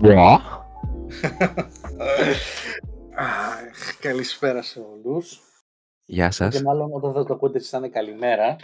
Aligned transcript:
Μπρα. 0.00 0.40
Αχ, 3.14 3.98
Καλησπέρα 4.00 4.62
σε 4.62 4.80
όλους. 4.80 5.40
Γεια 6.04 6.26
Και 6.26 6.32
σας. 6.32 6.62
μάλλον 6.62 6.92
όταν 6.92 7.12
θα 7.12 7.24
το 7.24 7.34
ακούτε 7.34 7.58
εσείς 7.58 7.70
θα 7.70 7.78
είναι 7.78 7.88
καλημέρα. 7.88 8.56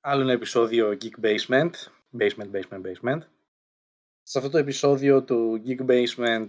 Άλλο 0.00 0.22
ένα 0.22 0.32
επεισόδιο 0.32 0.98
Geek 1.00 1.24
Basement. 1.24 1.70
Basement, 2.18 2.50
basement, 2.52 2.80
basement. 2.82 3.18
Σε 4.22 4.38
αυτό 4.38 4.50
το 4.50 4.58
επεισόδιο 4.58 5.24
του 5.24 5.62
Geek 5.66 5.86
Basement 5.86 6.46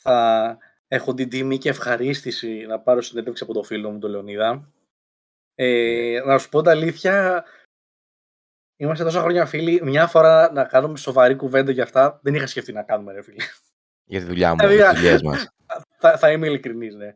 θα 0.00 0.58
έχω 0.88 1.14
την 1.14 1.28
τιμή 1.28 1.58
και 1.58 1.68
ευχαρίστηση 1.68 2.64
να 2.66 2.80
πάρω 2.80 3.00
συνέντευξη 3.00 3.44
από 3.44 3.52
το 3.52 3.62
φίλο 3.62 3.90
μου 3.90 3.98
τον 3.98 4.10
Λεωνίδα. 4.10 4.72
Ε, 5.54 6.22
να 6.26 6.38
σου 6.38 6.48
πω 6.48 6.62
τα 6.62 6.70
αλήθεια, 6.70 7.44
είμαστε 8.80 9.04
τόσα 9.04 9.20
χρόνια 9.20 9.46
φίλοι, 9.46 9.80
μια 9.82 10.06
φορά 10.06 10.52
να 10.52 10.64
κάνουμε 10.64 10.96
σοβαρή 10.98 11.36
κουβέντα 11.36 11.72
για 11.72 11.82
αυτά, 11.82 12.18
δεν 12.22 12.34
είχα 12.34 12.46
σκεφτεί 12.46 12.72
να 12.72 12.82
κάνουμε 12.82 13.12
ρε 13.12 13.22
φίλε. 13.22 13.44
Για 14.04 14.20
τη 14.20 14.26
δουλειά 14.26 14.50
μου, 14.50 14.56
Δηλαδή, 14.56 14.74
για 14.74 14.90
τις 14.90 15.00
δουλειές 15.00 15.22
μας. 15.22 15.48
θα, 16.00 16.18
θα 16.18 16.30
είμαι 16.32 16.46
ειλικρινής, 16.46 16.94
ναι. 16.94 17.14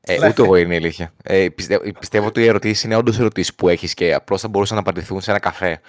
Ε, 0.00 0.18
Ναι. 0.18 0.28
ούτε 0.28 0.42
εγώ 0.42 0.56
είναι 0.56 0.74
η 0.74 0.76
αλήθεια. 0.76 1.12
Ε, 1.22 1.48
πιστεύω, 1.48 1.92
πιστεύω 1.98 2.26
ότι 2.26 2.40
οι 2.40 2.46
ερωτήσεις 2.46 2.82
είναι 2.84 2.96
όντως 2.96 3.18
ερωτήσεις 3.18 3.54
που 3.54 3.68
έχεις 3.68 3.94
και 3.94 4.14
απλώς 4.14 4.40
θα 4.40 4.48
μπορούσαν 4.48 4.76
να 4.76 4.82
απαντηθούν 4.82 5.20
σε 5.20 5.30
ένα 5.30 5.40
καφέ. 5.40 5.80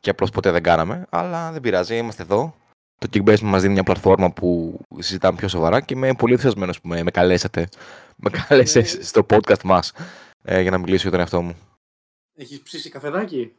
Και 0.00 0.10
απλώς 0.10 0.30
ποτέ 0.30 0.50
δεν 0.50 0.62
κάναμε. 0.62 1.06
Αλλά 1.10 1.52
δεν 1.52 1.60
πειράζει, 1.60 1.96
είμαστε 1.96 2.22
εδώ. 2.22 2.54
Το 2.98 3.08
Kickbase 3.12 3.40
μας 3.40 3.60
δίνει 3.60 3.72
μια 3.72 3.82
πλατφόρμα 3.82 4.32
που 4.32 4.80
συζητάμε 4.98 5.38
πιο 5.38 5.48
σοβαρά 5.48 5.80
και 5.80 5.94
είμαι 5.94 6.14
πολύ 6.14 6.32
ενθουσιασμένος 6.32 6.80
που 6.80 6.88
με, 6.88 7.02
με 7.02 7.10
καλέσατε. 7.10 7.68
Με 8.16 8.30
κάλεσε 8.30 8.78
Ε. 8.78 8.84
στο 8.84 9.26
podcast 9.30 9.62
μας 9.64 9.92
ε, 10.42 10.60
για 10.60 10.70
να 10.70 10.78
μιλήσω 10.78 11.02
για 11.02 11.10
τον 11.10 11.20
εαυτό 11.20 11.42
μου. 11.42 11.56
Έχεις 12.34 12.62
ψήσει 12.62 12.90
καφεδάκι; 12.90 13.52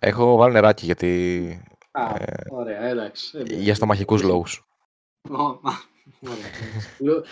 Έχω 0.00 0.36
βάλει 0.36 0.52
νεράκι 0.52 0.84
γιατί. 0.84 1.62
Α, 1.90 2.14
Ε, 2.18 2.34
ωραία, 2.50 2.82
εντάξει. 2.82 3.38
Ε, 3.38 3.42
για 3.54 3.74
στομαχικούς 3.74 4.22
λόγους. 4.22 4.64
Ω, 5.30 5.42
α, 5.42 5.58
ωραία. 6.20 6.50
Πλου- 6.98 7.24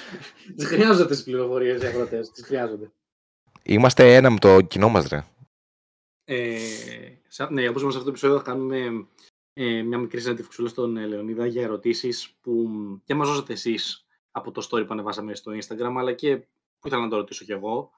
Τις 0.57 0.67
χρειάζονται 0.67 1.07
τις 1.07 1.23
πληροφορίες 1.25 1.83
οι 1.83 1.87
αγροτές, 1.87 2.31
τις 2.31 2.45
χρειάζονται. 2.45 2.91
Είμαστε 3.63 4.15
ένα 4.15 4.31
με 4.31 4.39
το 4.39 4.61
κοινό 4.61 4.89
μας, 4.89 5.09
ρε. 5.09 5.25
Ε, 6.25 6.59
σα- 7.29 7.51
ναι, 7.53 7.69
όπως 7.69 7.81
είπαμε 7.81 7.93
σε 7.93 7.99
αυτό 7.99 8.03
το 8.05 8.09
επεισόδιο 8.11 8.37
θα 8.37 8.43
κάνουμε 8.43 9.07
ε, 9.53 9.83
μια 9.83 9.99
μικρή 9.99 10.21
συνέντευξη 10.21 10.67
στον 10.69 10.97
ε, 10.97 11.07
Λεωνίδα 11.07 11.47
για 11.47 11.63
ερωτήσεις 11.63 12.31
που 12.41 12.71
και 13.05 13.15
μας 13.15 13.29
δώσατε 13.29 13.53
εσείς 13.53 14.07
από 14.31 14.51
το 14.51 14.69
story 14.71 14.87
που 14.87 14.93
ανεβάσαμε 14.93 15.35
στο 15.35 15.53
Instagram, 15.53 15.95
αλλά 15.99 16.13
και 16.13 16.37
που 16.79 16.87
ήθελα 16.87 17.03
να 17.03 17.09
το 17.09 17.17
ρωτήσω 17.17 17.45
κι 17.45 17.53
εγώ. 17.53 17.91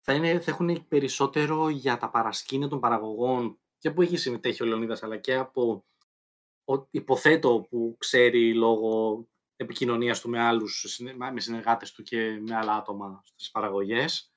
Θα, 0.00 0.12
είναι, 0.12 0.40
θα 0.40 0.50
έχουν 0.50 0.88
περισσότερο 0.88 1.68
για 1.68 1.96
τα 1.96 2.10
παρασκήνια 2.10 2.68
των 2.68 2.80
παραγωγών 2.80 3.58
και 3.78 3.90
που 3.90 4.02
έχει 4.02 4.16
συμμετέχει 4.16 4.62
ο 4.62 4.66
Λεωνίδας, 4.66 5.02
αλλά 5.02 5.16
και 5.16 5.34
από 5.34 5.84
ο, 6.64 6.86
υποθέτω 6.90 7.66
που 7.70 7.96
ξέρει 7.98 8.54
λόγω 8.54 9.24
επικοινωνίας 9.56 10.20
του 10.20 10.28
με 10.28 10.40
άλλους, 10.40 10.84
συνε- 10.86 11.16
με 11.32 11.40
συνεργάτες 11.40 11.92
του 11.92 12.02
και 12.02 12.40
με 12.46 12.56
άλλα 12.56 12.72
άτομα 12.72 13.22
στις 13.24 13.50
παραγωγές. 13.50 14.32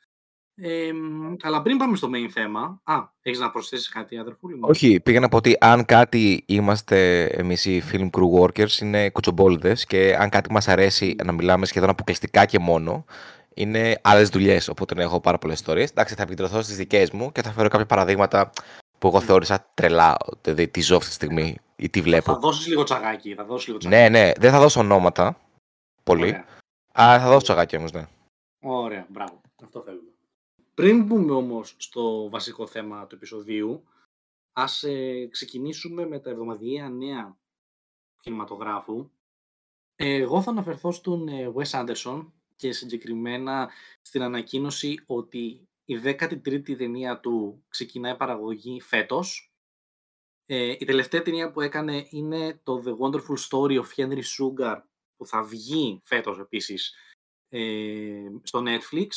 Ε, 0.55 0.91
μ, 0.93 1.35
αλλά 1.41 1.61
πριν 1.61 1.77
πάμε 1.77 1.95
στο 1.95 2.09
main 2.13 2.27
θέμα, 2.29 2.81
α, 2.83 2.95
έχεις 3.21 3.39
να 3.39 3.51
προσθέσεις 3.51 3.89
κάτι 3.89 4.17
αδερφούλη 4.17 4.55
μου; 4.55 4.61
Όχι, 4.63 4.99
πήγα 4.99 5.19
να 5.19 5.29
πω 5.29 5.37
ότι 5.37 5.57
αν 5.59 5.85
κάτι 5.85 6.43
είμαστε 6.47 7.25
εμείς 7.25 7.65
οι 7.65 7.83
film 7.91 8.09
crew 8.09 8.39
workers 8.41 8.81
είναι 8.81 9.09
κουτσομπόλδε 9.09 9.75
και 9.87 10.15
αν 10.19 10.29
κάτι 10.29 10.51
μας 10.51 10.67
αρέσει 10.67 11.15
να 11.23 11.31
μιλάμε 11.31 11.65
σχεδόν 11.65 11.89
αποκλειστικά 11.89 12.45
και 12.45 12.59
μόνο, 12.59 13.05
είναι 13.53 13.99
άλλες 14.03 14.29
δουλειές. 14.29 14.67
Οπότε 14.67 14.95
ναι, 14.95 15.03
έχω 15.03 15.21
πάρα 15.21 15.37
πολλές 15.37 15.57
ιστορίες. 15.57 15.89
Εντάξει, 15.89 16.15
θα 16.15 16.21
επικεντρωθώ 16.21 16.61
στις 16.61 16.75
δικές 16.75 17.11
μου 17.11 17.31
και 17.31 17.41
θα 17.41 17.51
φέρω 17.51 17.67
κάποια 17.67 17.85
παραδείγματα 17.85 18.51
που 19.01 19.07
εγώ 19.07 19.21
θεώρησα 19.21 19.71
τρελά. 19.73 20.17
Δηλαδή, 20.41 20.67
τι 20.67 20.81
ζω 20.81 20.95
αυτή 20.95 21.07
τη 21.07 21.13
στιγμή 21.13 21.57
ή 21.75 21.89
τι 21.89 21.99
Θα 21.99 22.05
βλέπω. 22.05 22.39
δώσεις 22.39 22.67
λίγο 22.67 22.83
τσαγάκι, 22.83 23.33
θα 23.35 23.45
δώσεις 23.45 23.67
λίγο 23.67 23.79
τσαγάκι. 23.79 24.11
Ναι, 24.11 24.19
ναι, 24.19 24.31
δεν 24.39 24.51
θα 24.51 24.59
δώσω 24.59 24.79
ονόματα. 24.79 25.37
Πολύ. 26.03 26.23
Ωραία. 26.23 26.45
Αλλά 26.93 27.19
θα 27.19 27.27
δώσω 27.27 27.43
τσαγάκι 27.43 27.75
όμως, 27.77 27.91
ναι. 27.91 28.07
Ωραία, 28.59 29.05
μπράβο. 29.09 29.41
Αυτό 29.63 29.81
θέλουμε. 29.81 30.09
Πριν 30.73 31.03
μπούμε 31.03 31.31
όμως 31.31 31.75
στο 31.77 32.29
βασικό 32.29 32.67
θέμα 32.67 33.07
του 33.07 33.15
επεισοδίου, 33.15 33.83
ας 34.53 34.83
ε, 34.83 35.27
ξεκινήσουμε 35.31 36.05
με 36.07 36.19
τα 36.19 36.29
εβδομαδιαία 36.29 36.89
νέα 36.89 37.37
κινηματογράφου. 38.19 39.09
Ε, 39.95 40.15
εγώ 40.15 40.41
θα 40.41 40.49
αναφερθώ 40.51 40.91
στον 40.91 41.27
ε, 41.27 41.51
Wes 41.55 41.69
Anderson 41.85 42.25
και 42.55 42.71
συγκεκριμένα 42.71 43.69
στην 44.01 44.21
ανακοίνωση 44.21 45.03
ότι 45.05 45.67
η 45.91 46.01
13η 46.03 46.77
ταινία 46.77 47.19
του 47.19 47.63
ξεκινάει 47.69 48.15
παραγωγή 48.15 48.81
φέτος. 48.81 49.53
Ε, 50.45 50.75
η 50.79 50.85
τελευταία 50.85 51.21
ταινία 51.21 51.51
που 51.51 51.61
έκανε 51.61 52.07
είναι 52.09 52.59
το 52.63 52.83
The 52.85 52.89
Wonderful 52.89 53.37
Story 53.49 53.81
of 53.81 53.85
Henry 53.95 54.21
Sugar 54.21 54.81
που 55.17 55.25
θα 55.25 55.43
βγει 55.43 56.01
φέτος 56.03 56.39
επίσης 56.39 56.95
ε, 57.49 58.29
στο 58.43 58.63
Netflix 58.65 59.07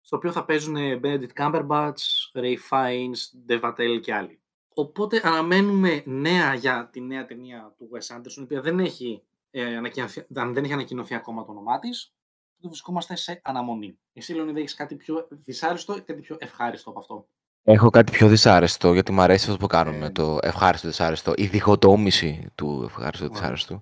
στο 0.00 0.16
οποίο 0.16 0.32
θα 0.32 0.44
παίζουν 0.44 0.76
ε, 0.76 1.00
Benedict 1.02 1.32
Cumberbatch, 1.34 1.94
Ray 2.34 2.56
Fiennes, 2.70 3.48
Dev 3.48 3.60
Patel 3.60 4.00
και 4.02 4.14
άλλοι. 4.14 4.40
Οπότε 4.74 5.20
αναμένουμε 5.24 6.02
νέα 6.06 6.54
για 6.54 6.88
τη 6.92 7.00
νέα 7.00 7.24
ταινία 7.26 7.74
του 7.78 7.90
Wes 7.92 8.16
Anderson, 8.16 8.38
η 8.38 8.42
οποία 8.42 8.60
δεν 8.60 8.78
έχει, 8.78 9.22
ε, 9.50 9.76
ανακοινωθεί, 9.76 10.24
δεν 10.28 10.54
δεν 10.54 10.64
έχει 10.64 10.72
ανακοινωθεί 10.72 11.14
ακόμα 11.14 11.44
το 11.44 11.50
όνομά 11.50 11.78
της. 11.78 12.14
Το 12.60 12.68
βρισκόμαστε 12.68 13.16
σε 13.16 13.40
αναμονή. 13.44 13.98
Εσύ, 14.12 14.32
Λεωνίδα, 14.34 14.58
έχεις 14.58 14.74
κάτι 14.74 14.94
πιο 14.94 15.26
δυσάρεστο 15.30 15.96
ή 15.96 16.00
κάτι 16.00 16.20
πιο 16.20 16.36
ευχάριστο 16.38 16.90
από 16.90 16.98
αυτό; 16.98 17.26
Έχω 17.64 17.90
κάτι 17.90 18.12
πιο 18.12 18.28
δυσάρεστο, 18.28 18.92
γιατί 18.92 19.12
μου 19.12 19.20
αρέσει 19.20 19.44
αυτό 19.44 19.56
που 19.56 19.66
κάνουμε. 19.66 20.06
Ε. 20.06 20.10
Το 20.10 20.38
ευχάριστο 20.42 20.88
δυσάρεστο. 20.88 21.32
Η 21.36 21.46
διχοτόμηση 21.46 22.46
του 22.54 22.82
ευχάριστο 22.88 23.24
Ωραία. 23.24 23.38
δυσάρεστου. 23.38 23.80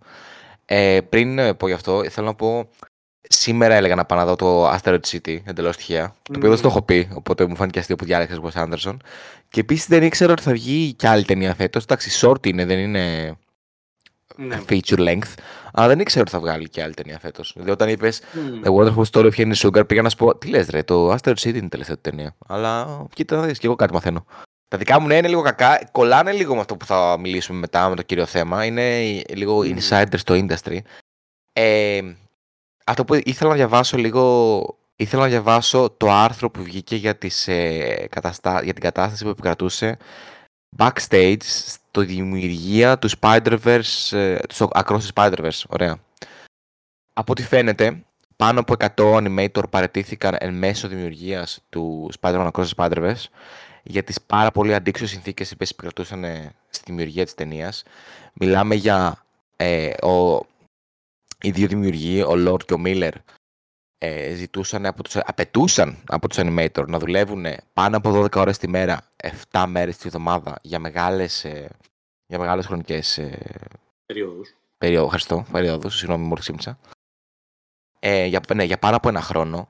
Ε, 0.64 1.00
πριν 1.08 1.38
ε, 1.38 1.54
πω 1.54 1.66
γι' 1.66 1.72
αυτό, 1.72 2.10
θέλω 2.10 2.26
να 2.26 2.34
πω. 2.34 2.68
Σήμερα 3.30 3.74
έλεγα 3.74 3.94
να 3.94 4.04
πάω 4.04 4.18
να 4.18 4.24
δω 4.24 4.36
το 4.36 4.70
Asteroid 4.70 5.00
City, 5.06 5.38
εντελώς 5.44 5.76
τυχαία. 5.76 6.14
Το 6.22 6.32
οποίο 6.36 6.48
δεν 6.48 6.58
στο 6.58 6.66
Μμμ. 6.68 6.74
έχω 6.74 6.84
πει, 6.84 7.08
οπότε 7.14 7.46
μου 7.46 7.56
φάνηκε 7.56 7.78
αστείο 7.78 7.96
που 7.96 8.04
διάλεξες 8.04 8.40
Wes 8.42 8.64
Anderson. 8.64 8.96
Και 9.48 9.60
επίσης 9.60 9.86
δεν 9.86 10.02
ήξερα 10.02 10.32
ότι 10.32 10.42
θα 10.42 10.52
βγει 10.52 10.94
κι 10.94 11.06
άλλη 11.06 11.24
ταινία 11.24 11.54
φέτος. 11.54 11.82
Εντάξει, 11.82 12.26
short 12.26 12.46
είναι, 12.46 12.64
δεν 12.64 12.78
είναι 12.78 13.36
Ναι. 14.40 14.60
feature 14.68 14.98
length. 14.98 15.34
Αλλά 15.72 15.88
δεν 15.88 16.00
ήξερα 16.00 16.20
ότι 16.20 16.30
θα 16.30 16.40
βγάλει 16.40 16.68
κι 16.68 16.80
άλλη 16.80 16.94
ταινία 16.94 17.18
φέτος. 17.18 17.50
Δηλαδή, 17.52 17.70
όταν 17.70 17.88
είπες 17.88 18.20
Μμ. 18.32 18.60
The 18.64 18.74
Wonderful 18.74 19.02
Story 19.10 19.30
of 19.30 19.34
Henry 19.36 19.54
Sugar, 19.54 19.88
πήγα 19.88 20.02
να 20.02 20.08
σου 20.08 20.16
πω, 20.16 20.38
τι 20.38 20.48
λες, 20.48 20.68
ρε, 20.68 20.82
το 20.82 21.12
Asteroid 21.12 21.34
City 21.34 21.54
είναι 21.54 21.58
η 21.58 21.68
τελευταία 21.68 21.94
του 21.94 22.00
ταινία. 22.00 22.34
Αλλά 22.46 23.06
κοίτα 23.14 23.36
να 23.36 23.42
δεις, 23.42 23.58
και 23.58 23.66
εγώ 23.66 23.76
κάτι 23.76 23.92
μαθαίνω. 23.92 24.24
Τα 24.68 24.78
δικά 24.78 25.00
μου 25.00 25.06
ναι 25.06 25.16
είναι 25.16 25.28
λίγο 25.28 25.42
κακά. 25.42 25.88
Κολλάνε 25.92 26.32
λίγο 26.32 26.54
με 26.54 26.60
αυτό 26.60 26.76
που 26.76 26.84
θα 26.84 27.16
μιλήσουμε 27.20 27.58
μετά 27.58 27.88
με 27.88 27.94
το 27.94 28.02
κύριο 28.02 28.26
θέμα. 28.26 28.64
Είναι 28.64 29.00
λίγο 29.34 29.64
Μμμ. 29.64 29.76
insider 29.76 30.16
στο 30.16 30.34
industry. 30.34 30.78
Ε, 31.52 32.00
αυτό 32.86 33.04
που 33.04 33.14
ήθελα 33.14 33.50
να 33.50 33.56
διαβάσω 33.56 33.96
λίγο. 33.96 34.62
Ήθελα 34.96 35.22
να 35.22 35.28
διαβάσω 35.28 35.94
το 35.96 36.10
άρθρο 36.10 36.50
που 36.50 36.62
βγήκε 36.62 36.96
για, 36.96 37.16
τις, 37.16 37.48
ε, 37.48 38.06
καταστα... 38.10 38.62
για 38.62 38.72
την 38.72 38.82
κατάσταση 38.82 39.24
που 39.24 39.30
επικρατούσε 39.30 39.96
backstage 40.76 41.42
στο 41.42 42.00
δημιουργία 42.00 42.98
του 42.98 43.08
Spider-Verse, 43.20 44.16
ε, 44.16 44.38
τους 44.38 44.58
Across 44.60 44.98
the 44.98 45.08
Spider-Verse. 45.14 45.62
Ωραία. 45.68 45.98
Από 47.12 47.32
ό,τι 47.32 47.42
φαίνεται, 47.42 48.04
πάνω 48.36 48.60
από 48.60 48.74
100 48.96 49.16
animator 49.16 49.62
παρετήθηκαν 49.70 50.36
εν 50.38 50.54
μέσω 50.54 50.88
δημιουργίας 50.88 51.64
του 51.68 52.10
Spider-Man 52.20 52.50
Across 52.52 52.64
the 52.64 52.74
Spider-Verse 52.76 53.24
για 53.82 54.02
τις 54.02 54.20
πάρα 54.20 54.50
πολύ 54.50 54.74
αντίξωες 54.74 55.10
συνθήκες 55.10 55.48
που 55.48 55.56
επικρατούσαν 55.60 56.24
ε, 56.24 56.54
στη 56.68 56.84
δημιουργία 56.86 57.24
της 57.24 57.34
ταινίας. 57.34 57.82
Μιλάμε 58.32 58.74
για 58.74 59.24
ε, 59.56 60.06
ο, 60.06 60.46
οι 61.40 61.50
δύο 61.50 61.66
δημιουργοί, 61.66 62.22
ο 62.22 62.32
Lord 62.46 62.64
και 62.64 62.74
ο 62.74 62.82
Miller, 62.84 63.12
ε, 63.98 64.34
ζητούσαν 64.34 64.86
από 64.86 65.02
τους, 65.02 65.16
απαιτούσαν 65.16 65.98
από 66.06 66.28
τους 66.28 66.38
animator 66.40 66.84
να 66.86 66.98
δουλεύουν 66.98 67.44
πάνω 67.72 67.96
από 67.96 68.10
12 68.10 68.36
ώρες 68.36 68.58
τη 68.58 68.68
μέρα, 68.68 69.00
7 69.52 69.64
μέρες 69.68 69.96
τη 69.96 70.02
εβδομάδα 70.06 70.58
για 70.62 70.78
μεγάλες, 70.78 71.44
ε, 71.44 71.68
για 72.26 72.38
μεγάλες 72.38 72.66
χρονικές 72.66 73.18
ε, 73.18 73.38
Περίοδους. 74.06 74.56
περίοδο, 74.78 75.04
ευχαριστώ, 75.04 75.44
περίοδους, 75.52 75.96
συγγνώμη 75.96 76.26
μου 76.26 76.34
ξύμισα. 76.34 76.78
Ε, 77.98 78.24
για, 78.24 78.40
ναι, 78.54 78.64
για 78.64 78.78
πάνω 78.78 78.96
από 78.96 79.08
ένα 79.08 79.20
χρόνο. 79.20 79.68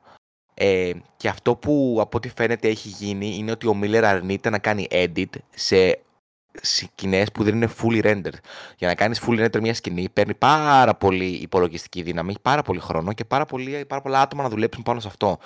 Ε, 0.55 0.93
και 1.17 1.29
αυτό 1.29 1.57
που 1.57 1.99
από 2.01 2.17
ό,τι 2.17 2.29
φαίνεται 2.29 2.69
έχει 2.69 2.89
γίνει 2.89 3.37
είναι 3.37 3.51
ότι 3.51 3.67
ο 3.67 3.75
Μίλλερ 3.75 4.05
αρνείται 4.05 4.51
να 4.51 4.59
κάνει 4.59 4.87
edit 4.91 5.27
σε 5.55 6.01
σκηνές 6.63 7.33
που 7.33 7.45
δεν 7.45 7.55
είναι 7.55 7.71
fully 7.83 8.03
rendered. 8.05 8.39
Για 8.79 8.89
να 8.89 8.95
κάνεις 8.95 9.23
fully 9.27 9.45
rendered 9.45 9.61
μια 9.61 9.75
σκηνή 9.75 10.09
παίρνει 10.13 10.35
πάρα 10.35 10.95
πολύ 10.95 11.27
υπολογιστική 11.27 12.03
δύναμη, 12.03 12.35
πάρα 12.43 12.63
πολύ 12.63 12.81
χρόνο 12.81 13.13
και 13.13 13.25
πάρα, 13.25 13.45
πολύ, 13.45 13.85
πάρα 13.85 14.03
πολλά 14.03 14.21
άτομα 14.21 14.43
να 14.43 14.49
δουλέψουν 14.49 14.83
πάνω 14.83 15.01
σε 15.01 15.09
αυτό. 15.09 15.39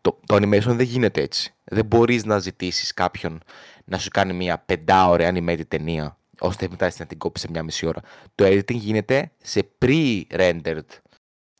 Το, 0.00 0.18
το 0.26 0.34
animation 0.34 0.60
δεν 0.74 0.80
γίνεται 0.86 1.22
έτσι. 1.22 1.54
Δεν 1.64 1.84
μπορείς 1.84 2.24
να 2.24 2.38
ζητήσεις 2.38 2.94
κάποιον 2.94 3.42
να 3.84 3.98
σου 3.98 4.08
κάνει 4.08 4.32
μια 4.32 4.58
πεντάωρη 4.58 5.28
animated 5.32 5.66
ταινία 5.68 6.16
ώστε 6.38 6.66
μετά 6.70 6.92
να 6.98 7.06
την 7.06 7.18
κόψει 7.18 7.42
σε 7.42 7.50
μια 7.50 7.62
μισή 7.62 7.86
ώρα. 7.86 8.00
Το 8.34 8.44
editing 8.44 8.74
γίνεται 8.74 9.30
σε 9.42 9.68
pre-rendered 9.84 10.86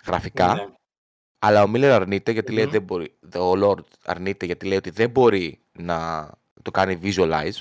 γραφικά. 0.06 0.54
Ναι. 0.54 0.66
Αλλά 1.38 1.62
ο 1.62 1.69
Μίλλερ 1.69 1.93
αρνείται 1.93 2.32
γιατί 2.32 2.52
λέει 2.52 2.64
Μμμ. 2.64 2.70
δεν 2.70 2.82
μπορεί. 2.82 3.14
Ο 3.34 3.52
Lord 3.62 3.84
αρνείται 4.04 4.46
γιατί 4.46 4.66
λέει 4.66 4.78
ότι 4.78 4.90
δεν 4.90 5.11
μπορεί 5.11 5.61
να 5.72 6.31
το 6.62 6.70
κάνει 6.70 6.99
visualize 7.02 7.61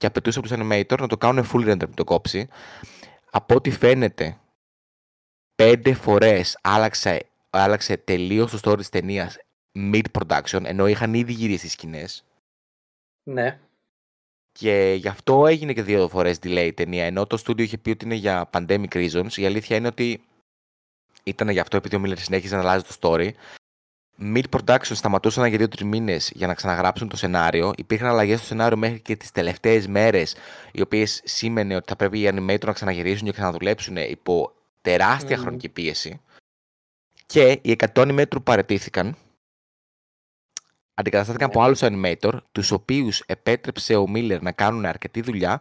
και 0.00 0.06
απαιτούσε 0.06 0.38
από 0.38 0.48
τους 0.48 0.56
animator 0.58 0.98
να 0.98 1.06
το 1.06 1.16
κάνουν 1.16 1.44
full 1.52 1.70
render 1.70 1.88
να 1.88 1.94
το 1.94 2.04
κόψει. 2.04 2.48
Από 3.30 3.54
ό,τι 3.54 3.70
φαίνεται, 3.70 4.40
πέντε 5.54 5.94
φορές 5.94 6.58
άλλαξε, 6.62 7.26
άλλαξε 7.50 7.96
τελείως 7.96 8.50
το 8.50 8.70
story 8.70 8.76
της 8.76 8.88
ταινίας 8.88 9.36
mid 9.78 10.04
production 10.18 10.64
ενώ 10.64 10.86
είχαν 10.86 11.14
ήδη 11.14 11.32
γυρίσει 11.32 11.64
τι 11.64 11.70
σκηνές. 11.70 12.24
Ναι. 13.22 13.60
Και 14.52 14.96
γι' 14.98 15.08
αυτό 15.08 15.46
έγινε 15.46 15.72
και 15.72 15.82
δύο 15.82 16.08
φορές 16.08 16.38
delay 16.42 16.66
η 16.66 16.72
ταινία. 16.72 17.04
Ενώ 17.04 17.26
το 17.26 17.36
στούντιο 17.36 17.64
είχε 17.64 17.78
πει 17.78 17.90
ότι 17.90 18.04
είναι 18.04 18.14
για 18.14 18.50
pandemic 18.52 18.88
reasons, 18.88 19.32
η 19.32 19.46
αλήθεια 19.46 19.76
είναι 19.76 19.86
ότι 19.86 20.24
ήταν 21.22 21.48
γι' 21.48 21.60
αυτό 21.60 21.76
επειδή 21.76 21.96
ο 21.96 22.02
Miller 22.04 22.18
συνέχιζε 22.18 22.54
να 22.54 22.60
αλλάζει 22.60 22.84
το 22.84 22.96
story. 23.00 23.30
Mid 24.22 24.42
production 24.50 24.80
σταματούσαν 24.82 25.46
για 25.46 25.58
δύο-τρεις 25.58 25.84
μήνες 25.88 26.30
για 26.34 26.46
να 26.46 26.54
ξαναγράψουν 26.54 27.08
το 27.08 27.16
σενάριο. 27.16 27.72
Υπήρχαν 27.76 28.08
αλλαγές 28.08 28.38
στο 28.38 28.46
σενάριο 28.46 28.76
μέχρι 28.76 29.00
και 29.00 29.16
τις 29.16 29.30
τελευταίες 29.30 29.86
μέρες, 29.86 30.36
οι 30.72 30.80
οποίες 30.80 31.20
σήμαινε 31.24 31.76
ότι 31.76 31.84
θα 31.88 31.96
πρέπει 31.96 32.20
οι 32.20 32.28
animator 32.32 32.64
να 32.64 32.72
ξαναγυρίσουν 32.72 33.26
και 33.26 33.32
ξαναδουλέψουν 33.32 33.96
υπό 33.96 34.52
τεράστια 34.80 35.36
Μμμ. 35.36 35.42
χρονική 35.42 35.68
πίεση. 35.68 36.20
Και 37.26 37.58
οι 37.62 37.70
100 37.70 37.86
animator 37.94 38.30
που 38.30 38.42
παρετήθηκαν 38.42 39.16
αντικαταστάθηκαν 40.94 41.48
Ναι. 41.48 41.54
από 41.54 41.64
άλλους 41.64 41.80
animator, 41.82 42.32
τους 42.52 42.70
οποίους 42.70 43.20
επέτρεψε 43.26 43.96
ο 43.96 44.06
Miller 44.14 44.38
να 44.40 44.52
κάνουν 44.52 44.86
αρκετή 44.86 45.20
δουλειά, 45.20 45.60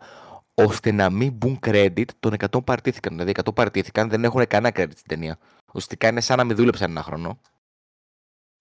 ώστε 0.53 0.91
να 0.91 1.09
μην 1.09 1.31
μπουν 1.33 1.59
credit 1.65 2.05
των 2.19 2.33
100 2.33 2.51
που 2.51 2.63
παραιτήθηκαν. 2.63 3.11
Δηλαδή, 3.13 3.29
οι 3.29 3.33
100 3.37 3.43
που 3.45 3.53
παραιτήθηκαν 3.53 4.09
δεν 4.09 4.23
έχουν 4.23 4.47
κανένα 4.47 4.75
credit 4.75 4.91
στην 4.91 5.07
ταινία. 5.07 5.37
Ουσιαστικά 5.67 6.07
είναι 6.07 6.21
σαν 6.21 6.37
να 6.37 6.43
μην 6.43 6.55
δούλεψαν 6.55 6.89
ένα 6.89 7.03
χρόνο. 7.03 7.39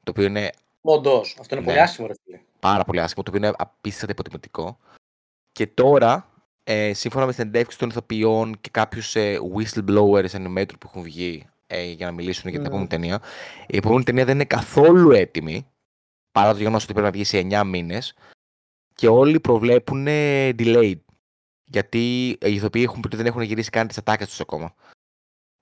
Το 0.09 0.15
οποίο 0.21 0.25
είναι 0.27 0.51
Όντω. 0.81 1.21
Αυτό 1.21 1.55
είναι 1.57 1.61
Ναι. 1.61 1.65
πολύ 1.67 1.81
άσχημο, 1.81 2.07
ρε 2.07 2.13
φίλε. 2.25 2.41
πάρα 2.61 2.85
πολύ 2.85 3.01
άσχημο, 3.01 3.23
το 3.25 3.31
οποίο 3.35 3.47
είναι 3.47 3.57
απίστευτα 3.59 4.13
υποτιμητικό. 4.13 4.79
Και 5.53 5.67
τώρα, 5.67 6.31
ε, 6.65 6.93
σύμφωνα 6.93 7.27
με 7.27 7.33
συνεντεύξεις 7.33 7.79
των 7.79 7.89
ηθοποιών 7.89 8.61
και 8.61 8.69
κάποιους 8.73 9.17
ε, 9.17 9.39
whistleblowers 9.57 10.29
animator 10.31 10.73
που 10.81 10.87
έχουν 10.87 11.03
βγει 11.03 11.47
ε, 11.67 11.83
για 11.85 12.07
να 12.07 12.13
μιλήσουν 12.13 12.51
για 12.51 12.59
την 12.59 12.61
Μμμ. 12.61 12.67
επόμενη 12.67 12.87
ταινία, 12.89 13.23
η 13.67 13.77
επόμενη 13.77 14.05
ταινία 14.05 14.25
δεν 14.25 14.35
είναι 14.35 14.45
καθόλου 14.45 15.11
έτοιμη, 15.11 15.67
παρά 16.33 16.53
το 16.53 16.59
γεγονός 16.59 16.83
ότι 16.85 16.93
πρέπει 16.93 17.07
να 17.09 17.13
βγει 17.13 17.25
σε 17.25 17.39
9 17.39 17.65
μήνες. 17.67 18.15
Και 18.95 19.09
όλοι 19.09 19.41
προβλέπουν 19.41 20.07
ε, 20.07 20.49
delayed. 20.59 21.01
Γιατί 21.65 22.29
οι 22.29 22.55
ηθοποιοί 22.55 22.83
έχουν 22.87 23.01
πει 23.01 23.07
ότι 23.07 23.17
δεν 23.17 23.27
έχουν 23.27 23.43
γυρίσει 23.43 23.71
καν 23.71 23.87
τις 23.87 23.99
ατάκες 23.99 24.29
τους 24.29 24.41
ακόμα. 24.41 24.75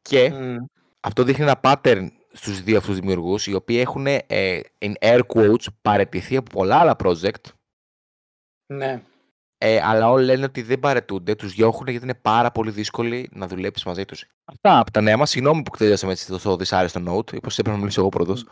Και 0.02 0.31
Μμ. 0.31 0.56
αυτό 1.00 1.22
δείχνει 1.22 1.44
ένα 1.44 1.60
pattern 1.62 2.08
στους 2.37 2.62
δύο 2.62 2.79
αυτούς 2.79 2.94
δημιουργούς, 2.99 3.47
οι 3.47 3.55
οποίοι 3.55 3.79
έχουν, 3.81 4.06
ε, 4.06 4.61
in 4.79 4.93
air 5.00 5.21
quotes, 5.35 5.67
παρετηθεί 5.83 6.37
από 6.37 6.50
πολλά 6.50 6.81
άλλα 6.81 6.97
project, 6.99 7.44
Ναι. 8.73 9.03
ε, 9.59 9.81
αλλά 9.83 10.11
όλοι 10.11 10.25
λένε 10.25 10.44
ότι 10.44 10.62
δεν 10.62 10.81
παρετούνται, 10.81 11.35
τους 11.35 11.55
διώχνουν 11.55 11.88
γιατί 11.88 12.05
είναι 12.05 12.15
πάρα 12.15 12.50
πολύ 12.50 12.71
δύσκολοι 12.71 13.29
να 13.33 13.47
δουλέψεις 13.47 13.85
μαζί 13.85 14.05
τους. 14.05 14.27
Αυτά 14.44 14.79
από 14.79 14.91
τα 14.91 15.00
νέα 15.00 15.17
μας. 15.17 15.31
Συγγνώμη 15.31 15.62
που 15.62 15.77
τελειώσαμε 15.77 16.12
έτσι 16.12 16.27
τόσο 16.29 16.56
δυσάρεστο 16.56 17.00
note, 17.00 17.33
είπα 17.33 17.49
έπρεπε 17.50 17.71
να 17.71 17.77
μιλήσω 17.77 18.00
εγώ 18.00 18.09
πρώτος. 18.09 18.47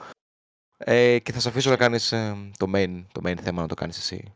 Ε, 0.77 1.19
και 1.19 1.33
θα 1.33 1.41
σε 1.41 1.49
αφήσω 1.49 1.71
να 1.71 1.77
κάνεις 1.77 2.13
ε, 2.13 2.51
το, 2.57 2.71
main, 2.75 3.05
το 3.13 3.21
main 3.25 3.37
θέμα 3.41 3.63
να 3.63 3.69
το 3.69 3.75
κάνεις 3.75 3.99
εσύ. 3.99 4.35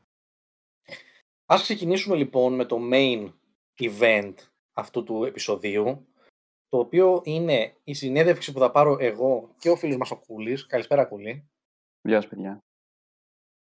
Ας 1.46 1.62
ξεκινήσουμε 1.62 2.16
λοιπόν 2.16 2.54
με 2.54 2.64
το 2.64 2.78
main 2.92 3.32
event 3.78 4.34
αυτού 4.72 5.02
του 5.02 5.24
επεισοδίου, 5.24 6.07
το 6.68 6.78
οποίο 6.78 7.20
είναι 7.24 7.76
η 7.84 7.94
συνέντευξη 7.94 8.52
που 8.52 8.58
θα 8.58 8.70
πάρω 8.70 8.96
εγώ 9.00 9.54
και 9.58 9.70
ο 9.70 9.76
φίλος 9.76 9.96
μας 9.96 10.10
ο 10.10 10.16
Κούλης. 10.16 10.66
Καλησπέρα 10.66 11.04
Κούλη. 11.04 11.48
Γεια 12.02 12.20
σας, 12.20 12.30
παιδιά. 12.30 12.62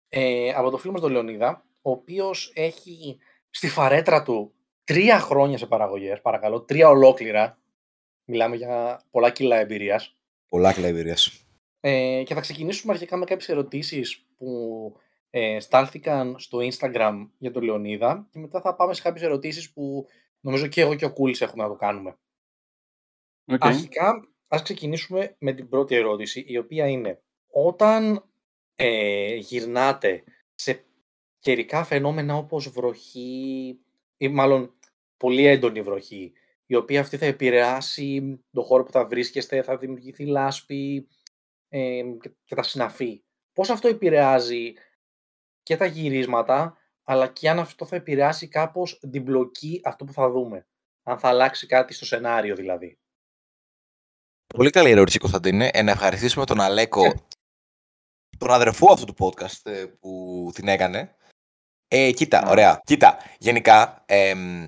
Ε, 0.10 0.50
από 0.50 0.69
το 0.69 0.78
φίλο 0.78 0.92
μας 0.92 1.02
τον 1.02 1.12
Λεωνίδα, 1.12 1.66
ο 1.81 1.92
οποίος 1.92 2.52
έχει 2.56 3.18
στη 3.50 3.68
φαρέτρα 3.68 4.24
του 4.24 4.54
τρία 4.84 5.19
χρόνια 5.19 5.57
σε 5.57 5.66
παραγωγές, 5.66 6.22
παρακαλώ, 6.22 6.62
τρία 6.62 6.90
ολόκληρα. 6.90 7.60
Μιλάμε 8.25 8.56
για 8.56 9.04
πολλά 9.12 9.30
κιλά 9.30 9.56
εμπειρίας. 9.56 10.18
Πολλά 10.50 10.74
κλαμπηρίες. 10.74 11.46
Ε, 11.80 12.24
και 12.25 12.34
θα 12.34 12.42
ξεκινήσουμε 12.42 12.94
αρχικά 12.94 13.18
με 13.18 13.25
κάποιες 13.25 13.50
ερωτήσεις 13.50 14.25
που 14.38 14.96
ε, 15.30 15.60
στάλθηκαν 15.60 16.36
στο 16.40 16.58
Instagram 16.62 17.30
για 17.38 17.51
τον 17.51 17.63
Λεωνίδα 17.63 18.28
και 18.31 18.40
μετά 18.40 18.62
θα 18.62 18.75
πάμε 18.75 18.94
σε 18.94 19.01
κάποιες 19.01 19.24
ερωτήσεις 19.24 19.74
που 19.74 20.06
νομίζω 20.40 20.68
και 20.68 20.81
εγώ 20.81 20.96
και 20.96 21.06
ο 21.06 21.13
Κούλης 21.13 21.42
έχουμε 21.42 21.63
να 21.63 21.69
το 21.69 21.75
κάνουμε. 21.75 22.18
Οκ. 23.47 23.65
Αρχικά, 23.65 24.30
ας 24.47 24.62
ξεκινήσουμε 24.62 25.36
με 25.39 25.53
την 25.53 25.69
πρώτη 25.69 25.95
ερώτηση, 25.95 26.45
η 26.47 26.57
οποία 26.57 26.88
είναι 26.88 27.21
όταν 27.47 28.30
ε, 28.75 29.36
γυρνάτε 29.36 30.24
σε 30.56 30.86
καιρικά 31.39 31.83
φαινόμενα 31.83 32.36
όπως 32.36 32.69
βροχή 32.69 33.80
ή 34.18 34.27
μάλλον 34.27 34.74
πολύ 35.18 35.45
έντονη 35.45 35.81
βροχή, 35.81 36.33
η 36.65 36.75
οποία 36.75 37.00
αυτή 37.01 37.18
θα 37.18 37.25
επηρεάσει 37.25 38.39
τον 38.51 38.63
χώρο 38.63 38.83
που 38.83 38.92
θα 38.92 39.06
βρίσκεστε, 39.06 39.62
θα 39.62 39.77
δημιουργηθεί 39.77 40.25
λάσπη 40.25 41.07
ε, 41.69 42.01
και, 42.21 42.31
και 42.44 42.56
τα 42.56 42.63
συναφή. 42.63 43.24
Πώς 43.53 43.69
αυτό 43.69 43.88
επηρεάζει 43.88 44.74
και 45.63 45.77
τα 45.77 45.86
γυρίσματα, 45.86 46.77
αλλά 47.03 47.27
και 47.27 47.50
αν 47.50 47.59
αυτό 47.59 47.86
θα 47.86 47.95
επηρεάσει 47.95 48.48
κάπως 48.48 49.00
την 49.12 49.21
μπλοκή 49.21 49.81
αυτό 49.83 50.06
που 50.06 50.13
θα 50.13 50.30
δούμε. 50.30 50.68
Αν 51.03 51.19
θα 51.19 51.27
αλλάξει 51.27 51.68
κάτι 51.68 51.94
στο 51.94 52.06
σενάριο 52.06 52.56
δηλαδή. 52.56 53.00
Πολύ 54.56 54.69
καλή 54.69 54.90
ερώτηση, 54.90 55.19
Κωνσταντίνε. 55.19 55.69
Ε, 55.74 55.81
να 55.81 55.92
ευχαριστήσουμε 55.92 56.46
τον 56.46 56.62
Αλέκο, 56.62 57.13
τον 58.38 58.52
αδερφό 58.52 58.92
αυτού 58.92 59.06
του 59.06 59.16
podcast 59.19 59.72
ε, 59.72 59.86
που 60.00 60.52
την 60.54 60.68
έκανε. 60.68 61.16
Ε, 61.88 62.12
κοίτα, 62.12 62.44
Ναι. 62.44 62.50
ωραία. 62.50 62.80
Κοίτα, 62.84 63.18
γενικά, 63.38 64.04
εμ, 64.06 64.68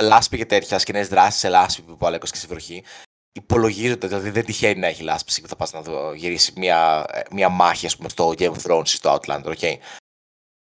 λάσπη 0.00 0.36
και 0.36 0.46
τέτοια 0.46 0.78
σκηνές 0.78 1.08
δράσει 1.08 1.38
σε 1.38 1.48
λάσπη 1.48 1.82
που 1.82 1.90
είπε 1.90 2.04
ο 2.04 2.06
Αλέκος 2.06 2.30
και 2.30 2.36
στη 2.36 2.46
βροχή, 2.46 2.84
υπολογίζονται, 3.32 4.06
δηλαδή 4.06 4.30
δεν 4.30 4.44
τυχαίνει 4.44 4.80
να 4.80 4.86
έχει 4.86 5.02
λάσπη 5.02 5.40
που 5.40 5.48
θα 5.48 5.56
πας 5.56 5.72
να 5.72 5.82
δω, 5.82 6.12
γυρίσεις 6.12 6.52
μια, 6.52 7.04
ε, 7.08 7.20
μια 7.30 7.48
μάχη, 7.48 7.86
ας 7.86 7.96
πούμε, 7.96 8.08
στο 8.08 8.28
Game 8.38 8.52
of 8.52 8.62
Thrones 8.62 8.86
ή 8.86 8.96
στο 8.96 9.18
Outlander, 9.20 9.54
ok. 9.58 9.74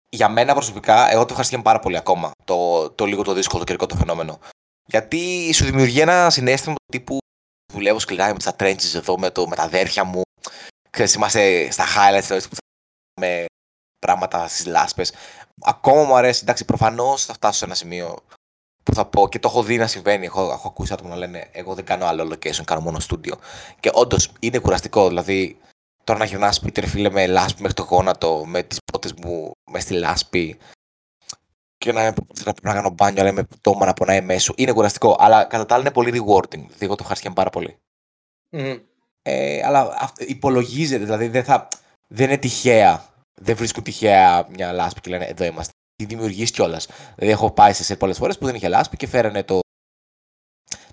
Για 0.10 0.30
μένα 0.30 0.54
προσωπικά, 0.54 1.10
εγώ 1.10 1.20
το 1.20 1.28
ευχαριστήκαμε 1.30 1.64
πάρα 1.64 1.80
πολύ 1.80 1.98
ακόμα, 1.98 2.32
το, 2.44 2.90
το 2.90 3.06
λίγο 3.06 3.24
το 3.24 3.34
δύσκολο 3.34 3.60
το 3.60 3.66
καιρικό 3.66 3.86
το 3.86 3.96
φαινόμενο. 3.96 4.40
Γιατί 4.86 5.54
σου 5.54 5.66
δημιουργεί 5.66 6.00
ένα 6.00 6.30
συνέστημα 6.30 6.76
του 6.76 6.98
τύπου 6.98 7.18
δουλεύω 7.74 8.00
σκληρά, 8.00 8.30
είμαι 8.30 8.40
στα 8.40 8.56
trenches 8.60 8.96
εδώ 8.96 9.20
με, 9.20 9.32
το, 9.32 9.48
με 9.48 9.56
τα 9.56 9.64
αδέρφια 9.64 10.04
μου. 10.04 10.22
Ξέρεις, 10.90 11.14
είμαστε 11.14 11.72
στα 11.72 11.84
highlights 11.84 12.24
δηλαδή, 12.28 12.48
που 12.48 12.56
θα 12.56 12.62
με 13.22 13.46
πράγματα 14.00 14.48
στις 14.48 14.66
λάσπες. 14.66 15.14
Ακόμα 15.62 16.04
μου 16.04 16.16
αρέσει, 16.16 16.40
εντάξει, 16.44 16.66
προφανώς 16.66 17.26
θα 17.26 17.34
φτάσω 17.34 17.58
σε 17.58 17.66
ένα 17.66 17.76
σημείο 17.76 18.18
που 18.84 18.94
θα 18.94 19.06
πω 19.06 19.30
και 19.30 19.40
το 19.40 19.48
έχω 19.48 19.64
δει 19.64 19.78
να 19.78 19.88
συμβαίνει. 19.88 20.26
Έχω, 20.26 20.52
έχω 20.52 20.68
ακούσει 20.68 20.94
άτομα 20.94 21.10
να 21.10 21.16
λένε: 21.16 21.50
Εγώ 21.52 21.74
δεν 21.74 21.86
κάνω 21.86 22.06
άλλο 22.06 22.34
location, 22.34 22.64
κάνω 22.66 22.82
μόνο 22.82 22.98
studio. 23.10 23.34
Και 23.80 23.92
όντως 23.94 24.32
είναι 24.40 24.60
κουραστικό. 24.60 25.08
Δηλαδή, 25.08 25.58
τώρα 26.04 26.20
να 26.20 26.26
γυρνάς 26.26 26.56
σπίτι, 26.56 26.80
ρε 26.80 26.88
φίλε, 26.88 27.10
με 27.10 27.28
λάσπη 27.28 27.62
μέχρι 27.62 27.76
το 27.76 27.84
γόνατο, 27.84 28.44
με 28.46 28.64
τις 28.64 28.78
πότες 28.92 29.14
μου 29.14 29.52
μες 29.72 29.84
στη 29.84 29.94
λάσπη. 29.94 30.58
Και 31.78 31.92
να, 31.92 32.04
να 32.04 32.14
πρέπει 32.44 32.60
να 32.62 32.74
κάνω 32.74 32.90
μπάνιο, 32.90 33.22
αλλά 33.22 33.32
με 33.32 33.44
πτώμα 33.44 33.86
να 33.86 33.94
πονάει 33.94 34.22
μέσω. 34.22 34.54
Είναι 34.58 34.72
κουραστικό, 34.72 35.16
αλλά 35.20 35.44
κατά 35.46 35.66
τα 35.66 35.74
άλλα 35.76 35.84
είναι 35.84 35.94
πολύ 35.94 36.10
rewarding. 36.14 36.50
Δηλαδή, 36.50 36.78
εγώ 36.86 36.96
το 36.96 37.00
ευχαριστήκαμε 37.00 37.36
πάρα 37.36 37.50
πολύ. 37.50 37.78
Μμμ. 38.56 38.76
Ε, 39.22 39.62
αλλά 39.66 39.96
αυ- 40.00 40.22
υπολογίζεται, 40.30 41.04
δηλαδή 41.04 41.28
δεν, 41.28 41.44
θα, 41.44 41.68
δεν 42.08 42.28
είναι 42.28 42.38
τυχαία. 42.38 43.06
Δεν 43.42 43.56
βρίσκουν 43.56 43.84
τυχαία 43.84 44.48
μια 44.50 44.72
λάσπη 44.72 45.02
και 45.02 45.10
λένε 45.10 45.26
εδώ 45.26 45.46
είμαστε. 45.46 45.72
Τη 45.96 46.06
δημιουργείς 46.06 46.52
κιόλας. 46.52 46.86
Δηλαδή 47.16 47.32
έχω 47.34 47.52
πάει 47.52 47.74
σε 47.74 47.96
πολλές 47.96 48.18
φορές 48.18 48.38
που 48.38 48.46
δεν 48.46 48.56
είχε 48.56 48.68
λάσπη 48.68 48.98
και 48.98 49.08
φέρανε 49.08 49.44
το, 49.44 49.60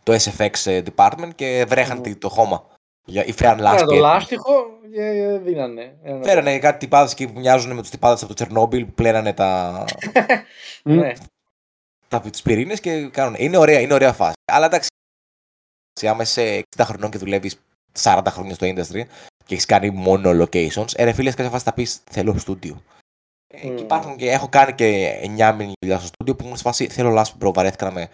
το 0.02 0.12
SFX 0.12 0.50
ε, 0.64 0.82
department 0.94 1.30
και 1.34 1.64
βρέχαν 1.68 1.96
Μμμ. 1.96 2.02
τη- 2.02 2.16
το 2.16 2.28
χώμα. 2.28 2.66
Για, 3.06 3.24
ή 3.24 3.32
φέραν 3.32 3.56
Φέρανε 3.56 3.62
λάσπη. 3.62 3.86
το 3.86 3.92
έτοιμη. 3.94 4.00
λάστιχο 4.08 4.73
και 4.94 5.38
δίνανε. 5.42 5.96
Ένα- 6.02 6.24
Φέρανε 6.24 6.58
κάτι 6.58 6.78
τυπάδες 6.78 7.12
εκεί 7.12 7.26
που 7.28 7.38
μοιάζουν 7.38 7.72
με 7.74 7.80
τους 7.80 7.90
τυπάδες 7.90 8.18
από 8.18 8.28
το 8.28 8.34
Τσερνόμπιλ 8.34 8.84
που 8.84 8.92
πλένανε 8.92 9.32
τα, 9.32 9.84
Ναι. 10.82 11.12
τα, 12.08 12.20
τους 12.20 12.42
πυρήνες 12.42 12.80
και 12.80 13.08
κάνουν. 13.08 13.34
Είναι 13.38 13.56
ωραία, 13.56 13.80
είναι 13.80 13.94
ωραία 13.94 14.12
φάση. 14.12 14.34
Αλλά 14.52 14.66
εντάξει, 14.66 14.88
άμα 16.08 16.22
είσαι 16.22 16.62
60 16.76 16.82
χρονών 16.84 17.10
και 17.10 17.18
δουλεύεις 17.18 17.60
40 18.02 18.20
χρόνια 18.28 18.54
στο 18.54 18.66
industry 18.66 19.02
και 19.44 19.54
έχεις 19.54 19.66
κάνει 19.66 19.90
μόνο 19.90 20.44
locations, 20.44 20.86
ε, 20.96 21.04
ρε 21.04 21.12
φίλε, 21.12 21.30
σε 21.30 21.36
κάποια 21.36 21.50
φάση 21.50 21.64
θα 21.64 21.72
πεις 21.74 22.00
θέλω 22.10 22.38
στούντιο. 22.38 22.82
Ε, 23.46 23.66
Μμμ. 23.66 23.76
Και 23.76 23.82
υπάρχουν 23.82 24.16
και 24.16 24.30
έχω 24.30 24.48
κάνει 24.48 24.72
και 24.72 25.18
9μηνη 25.22 25.72
δουλειά 25.80 25.98
στο 25.98 26.06
στούντιο 26.06 26.34
που 26.36 26.44
ήμουν 26.44 26.56
σε 26.56 26.62
φάση 26.62 26.88
θέλω 26.88 27.10
λάσπη 27.10 27.36
bro, 27.36 27.52
βαρέθηκα 27.52 27.84
να 27.84 27.90
είμαι 27.90 28.08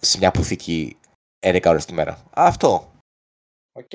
σε 0.00 0.18
μια 0.18 0.28
αποθήκη 0.28 0.96
11 1.46 1.60
ώρες 1.66 1.84
τη 1.84 1.92
μέρα. 1.92 2.22
Αυτό. 2.34 2.92
Οκ. 3.72 3.90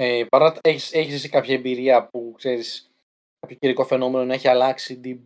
Ε, 0.00 0.24
παρά, 0.28 0.54
έχεις, 0.60 0.92
έχεις 0.92 1.14
εσύ 1.14 1.28
κάποια 1.28 1.54
εμπειρία 1.54 2.06
που 2.06 2.34
ξέρεις 2.36 2.90
κάποιο 3.40 3.56
καιρικό 3.60 3.84
φαινόμενο 3.84 4.24
να 4.24 4.34
έχει 4.34 4.48
αλλάξει 4.48 4.98
την- 5.00 5.20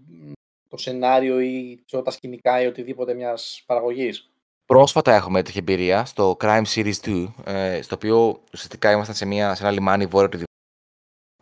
το 0.68 0.76
σενάριο 0.76 1.40
ή 1.40 1.82
ξέρω, 1.86 2.02
τα 2.02 2.10
σκηνικά 2.10 2.62
ή 2.62 2.66
οτιδήποτε 2.66 3.14
μιας 3.14 3.62
παραγωγής; 3.66 4.30
Πρόσφατα 4.66 5.14
έχουμε 5.14 5.42
τέτοια 5.42 5.60
εμπειρία 5.60 6.04
στο 6.04 6.36
Crime 6.40 6.62
Series 6.74 6.94
2, 7.02 7.34
ε, 7.44 7.82
στο 7.82 7.94
οποίο 7.94 8.42
ουσιαστικά 8.52 8.90
ήμασταν 8.92 9.14
σε, 9.14 9.24
μια, 9.26 9.54
σε 9.54 9.62
ένα 9.62 9.72
λιμάνι 9.72 10.06
βόρειο 10.06 10.28
του 10.28 10.36
Δουβλίνου 10.36 10.46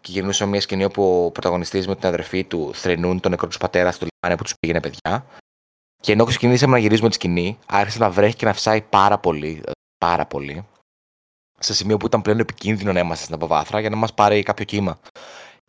και 0.00 0.12
γυρνούσαμε 0.12 0.50
μια 0.50 0.60
σκηνή 0.60 0.84
όπου 0.84 1.25
ο 1.25 1.30
πρωταγωνιστής 1.30 1.87
με 1.87 1.96
την 1.96 2.06
αδερφή 2.06 2.44
του 2.44 2.75
θρηνούν 2.75 3.20
τον 3.20 3.30
νεκρό 3.30 3.49
του 3.49 3.58
πατέρα 3.58 3.92
στο 3.92 4.06
λιμάνι 4.06 4.38
που 4.38 4.44
τους 4.44 4.54
πήγαινε 4.58 4.80
παιδιά. 4.80 5.26
Και 6.02 6.12
ενώ 6.12 6.25
ξεκινήσαμε 6.25 6.72
να 6.72 6.78
γυρίζουμε 6.78 7.08
τη 7.08 7.14
σκηνή, 7.14 7.58
άρχισε 7.66 7.99
να 7.99 8.10
βρέχει 8.10 8.37
και 8.37 8.44
να 8.44 8.52
φυσάει 8.52 8.82
πάρα 8.82 9.18
πολύ. 9.18 9.62
ε, 9.66 9.70
Πάρα 10.04 10.26
πολύ. 10.26 10.66
Σε 11.62 11.74
σημείο 11.74 11.96
που 11.96 12.06
ήταν 12.06 12.22
πλέον 12.22 12.38
επικίνδυνο 12.38 12.92
να 12.92 13.00
είμαστε 13.00 13.22
στην 13.22 13.34
αποβάθρα 13.34 13.80
για 13.80 13.90
να 13.90 13.96
μας 13.96 14.14
πάρει 14.14 14.42
κάποιο 14.42 14.64
κύμα. 14.64 14.98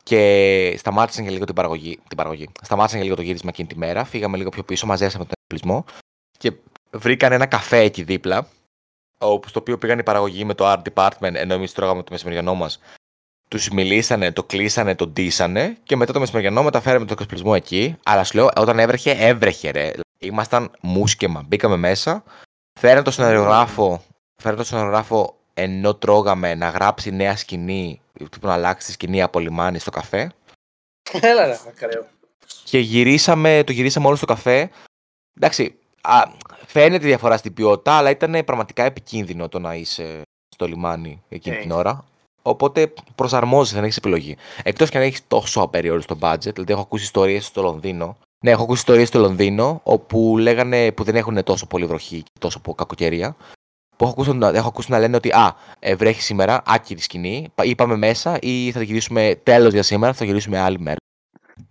Και 0.04 0.76
σταμάτησαν 0.78 1.24
για 1.24 1.32
λίγο 1.32 1.46
την 1.46 1.56
παραγωγή. 1.56 2.00
Την 2.08 2.18
παραγωγή. 2.18 2.50
Σταμάτησαν 2.62 2.98
για 2.98 3.08
λίγο 3.08 3.16
το 3.16 3.22
γύρισμα 3.22 3.50
εκείνη 3.54 3.68
τη 3.68 3.78
μέρα. 3.78 4.04
Φύγαμε 4.04 4.38
λίγο 4.38 4.50
πιο 4.50 4.64
πίσω, 4.64 4.86
μαζέψαμε 4.86 5.24
τον 5.24 5.34
εξοπλισμό 5.38 5.86
και 6.38 6.54
βρήκαν 6.92 7.32
ένα 7.32 7.46
καφέ 7.46 7.80
εκεί 7.80 8.04
δίπλα. 8.04 8.48
Όπου 9.18 9.48
στο 9.48 9.60
οποίο 9.60 9.78
πήγαν 9.78 10.00
η 10.00 10.04
παραγωγή 10.04 10.46
με 10.46 10.54
το 10.54 10.72
art 10.72 10.82
department, 10.94 11.34
ενώ 11.34 11.54
εμείς 11.54 11.74
τρώγαμε 11.74 12.04
το 12.04 12.12
μεσημεριανό 12.12 12.56
μας. 12.56 12.80
Τους 13.48 13.70
μιλήσανε, 13.70 14.32
το 14.32 14.44
κλείσανε, 14.44 14.96
το 14.96 15.08
ντύσανε 15.08 15.78
και 15.84 15.96
μετά 15.96 16.14
το 16.14 16.20
μεσημεριανό 16.20 16.64
μεταφέραμε 16.64 17.06
τον 17.06 17.14
εξοπλισμό 17.14 17.52
εκεί. 17.56 17.96
Αλλά 18.04 18.24
σου 18.24 18.38
λέω, 18.38 18.50
όταν 18.56 18.80
έβρεχε, 18.80 19.12
έβρεχε 19.12 19.72
ρε. 19.72 19.92
Ήμασταν 20.20 20.72
μούσκεμα. 20.82 21.44
Μπήκαμε 21.48 21.76
μέσα, 21.76 22.24
φέραν 22.80 23.04
το 23.04 23.12
σεναριογράφο, 23.12 24.04
φέραν 24.42 24.58
το 24.58 24.64
σεναριογράφο 24.64 25.41
ενώ 25.62 25.96
τρώγαμε 25.96 26.56
να 26.56 26.70
γράψει 26.70 27.12
νέα 27.12 27.36
σκηνή, 27.38 28.02
τύπου 28.30 28.48
να 28.48 28.54
αλλάξει 28.54 28.88
τη 28.88 28.94
σκηνή 28.94 29.22
από 29.22 29.40
λιμάνι 29.40 29.80
στο 29.80 29.92
καφέ. 29.92 30.32
Έλα 31.22 31.46
ρε, 31.46 31.60
ακραίο. 31.68 32.06
Και 32.64 32.80
γυρίσαμε, 32.80 33.64
το 33.66 33.72
γυρίσαμε 33.72 34.08
όλο 34.08 34.16
στο 34.16 34.26
καφέ. 34.26 34.70
Εντάξει, 35.38 35.76
α, 36.02 36.24
φαίνεται 36.66 37.06
διαφορά 37.06 37.38
στην 37.38 37.54
ποιότητα, 37.54 37.92
αλλά 37.92 38.10
ήταν 38.10 38.44
πραγματικά 38.46 38.84
επικίνδυνο 38.84 39.50
το 39.50 39.60
να 39.60 39.76
είσαι 39.76 40.22
στο 40.56 40.68
λιμάνι 40.68 41.24
εκείνη 41.30 41.56
Οκ. 41.56 41.62
την 41.62 41.72
ώρα. 41.72 42.06
Οπότε 42.42 42.94
προσαρμόζεσαι, 43.16 43.76
δεν 43.76 43.84
έχεις 43.84 43.98
επιλογή. 43.98 44.38
Εκτός 44.64 44.90
και 44.90 44.98
αν 44.98 45.04
έχεις 45.04 45.28
τόσο 45.28 45.62
απεριόριστο 45.62 46.18
budget, 46.22 46.54
δηλαδή 46.54 46.72
έχω 46.72 46.82
ακούσει 46.82 47.04
ιστορίες 47.04 47.46
στο 47.46 47.62
Λονδίνο. 47.62 48.18
Ναι, 48.44 48.52
έχω 48.52 48.64
ακούσει 48.64 48.80
ιστορίες 48.80 49.08
στο 49.08 49.20
Λονδίνο 49.20 49.82
όπου 49.84 50.38
λέγανε 50.38 50.92
που 50.92 51.04
δεν 51.04 51.16
έχουν 51.16 51.44
τόσο 51.44 51.68
πολύ 51.68 51.86
βροχή 51.86 52.18
και 52.18 52.40
τόσο 52.40 52.60
πολύ 52.60 52.78
κακοκαιρία. 52.78 53.36
Που 54.02 54.08
έχω 54.08 54.16
ακούσει, 54.22 54.34
να- 54.38 54.48
έχω 54.50 54.68
ακούσει 54.68 54.92
να 54.92 55.00
λένε 55.00 55.16
ότι 55.16 55.30
Α, 55.30 55.56
ε, 55.80 55.96
βρέχει 55.96 56.22
σήμερα, 56.22 56.62
άκυρη 56.66 57.00
σκηνή. 57.00 57.52
πα- 57.56 57.64
Ή 57.64 57.76
πάμε 57.76 57.96
μέσα, 57.96 58.38
ή 58.42 58.72
θα 58.72 58.78
το 58.80 58.86
γυρίσουμε 58.86 59.40
τέλος 59.44 59.74
για 59.74 59.84
σήμερα, 59.84 60.14
θα 60.14 60.20
το 60.20 60.26
γυρίσουμε 60.26 60.60
άλλη 60.60 60.80
μέρα. 60.80 60.96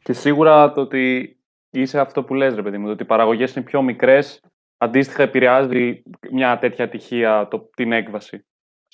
Και 0.02 0.12
σίγουρα 0.12 0.72
το 0.72 0.80
ότι 0.80 1.36
είσαι 1.70 2.00
αυτό 2.00 2.22
που 2.22 2.34
λες, 2.34 2.54
ρε 2.54 2.62
παιδί 2.62 2.78
μου, 2.78 2.86
το 2.86 2.92
ότι 2.92 3.02
οι 3.02 3.06
παραγωγές 3.06 3.54
είναι 3.54 3.64
πιο 3.64 3.82
μικρές, 3.82 4.40
αντίστοιχα 4.78 5.22
επηρεάζει 5.22 6.02
μια 6.32 6.58
τέτοια 6.58 6.84
ατυχία 6.84 7.48
το, 7.50 7.70
την 7.76 7.92
έκβαση. 7.92 8.44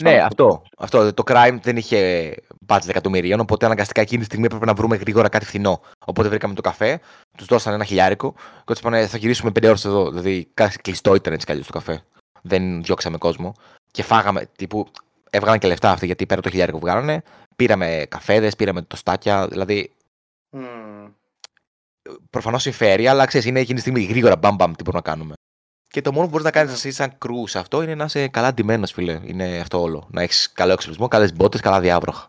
Ναι, 0.02 0.10
Σαν 0.10 0.20
αυτό, 0.20 0.62
αυτό. 0.78 1.14
Το 1.14 1.22
crime 1.26 1.58
δεν 1.62 1.76
είχε 1.76 2.30
budget 2.66 2.88
εκατομμυρίων, 2.88 3.40
οπότε 3.40 3.64
αναγκαστικά 3.66 4.00
εκείνη 4.00 4.18
τη 4.18 4.24
στιγμή 4.24 4.44
έπρεπε 4.44 4.64
να 4.64 4.74
βρούμε 4.74 4.96
γρήγορα 4.96 5.28
κάτι 5.28 5.44
φθηνό. 5.44 5.80
Οπότε 6.06 6.28
βρήκαμε 6.28 6.54
το 6.54 6.60
καφέ, 6.60 7.00
τους 7.36 7.46
δώσανε 7.46 7.74
ένα 7.74 7.84
χιλιάρικο 7.84 8.32
και 8.64 8.72
τους 8.72 8.78
είπανε 8.78 9.06
θα 9.06 9.16
γυρίσουμε 9.16 9.50
πέντε 9.50 9.68
ώρες 9.68 9.84
εδώ. 9.84 10.10
Δηλαδή 10.10 10.50
κάτι 10.54 10.78
κλειστό 10.78 11.14
ήταν 11.14 11.32
έτσι 11.32 11.46
κι 11.46 11.52
αλλιώς 11.52 11.66
το 11.66 11.72
καφέ. 11.72 12.02
Δεν 12.46 12.82
διώξαμε 12.82 13.18
κόσμο. 13.18 13.54
Και 13.90 14.02
φάγαμε, 14.02 14.46
τύπου, 14.56 14.86
έβγαλαν 15.30 15.58
και 15.58 15.66
λεφτά 15.66 15.90
αυτοί 15.90 16.06
γιατί 16.06 16.26
πέρα 16.26 16.34
από 16.38 16.42
το 16.42 16.50
χιλιάρικο 16.50 16.78
που 16.78 16.84
βγάλανε. 16.86 17.22
Πήραμε 17.56 18.06
καφέδες, 18.08 18.56
πήραμε 18.56 18.82
τοστάκια. 18.82 19.48
Δηλαδή 19.48 19.92
Μμμ. 20.50 21.08
προφανώς 22.30 22.62
συμφέρει, 22.62 23.06
αλλά 23.06 23.26
ξέρεις, 23.26 23.46
είναι 23.46 23.60
εκείνη 23.60 23.74
τη 23.74 23.80
στιγμή 23.80 24.02
γρήγορα 24.02 24.36
μπαμ 24.36 24.54
μπαμ 24.56 24.72
τι 24.72 24.82
μπορούμε 24.82 25.02
να 25.04 25.10
κάνουμε. 25.12 25.34
Και 25.88 26.00
το 26.02 26.12
μόνο 26.12 26.24
που 26.24 26.30
μπορείς 26.30 26.44
να 26.44 26.50
κάνεις 26.50 26.70
Ναι. 26.70 26.76
εσύ 26.76 26.90
σαν 26.90 27.18
κρού 27.18 27.46
σε 27.46 27.58
αυτό 27.58 27.82
είναι 27.82 27.94
να 27.94 28.04
είσαι 28.04 28.28
καλά 28.28 28.54
ντυμένος, 28.54 28.92
φίλε. 28.92 29.20
Είναι 29.24 29.58
αυτό 29.58 29.80
όλο. 29.80 30.08
Να 30.10 30.22
έχεις 30.22 30.52
καλό 30.52 30.72
εξοπλισμό, 30.72 31.08
καλές 31.08 31.34
μπότες, 31.34 31.60
καλά 31.60 31.80
διάβροχα. 31.80 32.28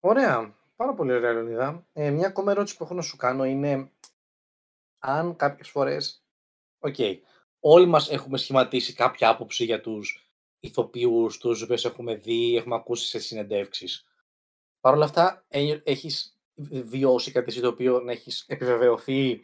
Ωραία. 0.00 0.54
Πάρα 0.76 0.94
πολύ 0.94 1.12
ωραία, 1.12 1.32
Λεωνίδα. 1.32 1.86
Ε, 1.92 2.10
μια 2.10 2.26
ακόμα 2.26 2.50
ερώτηση 2.50 2.76
που 2.76 2.84
έχω 2.84 2.94
να 2.94 3.02
σου 3.02 3.16
κάνω 3.16 3.44
είναι 3.44 3.90
αν 4.98 5.36
κάποιες 5.36 5.68
φορές, 5.68 6.22
οκ, 6.78 6.96
όλοι 7.66 7.86
μας 7.86 8.10
έχουμε 8.10 8.38
σχηματίσει 8.38 8.92
κάποια 8.92 9.28
άποψη 9.28 9.64
για 9.64 9.80
τους 9.80 10.28
ηθοποιούς, 10.60 11.38
τους 11.38 11.62
οποίους 11.62 11.84
έχουμε 11.84 12.14
δει, 12.14 12.56
έχουμε 12.56 12.74
ακούσει 12.74 13.06
σε 13.06 13.18
συνεντεύξεις. 13.18 14.06
Παρ' 14.80 14.94
όλα 14.94 15.04
αυτά, 15.04 15.44
ε, 15.48 15.76
έχεις 15.84 16.38
βιώσει 16.84 17.30
κάτι 17.30 17.46
εσύ 17.48 17.60
το 17.60 17.68
οποίο 17.68 18.00
να 18.00 18.12
έχεις 18.12 18.44
επιβεβαιωθεί 18.48 19.40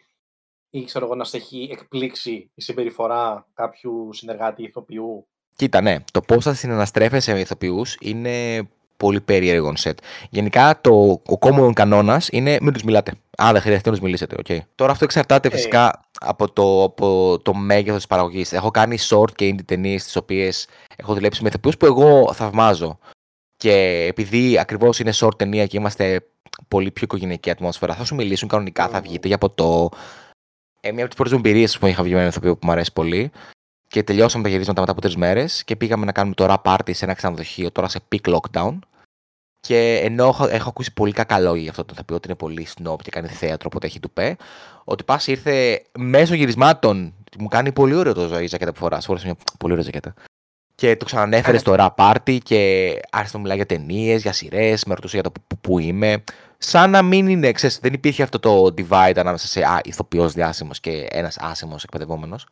ή 0.71 0.85
ξέρω 0.85 1.05
εγώ 1.05 1.15
να 1.15 1.25
σε 1.25 1.37
έχει 1.37 1.69
εκπλήξει 1.73 2.51
η 2.55 2.63
συμπεριφορά 2.63 3.49
κάποιου 3.55 4.13
συνεργάτη 4.13 4.63
ηθοποιού; 4.63 5.27
Κοίτα, 5.57 5.81
ναι, 5.81 5.97
το 6.13 6.21
πώς 6.21 6.45
θα 6.45 6.55
συναναστρέφεσαι 6.55 7.33
με 7.33 7.41
ηθοποιούς 7.41 7.97
είναι 8.01 8.69
πολύ 8.97 9.21
περίεργο 9.21 9.73
on 9.77 9.89
set. 9.89 9.95
Γενικά, 10.31 10.81
το, 10.81 10.93
ο 11.11 11.39
common 11.41 11.73
κανόνας 11.75 12.29
είναι 12.29 12.59
μην 12.61 12.73
τους 12.73 12.83
μιλάτε. 12.83 13.13
Αν 13.37 13.53
δεν 13.53 13.63
χρειαστεί 13.63 13.89
να 13.89 13.95
τους 13.95 14.05
μιλήσετε, 14.05 14.37
οκ. 14.39 14.63
Τώρα 14.75 14.93
αυτό 14.93 15.05
εξαρτάται 15.05 15.49
Οκ. 15.49 15.55
φυσικά 15.55 16.10
από 16.21 16.53
το, 16.53 16.83
από 16.83 17.39
το 17.43 17.55
μέγεθος 17.55 17.97
της 17.97 18.07
παραγωγής. 18.07 18.53
Έχω 18.53 18.71
κάνει 18.71 18.97
short 19.01 19.35
και 19.35 19.49
indie 19.49 19.65
ταινίες, 19.65 20.05
τις 20.05 20.17
οποίες 20.17 20.69
έχω 20.97 21.15
δουλέψει 21.15 21.43
με 21.43 21.49
ηθοποιούς 21.49 21.77
που 21.77 21.87
εγώ 21.87 22.33
θαυμάζω. 22.33 22.99
Και 23.57 24.07
επειδή 24.09 24.59
ακριβώς 24.59 24.99
είναι 24.99 25.13
short 25.15 25.39
ταινία 25.39 25.67
και 25.67 25.77
είμαστε 25.77 26.27
πολύ 26.69 26.91
πιο 26.91 27.05
οικογενειακή 27.05 27.51
ατμόσφαιρα, 27.51 27.95
θα 27.95 28.05
σου 28.05 28.15
μιλήσουν 28.15 28.49
κανονικά, 28.49 28.89
θα 28.89 28.99
Μμμ. 28.99 29.03
βγείτε 29.03 29.29
για 29.29 29.39
ποτό. 29.39 29.89
Ε, 30.81 30.93
μια 30.93 31.01
από 31.01 31.07
τις 31.07 31.17
πρώτες 31.17 31.33
μου 31.33 31.39
εμπειρίες 31.39 31.79
που 31.79 31.87
είχα 31.87 32.03
βγει 32.03 32.13
με 32.13 32.19
έναν 32.19 32.31
ηθοποιό 32.31 32.57
που 32.57 32.67
μου 32.67 32.73
αρέσει 32.73 32.93
πολύ. 32.93 33.31
Και 33.89 34.03
τελειώσαμε 34.03 34.43
τα 34.43 34.49
γυρίσματα 34.49 34.81
μετά 34.81 34.93
από 34.93 35.01
τρεις 35.01 35.17
μέρες 35.17 35.65
και 35.65 35.77
πήγαμε 35.77 36.05
να 36.05 36.13
κάνουμε 36.13 36.35
το 36.35 36.47
wrap 36.49 36.63
party 36.63 36.95
σε 36.95 37.05
ένα 37.05 37.15
ξενοδοχείο 37.15 37.71
τώρα 37.71 37.89
σε 37.89 38.01
peak 38.09 38.37
lockdown. 38.37 38.79
Και 39.61 40.01
ενώ 40.03 40.27
έχω, 40.27 40.47
έχω 40.47 40.69
ακούσει 40.69 40.93
πολύ 40.93 41.13
κακά 41.13 41.39
λόγια 41.39 41.61
για 41.63 41.71
αυτό 41.71 41.85
το 41.85 41.93
ηθοποιό, 41.95 42.17
ότι 42.17 42.29
είναι 42.29 42.37
πολύ 42.37 42.67
snob 42.77 42.97
και 43.03 43.11
κάνει 43.11 43.29
θέατρο, 43.29 43.67
οπότε 43.67 43.87
έχει 43.87 44.01
τουπέ, 44.01 44.37
ότι 44.91 45.05
πας 45.05 45.27
ήρθε 45.27 45.83
μέσω 45.99 46.35
γυρισμάτων. 46.35 47.15
Μου 47.39 47.49
κάνει 47.49 47.73
πολύ 47.73 47.95
ωραίο 47.95 48.15
το 48.15 48.41
η 48.41 48.47
ζακέτα 48.47 48.73
που 48.73 48.79
φοράς. 48.79 49.05
Φόρεσε 49.05 49.27
μια 49.27 49.37
πολύ 49.59 49.73
ωραία 49.73 49.85
ζακέτα. 49.85 50.15
Και 50.75 50.97
το 50.97 51.05
ξανανέφερες 51.05 51.61
στο 51.61 51.75
rap 51.79 51.89
party 51.97 52.39
και 52.43 52.93
άρχισε 53.11 53.37
να 53.37 53.43
μιλάει 53.43 53.57
για 53.57 53.67
ταινίες, 53.67 54.23
για 54.23 54.33
σειρές, 54.33 54.85
με 54.85 54.95
ρωτούσε 54.95 55.15
για 55.21 55.31
το 55.31 55.31
που, 55.31 55.59
που 55.61 55.79
είμαι. 55.79 56.25
Σαν 56.59 56.91
να 56.91 57.03
μην 57.03 57.29
είναι, 57.29 57.53
ξέρεις, 57.53 57.79
δεν 57.79 57.93
υπήρχε 57.93 58.23
αυτό 58.23 58.39
το 58.39 58.65
divide 58.65 59.17
ανάμεσα 59.17 59.47
σε 59.47 59.63
α, 59.63 59.81
ηθοποιός 59.85 60.33
διάσημος 60.33 60.81
και 60.81 61.07
ένας 61.11 61.37
άσημος 61.39 61.85
εκπαιδευόμενος. 61.85 62.47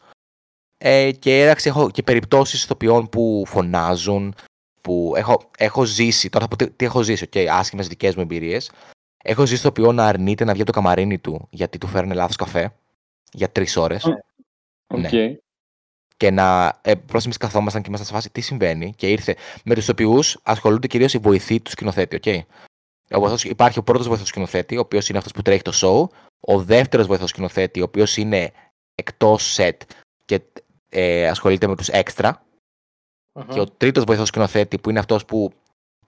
Ε, 0.78 1.10
και 1.12 1.42
εντάξει, 1.42 1.68
έχω 1.68 1.90
και 1.90 2.02
περιπτώσεις 2.02 2.62
ηθοποιών 2.62 3.08
που 3.08 3.44
φωνάζουν, 3.46 4.34
που 4.80 5.12
έχω, 5.16 5.50
έχω 5.58 5.84
ζήσει, 5.84 6.28
τώρα 6.28 6.44
θα 6.44 6.50
πω 6.50 6.64
τι, 6.64 6.70
τι 6.70 6.84
έχω 6.84 7.02
ζήσει, 7.02 7.28
okay, 7.32 7.44
άσχημες 7.44 7.88
δικές 7.88 8.14
μου 8.14 8.22
εμπειρίες. 8.22 8.70
Έχω 9.22 9.46
ζήσει 9.46 9.60
ηθοποιό 9.60 9.92
να 9.92 10.06
αρνείται 10.06 10.44
να 10.44 10.52
βγει 10.52 10.62
από 10.62 10.72
το 10.72 10.76
καμαρίνι 10.78 11.18
του 11.18 11.46
γιατί 11.50 11.78
του 11.78 11.86
φέρνει 11.86 12.14
λάθος 12.14 12.36
καφέ 12.36 12.74
για 13.32 13.50
τρεις 13.50 13.76
ώρες. 13.76 14.04
Οκ. 14.86 14.98
Ναι. 14.98 15.36
Και 16.16 16.30
να. 16.30 16.78
Ε, 16.82 16.94
Πρόσεχε, 16.94 17.24
εμείς 17.24 17.36
καθόμασταν 17.36 17.82
και 17.82 17.88
ήμασταν 17.88 18.08
σε 18.08 18.14
φάση 18.14 18.30
τι 18.30 18.40
συμβαίνει. 18.40 18.92
Και 18.96 19.10
ήρθε. 19.10 19.36
Με 19.64 19.74
τους 19.74 19.82
ηθοποιούς 19.82 20.18
ασχολούνται 20.42 20.86
κυρίως 20.86 21.14
οι 21.14 21.18
βοηθοί 21.18 21.60
του 21.60 21.70
σκηνοθέτη, 21.70 22.16
οκ. 22.16 22.46
Ο 23.10 23.20
βοηθός, 23.20 23.44
υπάρχει 23.44 23.78
ο 23.78 23.82
πρώτος 23.82 24.08
βοηθός 24.08 24.28
σκηνοθέτη, 24.28 24.76
ο 24.76 24.80
οποίος 24.80 25.08
είναι 25.08 25.18
αυτός 25.18 25.32
που 25.32 25.42
τρέχει 25.42 25.62
το 25.62 25.72
show. 25.74 26.16
Ο 26.40 26.62
δεύτερος 26.62 27.06
βοηθός 27.06 27.30
σκηνοθέτη, 27.30 27.80
ο 27.80 27.84
οποίος 27.84 28.16
είναι 28.16 28.52
εκτός 28.94 29.56
set 29.58 29.76
και 30.24 30.40
ε, 30.88 31.28
ασχολείται 31.28 31.66
με 31.66 31.76
τους 31.76 31.88
έξτρα. 31.88 32.42
Και 33.48 33.60
ο 33.60 33.66
τρίτος 33.66 34.04
βοηθός 34.04 34.28
σκηνοθέτη, 34.28 34.78
που 34.78 34.90
είναι 34.90 34.98
αυτός 34.98 35.24
που 35.24 35.52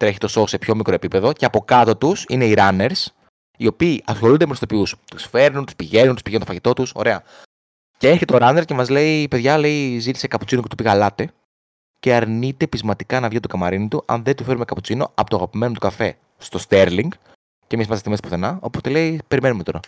τρέχει 0.01 0.19
το 0.19 0.29
show 0.35 0.49
σε 0.49 0.59
πιο 0.59 0.75
μικρό 0.75 0.95
επίπεδο. 0.95 1.33
Και 1.33 1.45
από 1.45 1.61
κάτω 1.61 1.97
τους 1.97 2.25
είναι 2.29 2.45
οι 2.45 2.55
runners, 2.57 3.05
οι 3.57 3.67
οποίοι 3.67 4.03
ασχολούνται 4.07 4.45
με 4.47 4.51
τους 4.51 4.61
ηθοποιού. 4.63 4.99
Τους 5.11 5.25
φέρνουν, 5.27 5.65
τους 5.65 5.77
πηγαίνουν, 5.77 6.13
τους 6.13 6.23
πηγαίνουν 6.23 6.45
το 6.45 6.51
φαγητό 6.51 6.73
τους. 6.73 6.93
Ωραία. 6.95 7.23
Και 7.99 8.09
έρχεται 8.09 8.35
ο 8.35 8.39
runner 8.41 8.63
και 8.65 8.75
μας 8.75 8.89
λέει: 8.89 9.29
Παιδιά, 9.29 9.59
λέει, 9.59 9.99
ζήτησε 9.99 10.29
καπουτσίνο 10.29 10.63
και 10.63 10.69
του 10.69 10.75
πήγα 10.77 10.95
λάτε. 10.95 11.33
Και 11.99 12.15
αρνείται 12.15 12.67
πεισματικά 12.67 13.21
να 13.21 13.29
βγει 13.29 13.37
από 13.37 13.47
το 13.49 13.53
καμαρίνι 13.53 13.89
του 13.89 14.03
αν 14.07 14.23
δεν 14.23 14.37
του 14.37 14.45
φέρουμε 14.45 14.65
καπουτσίνο 14.65 15.11
από 15.15 15.31
το 15.31 15.37
αγαπημένο 15.37 15.73
του 15.73 15.81
καφέ 15.81 16.19
στο 16.39 16.59
Sterling. 16.69 17.09
Και 17.67 17.75
εμείς 17.75 17.87
είμαστε 17.87 18.11
μέσα 18.11 18.23
πουθενά. 18.23 18.59
Οπότε 18.63 18.91
λέει: 18.91 19.21
Περιμένουμε 19.29 19.63
τώρα. 19.63 19.81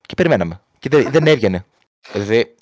Και 0.00 0.14
περιμέναμε. 0.14 0.60
Και 0.78 0.88
δεν, 0.88 1.10
δεν 1.10 1.26
έβγαινε. 1.26 1.64
Δηλαδή, 2.12 2.54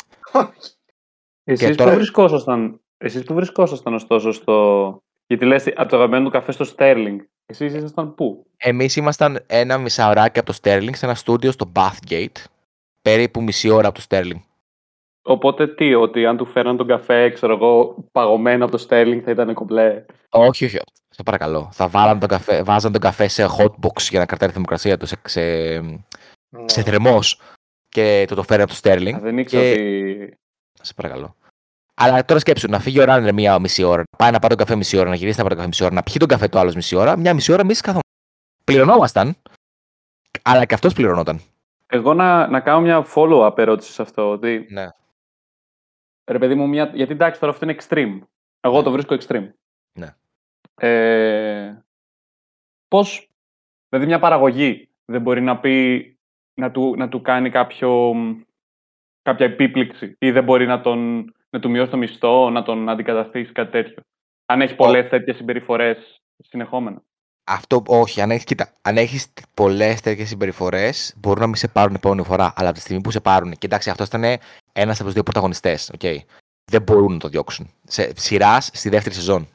Εσείς, 1.45 1.77
τώρα- 1.77 1.91
που 1.91 1.97
βρισκόσασταν, 1.97 2.81
εσείς 2.97 3.25
που 3.25 3.35
βρισκόσασταν 3.35 3.95
ωστόσο 3.95 4.33
στο... 4.33 4.99
Γιατί 5.27 5.45
λες 5.45 5.67
από 5.77 5.89
το 5.89 5.97
αγαπημένο 5.97 6.25
του 6.25 6.31
καφέ 6.31 6.53
στο 6.53 6.65
Sterling. 6.77 7.17
Εσείς 7.47 7.75
ήσασταν 7.75 8.15
πού; 8.15 8.47
Εμείς 8.57 8.97
ήμασταν 8.97 9.43
ένα 9.47 9.79
μισάωράκι 9.79 10.39
από 10.39 10.53
το 10.53 10.59
Sterling 10.63 10.91
σε 10.97 11.05
ένα 11.07 11.15
στούντιο 11.15 11.51
στο 11.53 11.73
Bathgate. 11.75 12.45
Περίπου 13.03 13.43
μισή 13.43 13.69
ώρα 13.71 13.89
από 13.89 13.99
το 13.99 14.05
Sterling. 14.09 14.41
Οπότε 15.23 15.69
τι, 15.69 15.95
ότι 15.95 16.27
αν 16.27 16.37
του 16.37 16.47
φέραν 16.47 16.77
τον 16.77 16.87
καφέ, 16.87 17.31
ξέρω 17.31 17.53
εγώ, 17.55 17.97
παγωμένο 18.13 18.65
από 18.65 18.77
το 18.77 18.87
Sterling 18.89 19.21
θα 19.25 19.31
ήταν 19.31 19.55
κομπλέ. 19.55 20.05
Όχι, 20.29 20.65
όχι. 20.65 20.79
Σε 21.09 21.23
παρακαλώ. 21.23 21.69
Θα 21.73 21.89
βάλαν 21.89 22.19
τον 22.19 22.29
καφέ, 22.29 22.63
βάζαν 22.63 22.93
τον 22.93 23.01
καφέ 23.01 23.29
σε 23.29 23.45
hotbox 23.59 24.01
για 24.11 24.19
να 24.19 24.27
κρατάει 24.27 24.49
τη 24.49 24.55
θερμοκρασία 24.55 24.97
του 24.97 25.07
σε, 25.07 25.17
σε, 25.25 25.41
Ναι. 25.81 26.69
σε 26.69 26.83
θερμός 26.83 27.41
και 27.89 28.25
το 28.29 28.35
το 28.35 28.43
φέρει 28.43 28.63
από 28.63 28.73
το 28.73 28.79
Sterling. 28.83 29.13
Α, 29.15 29.19
Δεν 29.19 29.39
ήξερα 29.39 29.63
Και- 29.63 29.71
ότι... 29.73 30.39
Σε 30.83 30.95
παρακαλώ. 30.95 31.37
Αλλά 31.99 32.25
τώρα 32.25 32.41
σκέψου, 32.41 32.69
να 32.71 32.81
φύγει 32.81 33.01
ο 33.01 33.05
Ράνερ 33.05 33.35
μία 33.35 33.59
μισή 33.59 33.83
ώρα, 33.83 34.03
να 34.11 34.17
πάει 34.17 34.31
να 34.31 34.39
πάρει 34.39 34.55
τον 34.55 34.67
καφέ 34.67 34.77
μισή 34.79 34.97
ώρα, 34.97 35.09
να 35.09 35.15
γυρίσει 35.15 35.37
να 35.39 35.43
πάρει 35.43 35.55
τον 35.55 35.65
καφέ 35.65 35.69
μισή 35.69 35.85
ώρα, 35.85 35.95
να 35.95 36.03
πιει 36.03 36.17
τον 36.19 36.29
καφέ 36.29 36.49
του 36.49 36.59
άλλο 36.59 36.73
μισή 36.75 36.97
ώρα, 36.97 37.17
μια 37.17 37.35
μισή 37.35 37.53
ώρα 37.53 37.61
εμείς 37.61 37.81
καθόμαστε. 37.81 38.11
Πληρωνόμασταν, 38.65 39.37
αλλά 40.43 40.65
και 40.65 40.75
αυτός 40.75 40.93
πληρωνόταν. 40.95 41.41
Εγώ 41.87 42.15
να, 42.15 42.47
να 42.49 42.61
κάνω 42.61 42.81
μια 42.81 43.07
follow-up 43.15 43.59
ερώτηση 43.59 43.93
σε 43.93 44.03
αυτό. 44.03 44.31
Ότι, 44.31 44.67
Ναι. 44.71 44.89
ρε 46.25 46.39
παιδί 46.39 46.55
μου, 46.55 46.69
μια... 46.69 46.91
γιατί 46.95 47.13
εντάξει 47.13 47.41
τώρα 47.41 47.53
αυτό 47.53 47.65
είναι 47.65 47.77
extreme. 47.81 48.19
Εγώ 48.61 48.83
το 48.83 48.91
βρίσκω 48.91 49.17
extreme. 49.21 49.49
Ναι. 49.99 50.15
Ε, 50.75 51.83
πώς, 52.89 53.29
δηλαδή 53.89 54.07
μια 54.07 54.19
παραγωγή 54.19 54.89
δεν 55.05 55.21
μπορεί 55.21 55.41
να 55.41 55.59
πει, 55.59 56.19
να 56.55 56.71
του, 56.71 56.95
να 56.97 57.09
του 57.09 57.21
κάνει 57.21 57.51
κάποιο, 57.51 58.15
κάποια 59.23 59.47
επίπληξη 59.47 60.17
ή 60.19 60.31
δεν 60.31 60.45
μπορεί 60.45 60.67
να, 60.67 60.81
τον, 60.81 61.33
να 61.51 61.61
του 61.61 61.71
μειώσει 61.71 61.91
το 61.91 61.97
μισθό, 61.97 62.51
να 62.51 62.63
τον 62.63 62.89
αντικαταστήσεις 62.89 63.53
κάτι 63.53 63.71
τέτοιο. 63.71 64.03
Αν 64.47 64.61
έχεις 64.61 64.77
πολλές 64.77 65.09
τέτοιες 65.09 65.37
συμπεριφορές 65.37 66.21
συνεχόμενα. 66.49 67.03
Αυτό 67.45 67.83
όχι. 67.87 68.21
Αν 68.21 68.31
έχεις 68.31 68.45
κοίτα, 68.45 68.73
αν 68.83 68.97
έχεις 68.97 69.33
πολλές 69.55 70.01
τέτοιες 70.01 70.29
συμπεριφορές, 70.29 71.15
μπορούν 71.17 71.41
να 71.41 71.47
μην 71.47 71.57
σε 71.57 71.69
πάρουν 71.69 71.95
επόμενη 71.95 72.25
φορά. 72.25 72.53
Αλλά 72.57 72.69
από 72.69 72.79
τη 72.79 72.83
στιγμή 72.83 73.03
που 73.03 73.11
σε 73.11 73.21
πάρουν. 73.21 73.53
Και 73.53 73.67
εντάξει, 73.67 73.91
αυτός 73.91 74.07
ήταν 74.07 74.39
ένας 74.73 74.95
από 74.95 75.05
τους 75.05 75.13
δύο 75.13 75.23
πρωταγωνιστές. 75.23 75.93
Okay. 75.99 76.17
Δεν 76.71 76.83
μπορούν 76.83 77.13
να 77.13 77.19
το 77.19 77.29
διώξουν. 77.29 77.71
Σε 77.85 78.13
σειράς 78.17 78.71
στη 78.73 78.89
δεύτερη 78.89 79.15
σεζόν. 79.15 79.49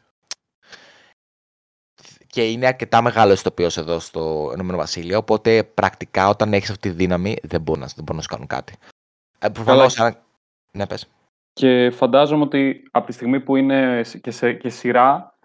Και 2.28 2.52
είναι 2.52 2.68
αρκετά 2.68 3.02
μεγάλος 3.02 3.32
ηθοποιός 3.32 3.78
εδώ 3.78 4.00
στο 4.00 4.52
Ηνωμένο 4.54 4.78
Βασίλειο. 4.78 5.18
Οπότε 5.18 5.64
πρακτικά 5.64 6.30
όταν 6.30 6.54
έχεις 6.54 6.70
αυτή 6.70 6.90
τη 6.90 6.96
δύναμη 6.96 7.36
δεν 7.44 7.62
μπορούν 7.62 7.82
να, 7.82 7.88
δεν 7.88 8.04
μπορούν 8.04 8.16
να 8.16 8.22
σου 8.22 8.30
κάνουν 8.30 8.48
κάτι. 8.48 8.76
Ε, 9.40 9.50
Προφανώς. 9.50 10.00
Αν... 10.00 10.18
Ναι, 10.72 10.88
πες. 10.88 11.08
Και 11.54 11.90
φαντάζομαι 11.92 12.44
ότι 12.44 12.88
από 12.92 13.06
τη 13.06 13.12
στιγμή 13.14 13.40
που 13.40 13.56
είναι 13.56 14.04
σ- 14.04 14.18
και, 14.18 14.32
σε, 14.32 14.54
και 14.54 14.70
σειρά, 14.70 15.38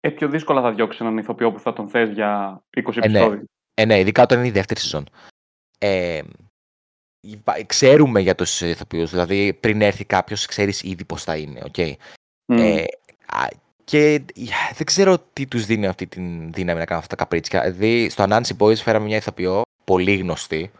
ε, 0.00 0.10
πιο 0.10 0.28
δύσκολα 0.28 0.60
θα 0.62 0.72
διώξει 0.72 0.98
έναν 1.00 1.18
ηθοποιό 1.18 1.52
που 1.52 1.60
θα 1.60 1.72
τον 1.72 1.88
θες 1.88 2.08
για 2.10 2.62
20 2.76 2.96
Ε, 3.02 3.08
ναι. 3.08 3.18
επεισόδια. 3.18 3.44
Ε, 3.74 3.84
ναι, 3.84 3.98
ειδικά 3.98 4.22
όταν 4.22 4.38
είναι 4.38 4.46
η 4.48 4.50
δεύτερη 4.50 4.80
σεζόν. 4.80 5.04
Ε, 5.78 6.22
υπά- 7.20 7.66
ξέρουμε 7.66 8.20
για 8.20 8.34
τους 8.34 8.60
ηθοποιούς, 8.60 9.10
δηλαδή 9.10 9.54
πριν 9.54 9.80
έρθει 9.82 10.04
κάποιος 10.04 10.46
ξέρεις 10.46 10.82
ήδη 10.82 11.04
πώς 11.04 11.24
θα 11.24 11.36
είναι, 11.36 11.60
οκ. 11.64 11.76
Μμ. 12.52 12.58
Ε, 12.58 12.84
α, 13.26 13.46
και 13.84 14.14
ε, 14.14 14.22
δεν 14.74 14.86
ξέρω 14.86 15.18
τι 15.18 15.46
τους 15.46 15.66
δίνει 15.66 15.86
αυτή 15.86 16.06
τη 16.06 16.20
δύναμη 16.50 16.78
να 16.78 16.84
κάνουν 16.84 17.02
αυτά 17.02 17.16
τα 17.16 17.22
καπρίτσια. 17.22 17.70
Δηλαδή 17.70 18.08
στο 18.08 18.24
Anansi 18.28 18.56
Boys 18.58 18.76
φέραμε 18.76 19.06
μια 19.06 19.16
ηθοποιό 19.16 19.62
πολύ 19.84 20.16
γνωστή, 20.16 20.70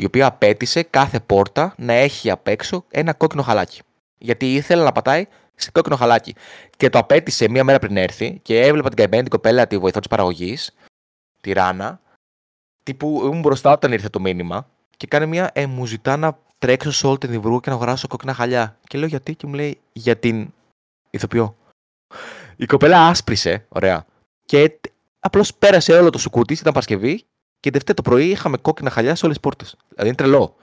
η 0.00 0.04
οποία 0.04 0.26
απέτησε 0.26 0.82
κάθε 0.82 1.20
πόρτα 1.20 1.74
να 1.76 1.92
έχει 1.92 2.30
απ' 2.30 2.48
έξω 2.48 2.84
ένα 2.90 3.12
κόκκινο 3.12 3.42
χαλάκι. 3.42 3.80
Γιατί 4.18 4.54
ήθελε 4.54 4.82
να 4.82 4.92
πατάει 4.92 5.26
σε 5.54 5.70
κόκκινο 5.70 5.96
χαλάκι. 5.96 6.34
Και 6.76 6.90
το 6.90 6.98
απέτησε 6.98 7.48
μία 7.48 7.64
μέρα 7.64 7.78
πριν 7.78 7.96
έρθει 7.96 8.38
και 8.42 8.60
έβλεπα 8.60 8.88
την 8.88 8.96
καημένη 8.96 9.22
την 9.22 9.30
κοπέλα, 9.30 9.66
τη 9.66 9.78
βοηθό 9.78 9.98
της 9.98 10.08
παραγωγής, 10.08 10.74
τη 11.40 11.52
Ράνα, 11.52 12.00
τύπου 12.82 13.20
ήμουν 13.24 13.40
μπροστά 13.40 13.72
όταν 13.72 13.92
ήρθε 13.92 14.08
το 14.08 14.20
μήνυμα 14.20 14.68
και 14.96 15.06
κάνει 15.06 15.26
μια 15.26 15.50
ε, 15.54 15.66
μου 15.66 15.86
ζητά 15.86 16.16
να 16.16 16.38
τρέξω 16.58 16.90
σε 16.92 17.06
όλη 17.06 17.18
την 17.18 17.32
Ιβρού 17.32 17.60
και 17.60 17.70
να 17.70 17.76
αγοράσω 17.76 18.08
κόκκινα 18.08 18.34
χαλιά. 18.34 18.78
Και 18.88 18.98
λέω 18.98 19.08
γιατί 19.08 19.34
και 19.34 19.46
μου 19.46 19.54
λέει 19.54 19.80
για 19.92 20.16
την 20.16 20.52
ηθοποιό. 21.10 21.56
Η 22.56 22.66
κοπέλα 22.66 23.06
άσπρισε, 23.06 23.66
ωραία. 23.68 24.06
Και 24.44 24.78
απλώς 25.18 25.54
πέρασε 25.54 25.92
όλο 25.92 26.10
το 26.10 26.18
σουκούτι, 26.18 26.52
ήταν 26.52 26.72
Παρασκευή 26.72 27.24
και 27.60 27.70
Δευτέρα 27.70 27.94
το 27.94 28.02
πρωί 28.02 28.28
είχαμε 28.28 28.56
κόκκινα 28.56 28.90
χαλιά 28.90 29.14
σε 29.14 29.24
όλες 29.24 29.36
τις 29.36 29.46
πόρτες. 29.48 29.76
Δηλαδή 29.88 30.06
είναι 30.06 30.16
τρελό. 30.16 30.56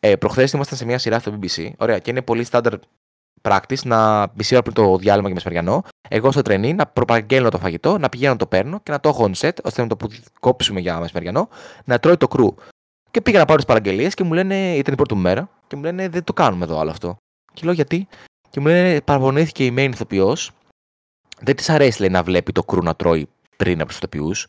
Ε, 0.00 0.16
Προχθές 0.16 0.52
ήμασταν 0.52 0.78
σε 0.78 0.84
μια 0.84 0.98
σειρά 0.98 1.18
στο 1.18 1.38
BBC, 1.40 1.70
ωραία, 1.78 1.98
και 1.98 2.10
είναι 2.10 2.22
πολύ 2.22 2.46
standard 2.50 2.78
practice 3.42 3.82
να 3.84 4.30
μισή 4.34 4.54
ώρα 4.54 4.62
πριν 4.62 4.74
το 4.74 4.96
διάλειμμα 4.96 5.28
και 5.28 5.34
μεσημεριανό, 5.34 5.82
εγώ 6.08 6.30
στο 6.30 6.42
τρενί 6.42 6.74
να 6.74 6.86
προπαγγέλνω 6.86 7.48
το 7.48 7.58
φαγητό, 7.58 7.98
να 7.98 8.08
πηγαίνω 8.08 8.32
να 8.32 8.38
το 8.38 8.46
παίρνω 8.46 8.80
και 8.80 8.90
να 8.90 9.00
το 9.00 9.08
έχω 9.08 9.30
on 9.30 9.34
set, 9.34 9.56
ώστε 9.62 9.82
με 9.82 9.88
το 9.88 9.96
που 9.96 10.08
κόψουμε 10.40 10.80
για 10.80 11.00
μεσημεριανό, 11.00 11.48
να 11.84 11.98
τρώει 11.98 12.16
το 12.16 12.28
κρού. 12.28 12.54
Και 13.10 13.20
πήγα 13.20 13.38
να 13.38 13.44
πάρω 13.44 13.56
τις 13.56 13.66
παραγγελίες 13.66 14.14
και 14.14 14.24
μου 14.24 14.32
λένε, 14.32 14.74
ήταν 14.74 14.92
η 14.92 14.96
πρώτη 14.96 15.14
μου 15.14 15.20
μέρα, 15.20 15.50
και 15.66 15.76
μου 15.76 15.82
λένε 15.82 16.08
δεν 16.08 16.24
το 16.24 16.32
κάνουμε 16.32 16.64
εδώ 16.64 16.78
άλλο 16.78 16.90
αυτό. 16.90 17.16
Και 17.52 17.64
λέω 17.64 17.72
γιατί; 17.72 18.08
Και 18.50 18.60
μου 18.60 18.66
λένε 18.66 19.00
παραπονήθηκε 19.00 19.64
η 19.64 19.74
main 19.76 19.90
ηθοποιός, 19.92 20.50
δεν 21.40 21.56
της 21.56 21.68
αρέσει 21.68 22.00
λέει, 22.00 22.10
να 22.10 22.22
βλέπει 22.22 22.52
το 22.52 22.62
κρού 22.64 22.82
να 22.82 22.94
τρώει 22.94 23.28
πριν 23.56 23.80
από 23.80 23.88
τους 23.88 23.96
ηθοποιούς. 23.96 24.46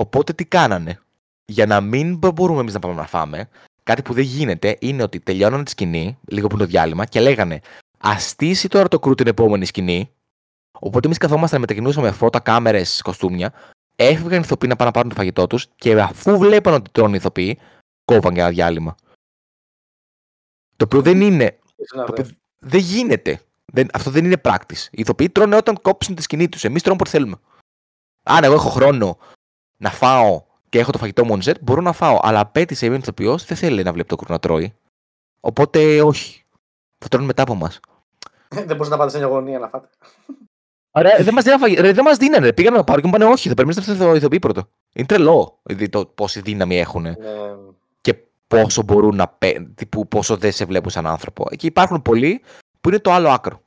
Οπότε 0.00 0.32
τι 0.32 0.44
κάνανε; 0.44 1.00
Για 1.44 1.66
να 1.66 1.80
μην 1.80 2.16
μπο- 2.16 2.30
μπορούμε 2.30 2.60
εμείς 2.60 2.74
να 2.74 2.78
πάμε 2.78 2.94
να 2.94 3.06
φάμε, 3.06 3.48
κάτι 3.82 4.02
που 4.02 4.12
δεν 4.12 4.24
γίνεται 4.24 4.76
είναι 4.80 5.02
ότι 5.02 5.20
τελειώνανε 5.20 5.64
τη 5.64 5.70
σκηνή, 5.70 6.18
λίγο 6.28 6.46
πριν 6.46 6.58
το 6.58 6.66
διάλειμμα, 6.66 7.04
και 7.06 7.20
λέγανε 7.20 7.60
Α 8.06 8.18
στήσει 8.18 8.68
τώρα 8.68 8.88
το 8.88 8.98
κρού 8.98 9.14
την 9.14 9.26
επόμενη 9.26 9.64
σκηνή. 9.64 10.12
Οπότε 10.80 11.06
εμείς 11.06 11.18
καθόμασταν, 11.18 11.60
μετακινούσαμε 11.60 12.10
φώτα, 12.12 12.40
κάμερες, 12.40 13.02
κοστούμια, 13.02 13.52
έφυγαν 13.96 14.38
οι 14.38 14.42
ηθοποιοί 14.44 14.68
να 14.70 14.76
πάνε 14.76 14.90
να 14.90 14.90
πάρουν 14.90 15.08
το 15.08 15.14
φαγητό 15.14 15.46
τους 15.46 15.66
και 15.76 16.00
αφού 16.00 16.38
βλέπαν 16.38 16.74
ότι 16.74 16.90
τρώνε 16.90 17.14
οι 17.14 17.18
ηθοποιοί, 17.18 17.58
κόβαν 18.04 18.34
για 18.34 18.42
ένα 18.42 18.52
διάλειμμα. 18.52 18.94
Το 20.76 20.84
οποίο 20.84 21.02
δεν 21.02 21.20
είναι. 21.20 21.58
Το 21.94 22.06
οποίο 22.08 22.26
δεν 22.58 22.80
γίνεται. 22.80 23.40
Δεν, 23.72 23.88
αυτό 23.92 24.10
δεν 24.10 24.24
είναι 24.24 24.40
practice. 24.42 24.84
Οι 24.90 25.00
ηθοποιοί 25.00 25.30
τρώνε 25.30 25.56
όταν 25.56 25.80
κόψουν 25.82 26.14
τη 26.14 26.22
σκηνή 26.22 26.48
τους. 26.48 26.64
Εμείς 26.64 26.82
τρώνε 26.82 26.96
όποτε 27.00 27.10
θέλουμε. 27.18 27.36
Αν 28.22 28.44
εγώ 28.44 28.54
έχω 28.54 28.68
χρόνο 28.68 29.18
να 29.78 29.90
φάω 29.90 30.42
και 30.68 30.78
έχω 30.78 30.90
το 30.92 30.98
φαγητό 30.98 31.24
μου 31.24 31.38
on 31.38 31.42
set, 31.48 31.54
μπορώ 31.60 31.80
να 31.80 31.92
φάω. 31.92 32.18
Αλλά 32.22 32.40
απέτησε 32.40 32.86
η 32.86 32.94
ηθοποιός 32.94 33.44
δεν 33.44 33.56
θέλει 33.56 33.82
να 33.82 33.92
βλέπει 33.92 34.08
το 34.08 34.16
κρού 34.16 34.32
να 34.32 34.38
τρώει. 34.38 34.74
Οπότε 35.40 36.02
όχι. 36.02 36.42
Θα 36.98 37.08
τρώνε 37.08 37.26
μετά 37.26 37.42
από 37.42 37.52
εμά. 37.52 37.72
Δεν 38.66 38.76
μπορείς 38.76 38.88
να 38.88 38.96
πάτε 38.96 39.10
σε 39.10 39.18
μια 39.18 39.26
γωνία 39.26 39.58
να 39.58 39.68
φάτε. 39.68 39.88
Ρε, 40.98 41.22
δεν 41.22 41.34
μας 41.34 41.44
δίνανε, 41.44 41.62
φαγη- 41.62 41.78
ρε, 41.78 41.92
δεν 41.92 42.04
μας 42.04 42.16
δίνανε. 42.16 42.46
ρε. 42.46 42.52
Πήγαμε 42.52 42.76
να 42.76 42.84
πάρω 42.84 43.00
και 43.00 43.06
μου 43.06 43.12
είπανε 43.16 43.32
όχι, 43.32 43.48
θα 43.48 43.54
περιμένετε 43.54 43.92
αυτό 43.92 44.04
το 44.04 44.14
ηθοποιεί 44.14 44.38
πρώτο. 44.38 44.68
Είναι 44.94 45.06
τρελό 45.06 45.58
δηλαδή, 45.62 45.88
το 45.88 46.06
πόση 46.06 46.40
δύναμη 46.40 46.78
έχουν 46.78 47.02
Ναι. 47.02 47.14
και 48.00 48.14
πόσο 48.46 48.82
μπορούν 48.82 49.16
να 49.16 49.28
πέ... 49.28 49.66
τύπου, 49.74 50.08
πόσο 50.08 50.36
δεν 50.36 50.52
σε 50.52 50.64
βλέπουν 50.64 50.90
σαν 50.90 51.06
άνθρωπο. 51.06 51.46
Και 51.56 51.66
υπάρχουν 51.66 52.02
πολλοί 52.02 52.42
που 52.80 52.88
είναι 52.88 52.98
το 52.98 53.12
άλλο 53.12 53.28
άκρο. 53.28 53.60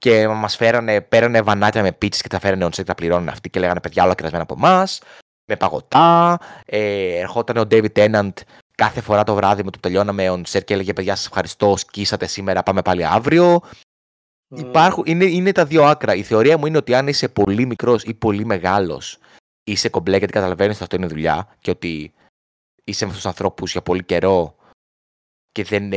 Και 0.00 0.28
μας 0.28 0.56
φέρανε, 0.56 1.00
πέρανε 1.00 1.42
βανάκια 1.42 1.82
με 1.82 1.92
πίτσες 1.92 2.22
και 2.22 2.28
τα 2.28 2.38
φέρανε 2.38 2.64
on 2.64 2.68
set, 2.68 2.84
τα 2.84 2.94
πληρώνουν 2.94 3.28
αυτοί 3.28 3.50
και 3.50 3.60
λέγανε 3.60 3.80
παιδιά 3.80 4.04
όλα 4.04 4.14
κρασμένα 4.14 4.42
από 4.42 4.54
εμάς. 4.58 5.00
Με 5.44 5.56
παγωτά. 5.56 6.38
Ε, 6.66 7.18
ερχόταν 7.18 7.56
ο 7.56 7.62
David 7.70 7.92
Tennant 7.92 8.32
κάθε 8.74 9.00
φορά 9.00 9.24
το 9.24 9.34
βράδυ 9.34 9.64
με 9.64 9.70
το 9.70 9.78
τελειώναμε 9.80 10.30
on 10.30 10.42
set 10.50 10.64
και 10.64 10.74
έλεγε 10.74 10.92
παιδιά 10.92 11.14
σας 11.16 11.26
ευχαριστώ, 11.26 11.76
σκίσατε 11.76 12.26
σήμερα, 12.26 12.62
πάμε 12.62 12.82
πάλι 12.82 13.06
αύριο. 13.06 13.60
Υπάρχουν, 14.48 15.04
είναι, 15.06 15.24
είναι 15.24 15.52
τα 15.52 15.64
δύο 15.64 15.84
άκρα. 15.84 16.14
Η 16.14 16.22
θεωρία 16.22 16.58
μου 16.58 16.66
είναι 16.66 16.76
ότι 16.76 16.94
αν 16.94 17.08
είσαι 17.08 17.28
πολύ 17.28 17.66
μικρός 17.66 18.02
ή 18.02 18.14
πολύ 18.14 18.44
μεγάλος, 18.44 19.18
είσαι 19.64 19.88
κομπλέ 19.88 20.16
γιατί 20.16 20.32
καταλαβαίνεις 20.32 20.74
ότι 20.74 20.82
αυτό 20.82 20.96
είναι 20.96 21.06
δουλειά 21.06 21.56
και 21.60 21.70
ότι 21.70 22.12
είσαι 22.84 23.04
με 23.04 23.10
αυτούς 23.10 23.22
τους 23.22 23.30
ανθρώπους 23.30 23.72
για 23.72 23.82
πολύ 23.82 24.04
καιρό 24.04 24.54
και 25.52 25.64
δεν. 25.64 25.92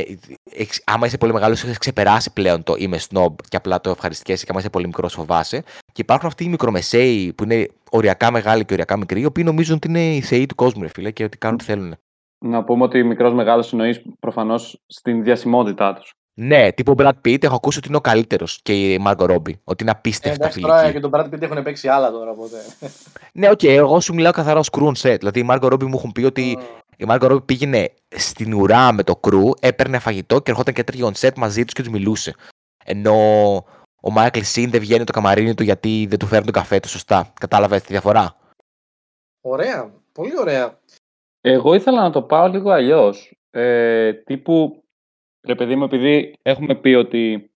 έχεις- 0.50 0.82
άμα 0.86 1.06
είσαι 1.06 1.18
πολύ 1.18 1.32
μεγάλος, 1.32 1.64
έχεις 1.64 1.78
ξεπεράσει 1.78 2.32
πλέον 2.32 2.62
το 2.62 2.74
είμαι 2.78 2.98
snob 3.10 3.34
και 3.48 3.56
απλά 3.56 3.80
το 3.80 3.90
ευχαριστιέσαι. 3.90 4.44
Και 4.44 4.50
άμα 4.50 4.60
είσαι 4.60 4.70
πολύ 4.70 4.86
μικρός, 4.86 5.12
φοβάσαι. 5.14 5.62
Και 5.92 6.00
υπάρχουν 6.00 6.28
αυτοί 6.28 6.44
οι 6.44 6.48
μικρομεσαίοι 6.48 7.32
που 7.32 7.44
είναι 7.44 7.68
οριακά 7.90 8.30
μεγάλοι 8.30 8.64
και 8.64 8.72
οριακά 8.72 8.96
μικροί, 8.96 9.20
οι 9.20 9.24
οποίοι 9.24 9.44
νομίζουν 9.46 9.74
ότι 9.76 9.88
είναι 9.88 10.14
οι 10.14 10.20
θεοί 10.20 10.46
του 10.46 10.54
κόσμου, 10.54 10.82
ρε 10.82 10.88
φίλε, 10.88 11.10
και 11.10 11.24
ότι 11.24 11.38
κάνουν 11.38 11.56
ό,τι 11.56 11.64
θέλουν. 11.64 11.94
Να 12.44 12.64
πούμε 12.64 12.84
ότι 12.84 13.02
μικρός 13.02 13.32
μεγάλος 13.32 13.72
εννοείς 13.72 14.02
προφανώς 14.20 14.82
στην 14.86 15.22
διασημότητά 15.24 15.94
τους. 15.94 16.12
Ναι, 16.36 16.72
τύπου 16.72 16.94
Brad 16.98 17.12
Pitt, 17.24 17.42
έχω 17.44 17.54
ακούσει 17.54 17.78
ότι 17.78 17.88
είναι 17.88 17.96
ο 17.96 18.00
καλύτερος 18.00 18.60
και 18.62 18.92
η 18.92 19.04
Margot 19.06 19.30
Robbie. 19.30 19.52
Ότι 19.64 19.82
είναι 19.82 19.90
Ε, 19.90 19.94
απίστευτα 19.96 20.34
εντάξει, 20.34 20.52
φιλική. 20.60 20.72
τώρα 20.76 20.92
και 20.92 21.00
τον 21.00 21.10
Brad 21.14 21.24
Pitt 21.24 21.42
έχουν 21.42 21.62
παίξει 21.62 21.88
άλλα 21.88 22.10
τώρα, 22.10 22.30
οπότε. 22.30 22.56
Ναι, 23.32 23.50
οκ, 23.50 23.62
εγώ 23.62 24.00
σου 24.00 24.14
μιλάω 24.14 24.32
καθαρά 24.32 24.58
ως 24.58 24.68
crew 24.72 24.86
on 24.86 24.92
set. 24.92 25.16
Δηλαδή 25.18 25.40
η 25.40 25.46
Margot 25.50 25.72
Robbie 25.72 25.82
μου 25.86 25.96
έχουν 25.96 26.12
πει 26.12 26.24
ότι 26.24 26.58
η 26.96 27.04
Margot 27.08 27.30
Robbie 27.30 27.46
πήγαινε 27.46 27.94
στην 28.08 28.54
ουρά 28.54 28.92
με 28.92 29.02
το 29.02 29.20
crew, 29.22 29.50
έπαιρνε 29.60 29.98
φαγητό 29.98 30.40
και 30.40 30.50
ερχόταν 30.50 30.74
και 30.74 30.80
έτρωγε 30.80 31.04
on 31.04 31.12
set 31.12 31.34
μαζί 31.36 31.64
τους 31.64 31.72
και 31.72 31.82
τους 31.82 31.90
μιλούσε. 31.90 32.34
Ενώ 32.84 33.16
ο 33.96 34.12
Michael 34.16 34.42
Sheen 34.54 34.66
δεν 34.68 34.80
βγαίνει 34.80 35.04
το 35.04 35.12
καμαρίνι 35.12 35.54
του 35.54 35.62
γιατί 35.62 36.06
δεν 36.08 36.18
του 36.18 36.26
φέρνει 36.26 36.44
τον 36.44 36.52
καφέ 36.52 36.80
του 36.80 36.88
σωστά. 36.88 37.32
Κατάλαβες 37.40 37.82
τη 37.82 37.86
διαφορά; 37.88 38.36
Ωραία. 39.40 40.02
Πολύ 40.12 40.38
ωραία. 40.38 40.80
Εγώ 41.40 41.74
ήθελα 41.74 42.02
να 42.02 42.10
το 42.10 42.22
πάω 42.22 42.48
λίγο 42.48 42.70
αλλιώς. 42.70 43.38
Ε, 43.50 44.12
τύπου, 44.12 44.84
ρε 45.46 45.54
παιδί 45.54 45.76
μου, 45.76 45.84
επειδή 45.84 46.34
έχουμε 46.42 46.74
πει 46.74 46.94
ότι. 46.94 47.50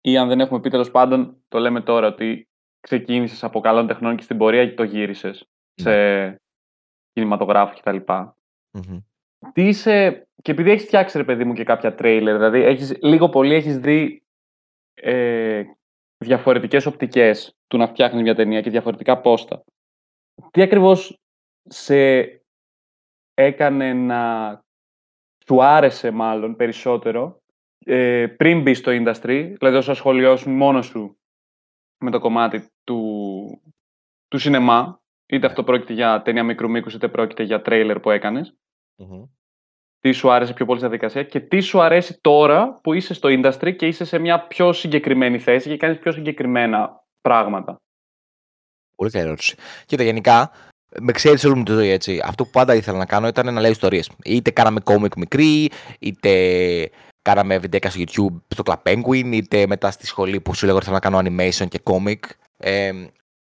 ή 0.00 0.16
αν 0.16 0.28
δεν 0.28 0.40
έχουμε 0.40 0.60
πει 0.60 0.70
τέλος 0.70 0.90
πάντων, 0.90 1.42
το 1.48 1.58
λέμε 1.58 1.80
τώρα 1.80 2.06
ότι 2.06 2.48
ξεκίνησες 2.80 3.44
από 3.44 3.60
καλών 3.60 3.86
τεχνών 3.86 4.16
και 4.16 4.22
στην 4.22 4.38
πορεία 4.38 4.66
και 4.66 4.74
το 4.74 4.82
γύρισες 4.82 5.44
σε 5.74 5.90
κινηματογράφο 7.14 7.74
κτλ. 7.78 7.96
Μμμ. 8.70 9.00
Τι 9.52 9.68
είσαι, 9.68 10.28
και 10.42 10.50
επειδή 10.50 10.70
έχεις 10.70 10.84
φτιάξει 10.84 11.18
ρε 11.18 11.24
παιδί 11.24 11.44
μου 11.44 11.52
και 11.52 11.64
κάποια 11.64 11.94
τρέιλερ, 11.94 12.34
δηλαδή 12.34 12.60
έχεις, 12.60 12.98
λίγο 13.02 13.28
πολύ 13.28 13.54
έχεις 13.54 13.78
δει 13.78 14.22
ε, 14.94 15.62
διαφορετικές 16.24 16.86
οπτικές 16.86 17.56
του 17.66 17.76
να 17.76 17.86
φτιάχνεις 17.86 18.22
μια 18.22 18.34
ταινία 18.34 18.60
και 18.60 18.70
διαφορετικά 18.70 19.20
πόστα. 19.20 19.64
Τι 20.50 20.62
ακριβώς 20.62 21.20
σε 21.62 22.20
έκανε 23.34 23.92
να 23.92 24.62
σου 25.46 25.64
άρεσε 25.64 26.10
μάλλον 26.10 26.56
περισσότερο 26.56 27.42
ε, 27.78 28.26
πριν 28.36 28.62
μπει 28.62 28.74
στο 28.74 28.92
industry, 28.94 29.54
δηλαδή 29.58 29.76
όσο 29.76 29.90
ασχολιώσουν 29.90 30.52
μόνος 30.52 30.86
σου 30.86 31.18
με 32.04 32.10
το 32.10 32.18
κομμάτι 32.18 32.68
του, 32.84 33.62
του 34.28 34.38
σινεμά, 34.38 35.02
είτε 35.34 35.46
αυτό 35.46 35.64
πρόκειται 35.64 35.92
για 35.92 36.22
ταινία 36.22 36.44
μικρού 36.44 36.70
μήκους, 36.70 36.94
είτε 36.94 37.08
πρόκειται 37.08 37.42
για 37.42 37.62
τρέιλερ 37.62 38.00
που 38.00 38.10
έκανες. 38.10 38.54
Μμμ. 38.96 39.24
Τι 40.00 40.12
σου 40.12 40.30
άρεσε 40.30 40.52
πιο 40.52 40.66
πολύ 40.66 40.78
στη 40.78 40.88
διαδικασία 40.88 41.22
και 41.22 41.40
τι 41.40 41.60
σου 41.60 41.80
αρέσει 41.80 42.18
τώρα 42.20 42.80
που 42.82 42.92
είσαι 42.92 43.14
στο 43.14 43.28
industry 43.32 43.76
και 43.76 43.86
είσαι 43.86 44.04
σε 44.04 44.18
μια 44.18 44.46
πιο 44.46 44.72
συγκεκριμένη 44.72 45.38
θέση 45.38 45.68
και 45.68 45.76
κάνεις 45.76 45.98
πιο 45.98 46.12
συγκεκριμένα 46.12 47.04
πράγματα. 47.20 47.76
Πολύ 48.96 49.10
καλή 49.10 49.24
ερώτηση. 49.24 49.56
Κοίτα, 49.86 50.02
γενικά, 50.02 50.50
με 51.00 51.12
ξέρεις 51.12 51.44
όλη 51.44 51.54
μου 51.54 51.62
τη 51.62 51.72
ζωή 51.72 51.88
έτσι. 51.88 52.20
Αυτό 52.24 52.44
που 52.44 52.50
πάντα 52.50 52.74
ήθελα 52.74 52.98
να 52.98 53.06
κάνω 53.06 53.26
ήταν 53.26 53.54
να 53.54 53.60
λέω 53.60 53.70
ιστορίες. 53.70 54.10
Είτε 54.24 54.50
κάναμε 54.50 54.80
κόμικ 54.80 55.16
μικρή, 55.16 55.70
είτε 55.98 56.30
κάναμε 57.22 57.58
βιντεάκια 57.58 57.90
στο 57.90 58.00
YouTube 58.00 58.40
στο 58.48 58.62
Club 58.66 58.92
Penguin, 58.92 59.30
είτε 59.32 59.66
μετά 59.66 59.90
στη 59.90 60.06
σχολή 60.06 60.40
που 60.40 60.54
σου 60.54 60.66
λέγω 60.66 60.76
ότι 60.76 60.86
θέλω 60.86 60.98
να 61.02 61.10
κάνω 61.10 61.18
animation 61.18 61.68
και 61.68 61.80
comic. 61.84 62.18
Ε, 62.58 62.92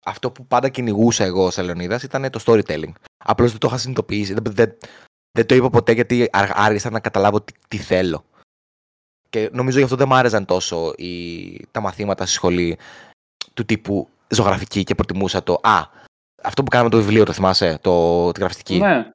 αυτό 0.05 0.31
που 0.31 0.47
πάντα 0.47 0.69
κυνηγούσα 0.69 1.25
εγώ 1.25 1.51
σε 1.51 1.63
Λεωνίδα 1.63 2.01
ήταν 2.05 2.31
το 2.31 2.41
storytelling. 2.47 2.93
Απλώς 3.25 3.51
δεν 3.51 3.61
το 3.61 3.67
είχα 3.67 3.79
συνειδητοποιήσει. 3.79 4.35
Δεν, 4.35 4.43
δεν, 4.55 4.77
δεν 5.31 5.47
το 5.47 5.55
είπα 5.55 5.71
ποτέ 5.71 5.93
γιατί 5.93 6.23
ά- 6.33 6.59
άργησα 6.59 6.91
να 6.91 7.01
καταλάβω 7.01 7.41
τι, 7.41 7.53
τι 7.69 7.77
θέλω. 7.77 8.25
Και 9.31 9.51
νομίζω 9.53 9.79
γι' 9.79 9.85
αυτό 9.85 9.97
δεν 9.97 10.09
μ' 10.09 10.15
άρεσαν 10.15 10.45
τόσο 10.45 10.93
οι, 10.97 11.67
τα 11.71 11.81
μαθήματα 11.81 12.25
στη 12.25 12.35
σχολή 12.35 12.79
του 13.55 13.65
τύπου 13.65 14.09
ζωγραφική 14.29 14.85
και 14.85 14.95
προτιμούσα 14.95 15.43
το 15.43 15.61
«Α, 15.63 15.83
αυτό 16.43 16.63
που 16.63 16.71
κάναμε 16.71 16.91
το 16.91 16.97
βιβλίο, 16.97 17.25
το 17.25 17.33
θυμάσαι, 17.33 17.79
το, 17.81 18.33
τη 18.33 18.41
γραφιστική». 18.41 18.79
Ναι, 18.79 19.11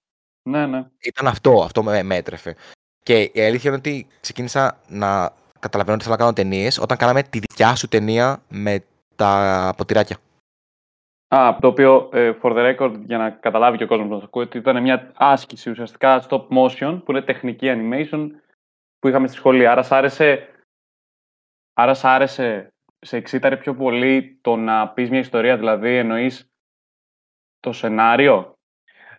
ναι, 0.49 0.65
ναι. 0.65 0.85
Ήταν 0.99 1.27
αυτό, 1.27 1.63
αυτό 1.63 1.83
με, 1.83 2.03
με 2.03 2.15
έτρεφε. 2.15 2.55
Και 3.03 3.21
η 3.21 3.41
αλήθεια 3.41 3.69
είναι 3.69 3.79
ότι 3.79 4.07
ξεκίνησα 4.21 4.79
να 4.87 5.33
καταλαβαίνω 5.59 5.95
ότι 5.95 6.03
θέλω 6.03 6.15
να 6.15 6.21
κάνω 6.21 6.33
ταινίες 6.33 6.77
όταν 6.77 6.97
κάναμε 6.97 7.23
τη 7.23 7.39
δικιά 7.39 7.75
σου 7.75 7.87
ταινία 7.87 8.41
με 8.47 8.83
τα 9.15 9.73
ποτηράκια. 9.77 10.17
Α, 11.33 11.57
το 11.61 11.67
οποίο, 11.67 12.09
ε, 12.13 12.31
for 12.41 12.51
the 12.51 12.75
record, 12.75 12.93
για 13.05 13.17
να 13.17 13.29
καταλάβει 13.29 13.77
και 13.77 13.83
ο 13.83 13.87
κόσμος 13.87 14.09
να 14.09 14.17
το 14.17 14.23
ακούει, 14.25 14.43
ότι 14.43 14.57
ήταν 14.57 14.81
μια 14.81 15.11
άσκηση 15.15 15.69
ουσιαστικά 15.69 16.25
stop 16.29 16.47
motion, 16.47 17.01
που 17.05 17.11
είναι 17.11 17.21
τεχνική 17.21 17.67
animation, 17.69 18.27
που 18.99 19.07
είχαμε 19.07 19.27
στη 19.27 19.37
σχολή. 19.37 19.67
Άρα 19.67 19.83
σ' 19.83 19.91
άρεσε, 19.91 20.49
άρα 21.73 21.93
σ' 21.93 22.05
άρεσε, 22.05 22.73
σε 22.99 23.17
εξίταρε 23.17 23.57
πιο 23.57 23.75
πολύ 23.75 24.39
το 24.41 24.55
να 24.55 24.89
πεις 24.89 25.09
μια 25.09 25.19
ιστορία, 25.19 25.57
δηλαδή 25.57 25.95
εννοείς 25.95 26.49
το 27.59 27.71
σενάριο. 27.71 28.53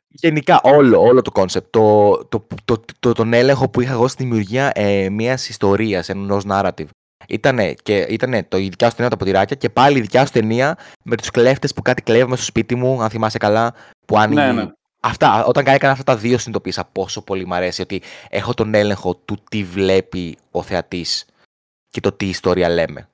Γενικά 0.09 0.61
όλο, 0.62 1.00
όλο 1.00 1.22
το 1.22 1.31
concept, 1.30 1.66
το, 1.70 2.18
το, 2.29 2.46
το, 2.64 2.85
το, 2.98 3.12
τον 3.12 3.33
έλεγχο 3.33 3.70
που 3.70 3.81
είχα 3.81 3.92
εγώ 3.92 4.09
στη 4.09 4.22
δημιουργία 4.22 4.70
ε, 4.74 5.09
μιας 5.11 5.48
ιστορίας, 5.48 6.09
ενός 6.09 6.44
narrative. 6.48 6.88
Ήτανε, 7.28 7.74
και, 7.82 7.96
ήτανε 7.98 8.42
το 8.42 8.56
η 8.58 8.68
δικιά 8.68 8.88
σου 8.90 8.96
ταινία 8.96 9.10
τα 9.10 9.16
ποτηράκια 9.16 9.56
και 9.56 9.70
πάλι 9.70 9.98
η 9.98 10.00
δικιά 10.00 10.26
σου 10.26 10.32
ταινία 10.32 10.78
με 11.02 11.16
τους 11.16 11.30
κλέφτες 11.30 11.74
που 11.74 11.82
κάτι 11.82 12.02
κλέβαμε 12.02 12.37
στο 12.37 12.44
σπίτι 12.44 12.74
μου, 12.74 13.02
αν 13.02 13.10
θυμάσαι 13.10 13.38
καλά, 13.38 13.74
που 14.06 14.18
άνοιγε. 14.18 14.40
Ναι, 14.40 14.52
ναι. 14.52 14.70
Αυτά, 15.00 15.44
όταν 15.44 15.66
έκανα 15.66 15.92
αυτά 15.92 16.04
τα 16.04 16.16
δύο 16.16 16.38
συνειδητοποίησα 16.38 16.84
πόσο 16.84 17.22
πολύ 17.22 17.46
μου 17.46 17.54
αρέσει 17.54 17.82
ότι 17.82 18.02
έχω 18.28 18.54
τον 18.54 18.74
έλεγχο 18.74 19.14
του 19.14 19.38
τι 19.50 19.64
βλέπει 19.64 20.38
ο 20.50 20.62
θεατής 20.62 21.26
και 21.88 22.00
το 22.00 22.12
τι 22.12 22.26
ιστορία 22.28 22.68
λέμε. 22.68 23.08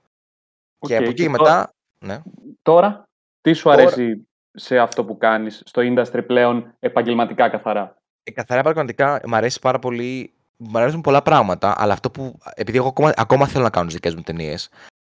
και 0.79 0.92
ΟΚ, 0.95 1.01
από 1.01 1.11
εκεί 1.11 1.14
και 1.23 1.29
και 1.29 1.37
τώρα- 1.37 1.51
μετά, 1.51 1.73
ναι. 2.07 2.23
Τώρα, 2.62 3.03
τι 3.40 3.53
σου 3.53 3.62
Τώρα- 3.62 3.83
αρέσει 3.83 4.29
σε 4.53 4.79
αυτό 4.79 5.05
που 5.05 5.18
κάνεις, 5.18 5.62
στο 5.64 5.83
industry 5.85 6.23
πλέον 6.27 6.75
επαγγελματικά 6.79 7.49
καθαρά; 7.49 7.96
Ε, 8.23 8.31
καθαρά 8.31 8.62
πραγματικά 8.62 9.20
μου 9.27 9.37
αρέσει 9.37 9.59
πάρα 9.59 9.79
πολύ. 9.79 10.33
Μου 10.62 10.79
αρέσουν 10.79 11.01
πολλά 11.01 11.23
πράγματα, 11.23 11.75
αλλά 11.79 11.92
αυτό 11.92 12.11
που. 12.11 12.38
Επειδή 12.55 12.79
εγώ 12.79 12.88
ακόμα, 12.88 13.12
ακόμα 13.16 13.46
θέλω 13.46 13.64
να 13.64 13.70
κάνω 13.70 13.87
τις 13.87 13.94
δικές 13.94 14.14
μου 14.14 14.23
ταινίες, 14.23 14.68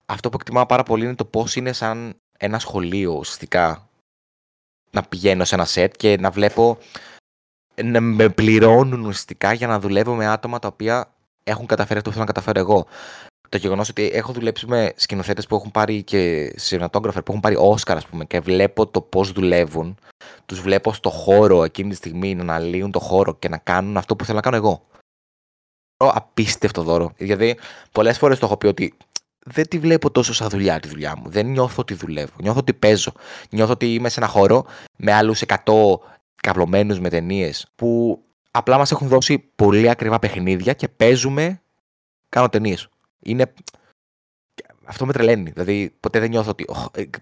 αυτό 0.07 0.29
που 0.29 0.37
εκτιμάω 0.41 0.67
πάρα 0.67 0.83
πολύ 0.83 1.05
είναι 1.05 1.15
το 1.15 1.25
πώς 1.25 1.57
είναι 1.57 1.73
σαν 1.73 2.15
ένα 2.39 2.59
σχολείο 2.59 3.13
ουσιαστικά 3.13 3.89
να 4.91 5.03
πηγαίνω 5.03 5.45
σε 5.45 5.55
ένα 5.55 5.65
σετ 5.65 5.95
και 5.97 6.17
να 6.21 6.31
βλέπω. 6.31 6.79
να 7.83 8.01
με 8.01 8.29
πληρώνουν 8.29 9.01
ουσιαστικά 9.01 9.53
για 9.53 9.67
να 9.67 9.81
δουλεύω 9.81 10.15
με 10.15 10.27
άτομα 10.27 10.59
τα 10.59 10.69
οποία 10.69 11.15
έχουν 11.45 11.67
καταφέρει 11.67 11.99
αυτό 11.99 12.11
που 12.11 12.17
θέλω 12.17 12.27
να 12.29 12.33
καταφέρω 12.33 12.59
εγώ. 12.61 12.87
Το 13.49 13.57
γεγονός 13.57 13.89
ότι 13.89 14.11
έχω 14.13 14.33
δουλέψει 14.33 14.67
με 14.67 14.93
σκηνοθέτες 14.97 15.47
που 15.47 15.55
έχουν 15.55 15.71
πάρει 15.71 16.03
και 16.03 16.53
σινηματόγραφερ 16.57 17.23
που 17.23 17.31
έχουν 17.31 17.43
πάρει 17.43 17.57
Όσκαρ, 17.59 17.97
ας 17.97 18.07
πούμε, 18.07 18.25
και 18.25 18.41
βλέπω 18.41 18.87
το 18.87 19.01
πώς 19.01 19.33
δουλεύουν 19.33 19.99
τους 20.47 20.61
βλέπω 20.61 20.93
στο 20.93 21.11
χώρο 21.11 21.65
εκείνη 21.65 21.91
τη 21.91 21.97
στιγμή 21.97 22.35
να 22.35 22.43
αναλύουν 22.43 22.91
το 22.91 22.99
χώρο 22.99 23.35
και 23.35 23.49
να 23.49 23.57
κάνουν 23.57 23.97
αυτό 23.97 24.17
που 24.17 24.25
θέλω 24.25 24.37
να 24.37 24.43
κάνω 24.43 24.57
εγώ. 24.57 24.83
Δώρο 26.01 26.13
Απίστευτο 26.17 26.83
δώρο. 26.83 27.13
Γιατί 27.19 27.59
πολλές 27.93 28.19
φορές 28.19 28.39
το 28.39 28.47
έχω 28.47 28.57
πει 28.57 28.67
ότι 28.67 28.95
δεν 29.45 29.69
τη 29.69 29.79
βλέπω 29.79 30.11
τόσο 30.11 30.35
σαν 30.35 30.49
δουλειά 30.49 30.81
τη 30.81 30.89
δουλειά 30.89 31.17
μου. 31.17 31.31
Δεν 31.31 31.47
νιώθω 31.47 31.77
ότι 31.79 31.95
δουλεύω. 31.95 32.33
Νιώθω 32.41 32.59
ότι 32.59 32.73
παίζω. 32.73 33.13
Νιώθω 33.51 33.73
ότι 33.73 33.95
είμαι 33.95 34.09
σε 34.09 34.21
ένα 34.21 34.29
χώρο 34.29 34.65
με 34.97 35.13
άλλους 35.13 35.43
100 35.47 35.57
καυλωμένους 36.43 37.01
με 37.01 37.09
ταινίες 37.09 37.67
που 37.75 38.21
απλά 38.51 38.79
μας 38.79 38.91
έχουν 38.91 39.09
δώσει 39.09 39.39
πολύ 39.39 39.89
ακριβά 39.91 40.19
παιχνίδια 40.19 40.73
και 40.73 40.89
παίζουμε. 40.89 41.61
Κάνω 42.29 42.49
ταινίες. 42.49 42.89
Είναι. 43.19 43.53
Αυτό 44.85 45.07
με 45.07 45.13
τρελαίνει. 45.13 45.51
Δηλαδή, 45.51 45.97
ποτέ 46.01 46.19
δεν 46.19 46.31
νιώθω 46.31 46.51
ότι. 46.51 46.67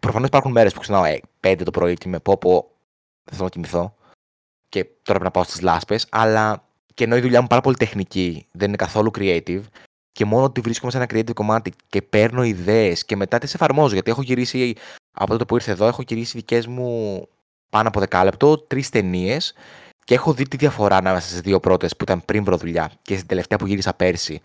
Προφανώς 0.00 0.28
υπάρχουν 0.28 0.52
μέρες 0.52 0.72
που 0.72 0.80
ξυπνάω 0.80 1.04
ε, 1.04 1.20
5 1.40 1.60
το 1.64 1.70
πρωί 1.70 1.94
και 1.94 2.08
με 2.08 2.18
πω, 2.18 2.38
πω 2.38 2.70
δεν 3.24 3.34
θέλω 3.34 3.44
να 3.44 3.50
κοιμηθώ 3.50 3.94
και 4.68 4.84
τώρα 4.84 4.94
πρέπει 5.02 5.24
να 5.24 5.30
πάω 5.30 5.42
στις 5.42 5.60
λάσπες, 5.60 6.06
αλλά 6.10 6.67
και 6.98 7.04
ενώ 7.04 7.16
η 7.16 7.20
δουλειά 7.20 7.40
μου 7.40 7.46
πάρα 7.46 7.60
πολύ 7.60 7.76
τεχνική, 7.76 8.46
δεν 8.52 8.68
είναι 8.68 8.76
καθόλου 8.76 9.10
creative 9.18 9.60
και 10.12 10.24
μόνο 10.24 10.44
ότι 10.44 10.60
βρίσκομαι 10.60 10.90
σε 10.90 10.96
ένα 10.96 11.06
creative 11.10 11.34
κομμάτι 11.34 11.72
και 11.88 12.02
παίρνω 12.02 12.42
ιδέες 12.42 13.04
και 13.04 13.16
μετά 13.16 13.38
τις 13.38 13.54
εφαρμόζω, 13.54 13.94
γιατί 13.94 14.10
έχω 14.10 14.22
γυρίσει, 14.22 14.74
από 15.12 15.30
τότε 15.30 15.44
που 15.44 15.54
ήρθε 15.54 15.70
εδώ, 15.70 15.86
έχω 15.86 16.02
γυρίσει 16.08 16.36
δικές 16.36 16.66
μου 16.66 17.22
πάνω 17.70 17.88
από 17.88 18.00
δεκάλεπτο, 18.00 18.58
τρεις 18.58 18.88
ταινίες 18.88 19.54
και 20.04 20.14
έχω 20.14 20.32
δει 20.32 20.48
τη 20.48 20.56
διαφορά 20.56 20.96
ανάμεσα 20.96 21.28
στις 21.28 21.40
δύο 21.40 21.60
πρώτες 21.60 21.96
που 21.96 22.04
ήταν 22.04 22.24
πριν 22.24 22.44
βρω 22.44 22.56
δουλειά 22.56 22.90
και 23.02 23.14
στην 23.14 23.28
τελευταία 23.28 23.58
που 23.58 23.66
γύρισα 23.66 23.94
πέρσι. 23.94 24.40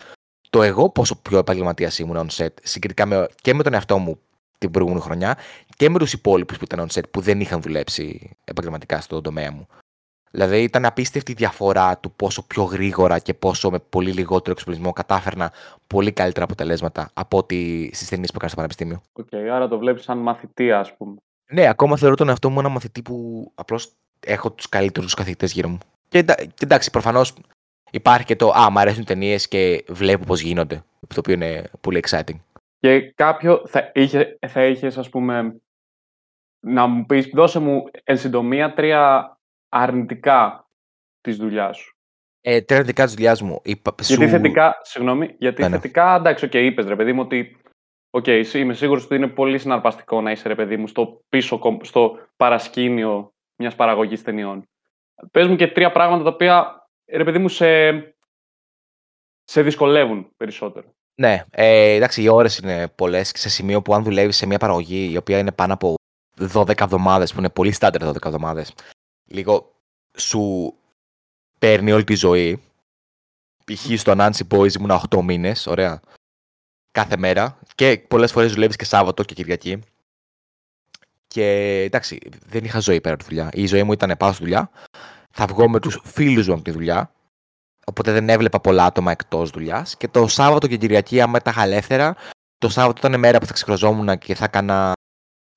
Το 0.50 0.62
εγώ 0.62 0.90
πόσο 0.90 1.16
πιο 1.16 1.38
επαγγελματίας 1.38 2.00
ήμουν 2.00 2.30
on 2.30 2.44
set, 2.44 2.54
συγκριτικά 2.64 3.06
με, 3.06 3.28
και 3.42 3.54
με 3.54 3.64
τον 3.64 3.74
εαυτό 3.74 3.98
μου 3.98 4.20
την 4.58 4.72
προηγούμενη 4.72 5.02
χρονιά 5.02 5.38
και 5.78 5.90
με 5.90 6.00
τους 6.00 6.14
υπόλοιπους 6.14 6.58
που 6.58 6.64
ήταν 6.64 6.88
on 6.88 7.00
set 7.00 7.04
που 7.12 7.22
δεν 7.22 7.40
είχαν 7.40 7.62
δουλέψει 7.62 8.30
επαγγελματικά 8.44 9.02
στον 9.02 9.24
τομέα 9.24 9.52
μου. 9.52 9.68
Δηλαδή 10.36 10.64
ήταν 10.64 10.86
απίστευτη 10.86 11.32
η 11.32 11.36
διαφορά 11.36 11.98
του 11.98 12.12
πόσο 12.12 12.44
πιο 12.48 12.64
γρήγορα 12.64 13.20
και 13.20 13.34
πόσο 13.34 13.70
με 13.72 13.80
πολύ 13.80 14.12
λιγότερο 14.12 14.52
εξοπλισμό 14.52 14.92
κατάφερνα 14.92 15.52
πολύ 15.88 16.12
καλύτερα 16.12 16.46
αποτελέσματα 16.46 17.10
από 17.14 17.38
ότι 17.38 17.90
στις 17.94 18.10
ταινίες 18.10 18.30
που 18.30 18.36
έκανα 18.36 18.50
στο 18.50 18.56
πανεπιστήμιο. 18.58 19.02
ΟΚ, 19.14 19.34
άρα 19.54 19.68
το 19.68 19.78
βλέπεις 19.78 20.04
σαν 20.04 20.18
μαθητή, 20.18 20.72
ας 20.72 20.98
πούμε. 20.98 21.16
Ναι, 21.52 21.68
ακόμα 21.68 21.98
θεωρώ 21.98 22.16
τον 22.16 22.30
εαυτό 22.30 22.50
μου 22.50 22.60
ένα 22.60 22.70
μαθητή 22.70 23.02
που 23.02 23.52
απλώς 23.56 23.92
έχω 24.20 24.52
τους 24.52 24.70
καλύτερους 24.70 25.14
καθηγητές 25.14 25.54
γύρω 25.54 25.70
μου. 25.70 25.78
Και, 26.08 26.18
εντά- 26.18 26.42
και 26.42 26.64
εντάξει, 26.64 26.92
προφανώς 26.92 27.34
υπάρχει 27.92 28.26
και 28.26 28.36
το 28.36 28.50
Α, 28.50 28.70
μου 28.72 28.80
αρέσουν 28.80 29.06
ταινίες 29.06 29.48
και 29.48 29.86
βλέπω 29.88 30.26
πώς 30.26 30.42
γίνονται. 30.42 30.84
Το 31.08 31.16
οποίο 31.20 31.34
είναι 31.34 31.64
πολύ 31.82 32.04
exciting. 32.08 32.40
Και 32.80 33.12
κάποιο 33.16 33.62
θα, 33.66 33.92
είχε, 33.94 34.38
θα 34.48 34.66
είχες, 34.66 34.98
ας 34.98 35.10
πούμε, 35.10 35.56
να 36.60 36.88
μου 36.88 37.06
πεις, 37.06 37.30
δώσε 37.34 37.60
μου 37.60 37.84
εν 38.04 38.18
συντομία 38.18 38.74
τρία 38.74 39.33
αρνητικά 39.74 40.68
της 41.22 41.38
δουλειάς 41.38 41.78
σου. 41.78 41.98
Ε, 42.42 42.62
τρία 42.62 42.80
αρνητικά 42.80 43.06
της 43.06 43.14
δουλειάς 43.14 43.42
μου. 43.42 43.60
Είπα, 43.64 43.96
Γιατί 44.00 44.24
σου- 44.24 44.30
θετικά, 44.30 44.80
συγγνώμη, 44.82 45.36
γιατί 45.40 45.62
Ναι, 45.62 45.68
ναι. 45.68 45.76
θετικά, 45.76 46.16
εντάξει, 46.16 46.46
οκ, 46.46 46.54
είπες 46.54 46.86
ρε 46.86 46.96
παιδί 46.96 47.14
μου 47.14 47.22
ότι 47.22 47.58
Οκ, 48.16 48.28
εσύ- 48.28 48.60
είμαι 48.60 48.74
σίγουρος 48.74 49.04
ότι 49.06 49.16
είναι 49.16 49.28
πολύ 49.28 49.58
συναρπαστικό 49.58 50.22
να 50.22 50.32
είσαι 50.32 50.48
ρε 50.48 50.56
παιδί 50.56 50.78
μου 50.78 50.88
στο 50.88 51.22
πίσω, 51.30 51.60
κομ- 51.60 51.84
στο 51.86 52.18
παρασκήνιο 52.36 53.34
μιας 53.56 53.76
παραγωγής 53.76 54.24
ταινιών. 54.24 54.70
Πες 55.32 55.48
μου 55.48 55.56
και 55.56 55.68
τρία 55.68 55.92
πράγματα 55.92 56.24
τα 56.24 56.30
οποία 56.30 56.88
ρε 57.12 57.24
παιδί 57.24 57.38
μου 57.38 57.48
σε, 57.50 57.92
σε 59.44 59.62
δυσκολεύουν 59.62 60.32
περισσότερο. 60.38 60.94
Ναι, 61.16 61.44
ε, 61.52 61.94
εντάξει, 61.94 62.22
οι 62.24 62.28
ώρες 62.30 62.58
είναι 62.58 62.88
πολλές 62.88 63.32
σε 63.36 63.50
σημείο 63.50 63.82
που 63.82 63.94
αν 63.94 64.04
δουλεύεις 64.04 64.38
σε 64.38 64.46
μια 64.46 64.58
παραγωγή 64.58 65.10
η 65.12 65.18
οποία 65.18 65.38
είναι 65.38 65.52
πάνω 65.52 65.74
από 65.74 65.94
12 66.54 66.84
εβδομάδες, 66.84 67.34
που 67.34 67.40
είναι 67.40 67.50
πολύ 67.50 67.72
στάντερ 67.72 68.04
12 68.04 68.26
εβδομάδες, 68.28 68.74
λίγο 69.26 69.76
σου 70.18 70.74
παίρνει 71.60 71.92
όλη 71.92 72.04
τη 72.04 72.16
ζωή. 72.16 72.64
Π.χ. 73.66 74.00
στο 74.00 74.14
Nancy 74.18 74.48
Boys 74.50 74.74
ήμουν 74.74 75.02
8 75.10 75.22
μήνες, 75.22 75.68
ωραία. 75.68 76.00
Κάθε 76.92 77.18
μέρα. 77.18 77.60
Και 77.76 77.98
πολλές 78.08 78.32
φορές 78.32 78.54
δουλεύεις 78.54 78.76
και 78.76 78.86
Σάββατο 78.86 79.24
και 79.24 79.34
Κυριακή. 79.34 79.80
Και 81.28 81.46
εντάξει, 81.82 82.20
δεν 82.46 82.64
είχα 82.64 82.80
ζωή 82.80 83.02
πέρα 83.02 83.14
από 83.14 83.24
τη 83.24 83.30
δουλειά. 83.30 83.50
Η 83.54 83.66
ζωή 83.66 83.84
μου 83.84 83.92
ήταν 83.92 84.16
πάω 84.18 84.32
στη 84.32 84.44
δουλειά, 84.44 84.72
θα 85.32 85.46
βγω 85.46 85.70
με 85.70 85.80
τους 85.80 86.02
φίλους 86.04 86.48
μου 86.48 86.54
από 86.54 86.64
τη 86.64 86.72
δουλειά. 86.72 87.12
Οπότε 87.86 88.12
δεν 88.12 88.30
έβλεπα 88.30 88.60
πολλά 88.60 88.86
άτομα 88.86 89.12
εκτός 89.12 89.50
δουλειάς. 89.50 89.98
Και 89.98 90.08
το 90.08 90.28
Σάββατο 90.28 90.68
και 90.68 90.78
Κυριακή, 90.78 91.22
άμα 91.22 91.40
τα 91.40 91.50
είχα 91.50 91.64
ελεύθερα, 91.64 92.16
το 92.58 92.70
Σάββατο 92.70 93.08
ήταν 93.08 93.20
μέρα 93.20 93.40
που 93.40 93.46
θα 93.46 93.54
ξεκροζόμουν 93.54 94.18
και 94.18 94.36
θα 94.36 94.46
έκανα 94.46 94.92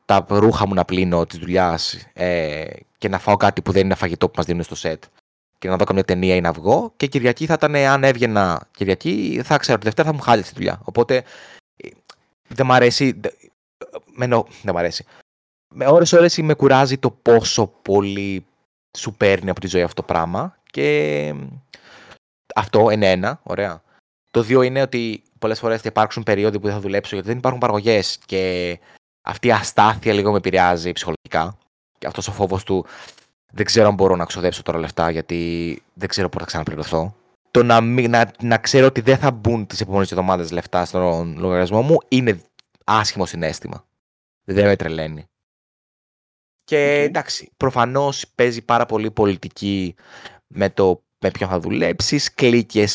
τα 0.05 0.26
ρούχα 0.29 0.66
μου 0.66 0.74
να 0.74 0.85
πλύνω 0.85 1.26
της 1.26 1.38
δουλειάς 1.38 1.94
ε, 2.12 2.66
και 2.98 3.09
να 3.09 3.18
φάω 3.18 3.37
κάτι 3.37 3.62
που 3.62 3.72
δεν 3.72 3.85
είναι 3.85 3.94
φαγητό 3.94 4.28
που 4.28 4.35
μας 4.37 4.46
δίνουν 4.46 4.62
στο 4.62 4.74
σετ 4.74 5.04
και 5.59 5.68
να 5.68 5.76
δω 5.76 5.85
καμία 5.85 6.04
ταινία 6.04 6.35
ή 6.35 6.40
να 6.40 6.52
βγω. 6.52 6.92
Και 6.96 7.06
Κυριακή 7.06 7.46
θα 7.46 7.54
ήταν, 7.54 7.74
αν 7.74 8.04
έβγαινα 8.04 8.68
Κυριακή, 8.70 9.40
θα 9.44 9.59
ξέρω 9.59 9.74
ότι 9.74 9.85
Δευτέρα 9.85 10.09
θα 10.09 10.14
μου 10.14 10.20
χάλει 10.20 10.42
τη 10.42 10.50
δουλειά. 10.54 10.80
Οπότε 10.85 11.24
ε, 11.76 11.88
δεν 12.48 12.66
μ' 12.66 12.72
αρέσει. 12.72 13.20
Με, 14.14 14.26
δεν 14.62 14.74
μ' 14.74 14.76
αρέσει. 14.76 15.04
Με 15.74 15.87
ώρες 15.87 16.12
ώρες 16.12 16.38
με 16.38 16.54
κουράζει 16.54 16.98
το 16.98 17.11
πόσο 17.11 17.66
πολύ 17.66 18.46
σου 18.98 19.14
παίρνει 19.14 19.50
από 19.50 19.61
τη 19.61 19.66
ζωή 19.66 19.82
αυτό 19.82 20.02
το 20.02 20.12
πράγμα 20.12 20.56
και 20.70 21.35
αυτό 22.54 22.90
είναι 22.90 23.11
ένα, 23.11 23.40
ωραία. 23.42 23.82
Το 24.30 24.42
δύο 24.42 24.62
είναι 24.62 24.82
ότι 24.82 25.22
πολλές 25.38 25.59
φορές 25.59 25.80
θα 25.80 25.88
υπάρξουν 25.88 26.22
περίοδοι 26.22 26.59
που 26.59 26.64
δεν 26.64 26.74
θα 26.74 26.80
δουλέψω 26.80 27.14
γιατί 27.14 27.28
δεν 27.28 27.38
υπάρχουν 27.38 27.61
παραγωγές 27.61 28.18
και 28.26 28.78
αυτή 29.22 29.46
η 29.46 29.52
αστάθεια 29.52 30.12
λίγο 30.12 30.30
με 30.30 30.37
επηρεάζει 30.37 30.92
ψυχολογικά. 30.92 31.59
Και 32.07 32.12
αυτός 32.12 32.29
ο 32.29 32.33
φόβος 32.33 32.64
του 32.64 32.87
δεν 33.53 33.64
ξέρω 33.64 33.88
αν 33.88 33.95
μπορώ 33.95 34.16
να 34.16 34.25
ξοδέψω 34.25 34.62
τώρα 34.62 34.79
λεφτά 34.79 35.11
γιατί 35.11 35.83
δεν 35.95 36.09
ξέρω 36.09 36.29
πότε 36.29 36.40
θα 36.40 36.47
ξαναπληρωθώ. 36.47 37.16
Το 37.51 37.62
να, 37.62 37.81
να, 37.81 38.31
να 38.42 38.59
ξέρω 38.59 38.87
ότι 38.87 39.01
δεν 39.01 39.16
θα 39.19 39.31
μπουν 39.31 39.66
τις 39.66 39.81
επόμενες 39.81 40.11
εβδομάδες 40.11 40.51
λεφτά 40.51 40.85
στον 40.85 41.38
λογαριασμό 41.38 41.83
μου 41.83 41.99
είναι 42.09 42.40
άσχημο 42.85 43.27
συνέστημα. 43.27 43.85
Δεν 44.45 44.64
με 44.64 44.77
τρελαίνει. 44.77 45.25
Και 46.64 47.03
εντάξει, 47.03 47.51
προφανώς 47.57 48.33
παίζει 48.35 48.62
πάρα 48.62 48.87
πολύ 48.87 49.11
πολιτική 49.11 49.95
με 50.47 50.71
το 50.71 51.05
με 51.18 51.31
ποιον 51.31 51.50
θα 51.50 51.61
δουλέψεις, 51.61 52.35
κλίκε. 52.35 52.87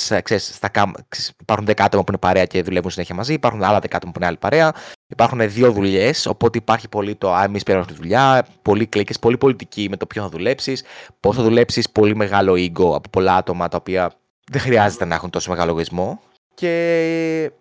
Υπάρχουν 1.39 1.65
10 1.67 1.73
άτομα 1.77 2.03
που 2.03 2.12
είναι 2.12 2.17
παρέα 2.19 2.45
και 2.45 2.63
δουλεύουν 2.63 2.91
συνέχεια 2.91 3.15
μαζί, 3.15 3.34
υπάρχουν 3.34 3.63
άλλα 3.63 3.77
10 3.77 3.86
άτομα 3.91 4.12
που 4.12 4.17
είναι 4.17 4.27
άλλη 4.27 4.38
παρέα. 4.38 4.73
Υπάρχουν 5.07 5.49
δύο 5.49 5.71
δουλειές, 5.71 6.25
οπότε 6.25 6.57
υπάρχει 6.57 6.88
πολύ 6.89 7.15
το 7.15 7.34
Α, 7.34 7.43
εμείς 7.43 7.63
πήραμε 7.63 7.84
αυτή 7.84 7.95
τη 7.95 8.01
δουλειά, 8.01 8.47
πολλοί 8.62 8.86
κλίκε, 8.86 9.13
πολύ 9.21 9.38
πολιτική 9.38 9.88
με 9.89 9.97
το 9.97 10.05
ποιον 10.05 10.23
θα 10.23 10.31
δουλέψεις, 10.31 10.84
πώς 11.19 11.36
θα 11.36 11.43
δουλέψεις, 11.43 11.89
πολύ 11.89 12.15
μεγάλο 12.15 12.53
ego 12.53 12.95
από 12.95 13.10
πολλά 13.10 13.36
άτομα 13.36 13.67
τα 13.67 13.77
οποία 13.77 14.12
δεν 14.51 14.62
χρειάζεται 14.62 15.05
να 15.05 15.15
έχουν 15.15 15.29
τόσο 15.29 15.49
μεγάλο 15.49 15.71
λογισμό. 15.71 16.21
Και 16.53 17.51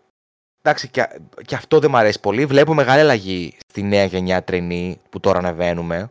εντάξει, 0.63 0.89
και, 0.89 1.09
και 1.45 1.55
αυτό 1.55 1.79
δεν 1.79 1.91
μου 1.91 1.97
αρέσει 1.97 2.21
πολύ. 2.21 2.47
Βλέπω 2.47 2.75
μεγάλη 2.75 3.01
αλλαγή 3.01 3.57
στη 3.67 3.83
νέα 3.83 4.05
γενιά 4.05 4.45
τρενή 4.45 5.01
που 5.11 5.21
τώρα 5.21 5.39
ανεβαίνουμε 5.39 6.11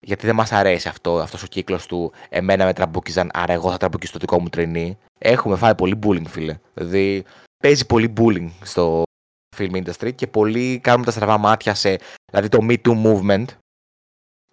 γιατί 0.00 0.26
δεν 0.26 0.34
μας 0.34 0.52
αρέσει 0.52 0.88
αυτό 0.88 1.18
αυτός 1.18 1.42
ο 1.42 1.46
κύκλος 1.46 1.86
του 1.86 2.12
εμένα 2.28 2.64
με 2.64 2.72
τραμπούκιζαν, 2.72 3.30
άρα 3.32 3.52
εγώ 3.52 3.70
θα 3.70 3.76
τραμπουκίζω 3.76 4.12
το 4.12 4.18
δικό 4.18 4.40
μου 4.40 4.48
trainee. 4.48 4.98
Έχουμε 5.18 5.56
φάει 5.56 5.74
πολύ 5.74 5.98
bullying, 6.02 6.26
φίλε. 6.26 6.58
Δηλαδή 6.74 7.24
παίζει 7.62 7.86
πολύ 7.86 8.12
bullying 8.16 8.50
στο 8.62 9.02
film 9.56 9.84
industry 9.84 10.14
και 10.14 10.26
πολλοί 10.26 10.78
κάνουν 10.78 11.04
τα 11.04 11.10
στραβά 11.10 11.38
μάτια 11.38 11.74
σε. 11.74 11.98
Δηλαδή 12.30 12.48
το 12.48 12.58
Me 12.62 12.76
Too 12.82 13.04
movement. 13.04 13.44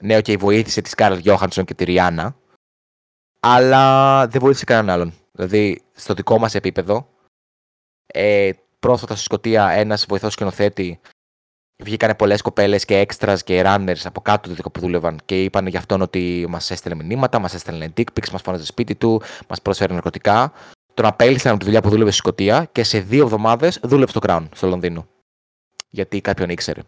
Ναι, 0.03 0.17
okay, 0.17 0.37
βοήθησε 0.39 0.81
τη 0.81 0.89
Σκάρλετ 0.89 1.17
Γιόχανσον 1.17 1.65
και 1.65 1.73
τη 1.73 1.83
Ριάννα. 1.83 2.35
Αλλά 3.39 4.27
δεν 4.27 4.41
βοήθησε 4.41 4.65
κανέναν 4.65 4.89
άλλον. 4.95 5.13
Δηλαδή 5.31 5.81
στο 5.93 6.13
δικό 6.13 6.39
μας 6.39 6.55
επίπεδο. 6.55 7.09
Ε, 8.05 8.51
πρόσφατα 8.79 9.15
στη 9.15 9.23
Σκωτία 9.23 9.69
ένας 9.69 10.05
βοηθός 10.05 10.33
σκηνοθέτη 10.33 10.99
βγήκανε 11.83 12.15
πολλές 12.15 12.41
κοπέλες 12.41 12.85
και 12.85 12.97
έξτρα 12.97 13.37
και 13.37 13.63
runners 13.65 14.01
από 14.03 14.21
κάτω 14.21 14.69
που 14.73 14.79
δούλευαν 14.79 15.19
και 15.25 15.43
είπαν 15.43 15.67
για 15.67 15.79
αυτόν 15.79 16.01
ότι 16.01 16.45
μας 16.49 16.71
έστελνε 16.71 17.03
μηνύματα, 17.03 17.39
μας 17.39 17.53
έστελνε 17.53 17.93
dick 17.97 18.03
pics, 18.13 18.29
μας 18.31 18.41
φώναζε 18.41 18.65
σπίτι 18.65 18.95
του, 18.95 19.21
μας 19.47 19.61
πρόσφερε 19.61 19.93
ναρκωτικά. 19.93 20.53
Τον 20.93 21.05
απέλησαν 21.05 21.49
από 21.49 21.59
τη 21.59 21.65
δουλειά 21.65 21.81
που 21.81 21.89
δούλευε 21.89 22.09
στη 22.09 22.19
Σκωτία 22.19 22.69
και 22.71 22.83
σε 22.83 22.99
δύο 22.99 23.23
εβδομάδες 23.23 23.79
δούλευε 23.83 24.11
στο 24.11 24.19
Crown, 24.23 24.47
στο 24.55 24.67
Λονδίνο. 24.67 25.07
Γιατί 25.89 26.21
κάποιον 26.21 26.49
ήξερε. 26.49 26.81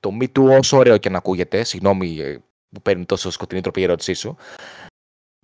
Το 0.00 0.10
Me 0.20 0.24
Too, 0.24 0.58
όσο 0.58 0.76
ωραίο 0.76 0.98
και 0.98 1.08
να 1.10 1.18
ακούγεται, 1.18 1.64
συγγνώμη 1.64 2.20
ε, 2.20 2.38
που 2.70 2.82
παίρνει 2.82 3.04
τόσο 3.04 3.30
σκοτεινή 3.30 3.60
τροπή 3.60 3.80
η 3.80 3.82
ερώτησή 3.82 4.12
σου, 4.12 4.36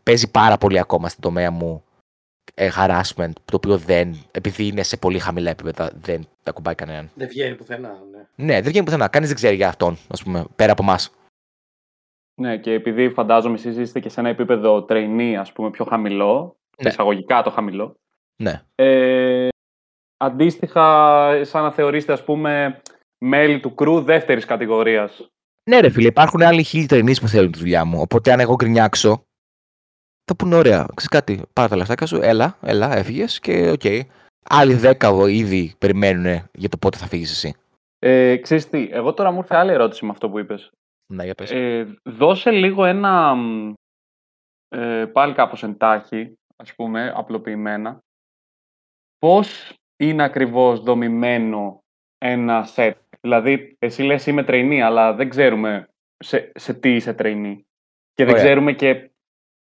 παίζει 0.03 0.31
πάρα 0.31 0.59
πολύ 0.59 0.79
ακόμα 0.79 1.09
στην 1.09 1.23
τομέα 1.23 1.51
μου 1.51 1.84
ε, 1.84 1.84
harassment, 2.57 3.33
το 3.44 3.57
οποίο 3.57 3.78
δεν, 3.78 4.16
επειδή 4.30 4.66
είναι 4.66 4.83
σε 4.83 4.96
πολύ 4.96 5.18
χαμηλά 5.18 5.50
επίπεδα, 5.50 5.90
δεν 6.00 6.26
τα 6.42 6.52
κουμπάει 6.52 6.74
κανέναν. 6.74 7.11
Δεν 7.14 7.28
βγαίνει 7.28 7.54
πουθενά, 7.54 8.02
ναι. 8.11 8.44
Ναι, 8.44 8.54
δεν 8.54 8.70
βγαίνει 8.70 8.85
πουθενά. 8.85 9.09
Κανείς 9.09 9.28
δεν 9.28 9.37
ξέρει 9.37 9.57
για 9.57 9.68
αυτόν, 9.68 9.98
ας 10.09 10.22
πούμε, 10.22 10.44
πέρα 10.57 10.72
από 10.72 10.83
εμάς. 10.83 11.11
Ναι, 12.40 12.59
και 12.59 12.72
επειδή 12.72 13.11
φαντάζομαι 13.11 13.54
εσείς 13.54 13.76
είστε 13.76 14.00
και 14.00 14.09
σε 14.09 14.20
ένα 14.20 14.28
επίπεδο 14.28 14.87
trainee, 14.88 15.35
ας 15.38 15.52
πούμε, 15.52 15.70
πιο 15.70 15.85
χαμηλό, 15.85 16.57
ναι. 16.83 16.88
εισαγωγικά 16.88 17.42
το 17.42 17.50
χαμηλό. 17.50 17.96
Ναι. 18.37 18.62
Ε, 18.74 19.48
αντίστοιχα, 20.16 21.44
σαν 21.44 21.62
να 21.62 21.72
θεωρήσετε, 21.72 22.12
ας 22.12 22.24
πούμε, 22.24 22.83
μέλη 23.18 23.61
του 23.61 23.74
crew 23.75 24.01
δεύτερης 24.00 24.44
κατηγορίας. 24.44 25.28
Ναι, 25.70 25.80
ρε 25.80 25.88
φίλε, 25.88 26.07
υπάρχουν 26.07 26.42
άλλοι 26.42 26.62
χίλιοι 26.62 26.87
trainees 26.90 27.20
που 27.20 27.28
θέλουν 27.28 27.52
τη 27.52 27.59
δουλειά 27.59 27.85
μου. 27.85 28.00
Οπότε, 28.00 28.33
αν 28.33 28.40
εγώ 28.40 28.54
γκρινιάξω, 28.54 29.24
θα 30.25 30.37
πούνε 30.37 30.57
ωραία, 30.57 30.87
ξέρεις 30.95 31.09
κάτι, 31.09 31.43
πάρε 31.53 31.69
τα 31.69 31.77
λεφτά 31.77 32.07
σου, 32.07 32.21
έλα, 32.23 32.59
έλα, 32.63 32.97
έφυγες 32.97 33.41
και 33.41 33.71
οκ. 33.71 33.81
Okay. 33.83 34.01
Άλλοι 34.49 34.75
δέκα 34.75 35.09
ήδη 35.29 35.75
περιμένουν 35.79 36.49
για 36.53 36.69
το 36.69 36.77
πότε 36.77 36.97
θα 36.97 37.07
φύγεις 37.07 37.31
εσύ. 37.31 37.55
Ε, 37.99 38.37
ξέρεις 38.37 38.69
τι, 38.69 38.89
εγώ 38.93 39.15
τώρα 39.15 39.31
μου 39.31 39.39
ήρθε 39.39 39.57
άλλη 39.57 39.73
ερώτηση 39.73 40.05
με 40.05 40.11
αυτό 40.11 40.31
που 40.31 40.39
είπες. 40.39 40.71
Ναι, 41.13 41.25
για 41.25 41.35
πες. 41.35 41.51
Ε, 41.51 41.99
δώσε 42.03 42.51
λίγο 42.51 42.85
ένα, 42.85 43.37
ε, 44.69 45.05
πάλι 45.13 45.35
κάπως 45.35 45.63
εντάχει, 45.63 46.35
ας 46.57 46.75
πούμε, 46.75 47.13
απλοποιημένα, 47.17 47.99
πώς 49.19 49.75
είναι 49.97 50.23
ακριβώς 50.23 50.81
δομημένο 50.81 51.79
ένα 52.19 52.69
set. 52.75 52.93
Δηλαδή, 53.21 53.77
εσύ 53.79 54.03
λες 54.03 54.27
είμαι 54.27 54.45
trainee, 54.47 54.79
αλλά 54.79 55.15
δεν 55.15 55.29
ξέρουμε 55.29 55.89
σε, 56.17 56.53
σε 56.55 56.75
τι 56.75 56.95
είσαι 56.95 57.15
trainee. 57.19 57.59
Και 58.15 58.25
δεν 58.25 58.35
ξέρουμε 58.35 58.73
και 58.73 59.11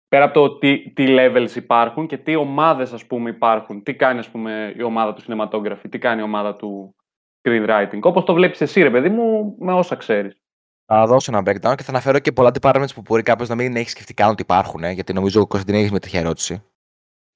πέρα 0.07 0.23
από 0.23 0.33
το 0.33 0.57
τι, 0.57 0.89
τι 0.89 1.05
levels 1.09 1.55
υπάρχουν 1.55 2.07
και 2.07 2.17
τι 2.17 2.35
ομάδες 2.35 2.93
ας 2.93 3.05
πούμε 3.05 3.29
υπάρχουν. 3.29 3.83
Τι 3.83 3.95
κάνει 3.95 4.19
ας 4.19 4.29
πούμε 4.29 4.73
η 4.77 4.81
ομάδα 4.81 5.13
του 5.13 5.23
cinematography, 5.27 5.89
τι 5.89 5.97
κάνει 5.97 6.21
η 6.21 6.23
ομάδα 6.23 6.55
του 6.55 6.95
screenwriting. 7.41 7.99
Όπως 8.01 8.23
το 8.23 8.33
βλέπεις 8.33 8.61
εσύ 8.61 8.81
ρε 8.81 8.91
παιδί 8.91 9.09
μου 9.09 9.55
με 9.59 9.73
όσα 9.73 9.95
ξέρεις. 9.95 10.41
Θα 10.85 11.05
δώσω 11.05 11.31
ένα 11.35 11.41
breakdown 11.41 11.75
και 11.75 11.83
θα 11.83 11.89
αναφέρω 11.89 12.19
και 12.19 12.31
πολλά 12.31 12.51
departments 12.61 12.93
που 12.95 13.01
μπορεί 13.01 13.23
κάποιος 13.23 13.49
να 13.49 13.55
μην 13.55 13.75
έχει 13.75 13.89
σκεφτεί 13.89 14.13
καν 14.13 14.29
ότι 14.29 14.41
υπάρχουν, 14.41 14.83
ε, 14.83 14.91
γιατί 14.91 15.13
νομίζω 15.13 15.41
ο 15.41 15.47
Κωνσταντίνη 15.47 15.79
έχεις 15.79 15.91
με 15.91 15.99
τέτοια 15.99 16.19
ερώτηση. 16.19 16.63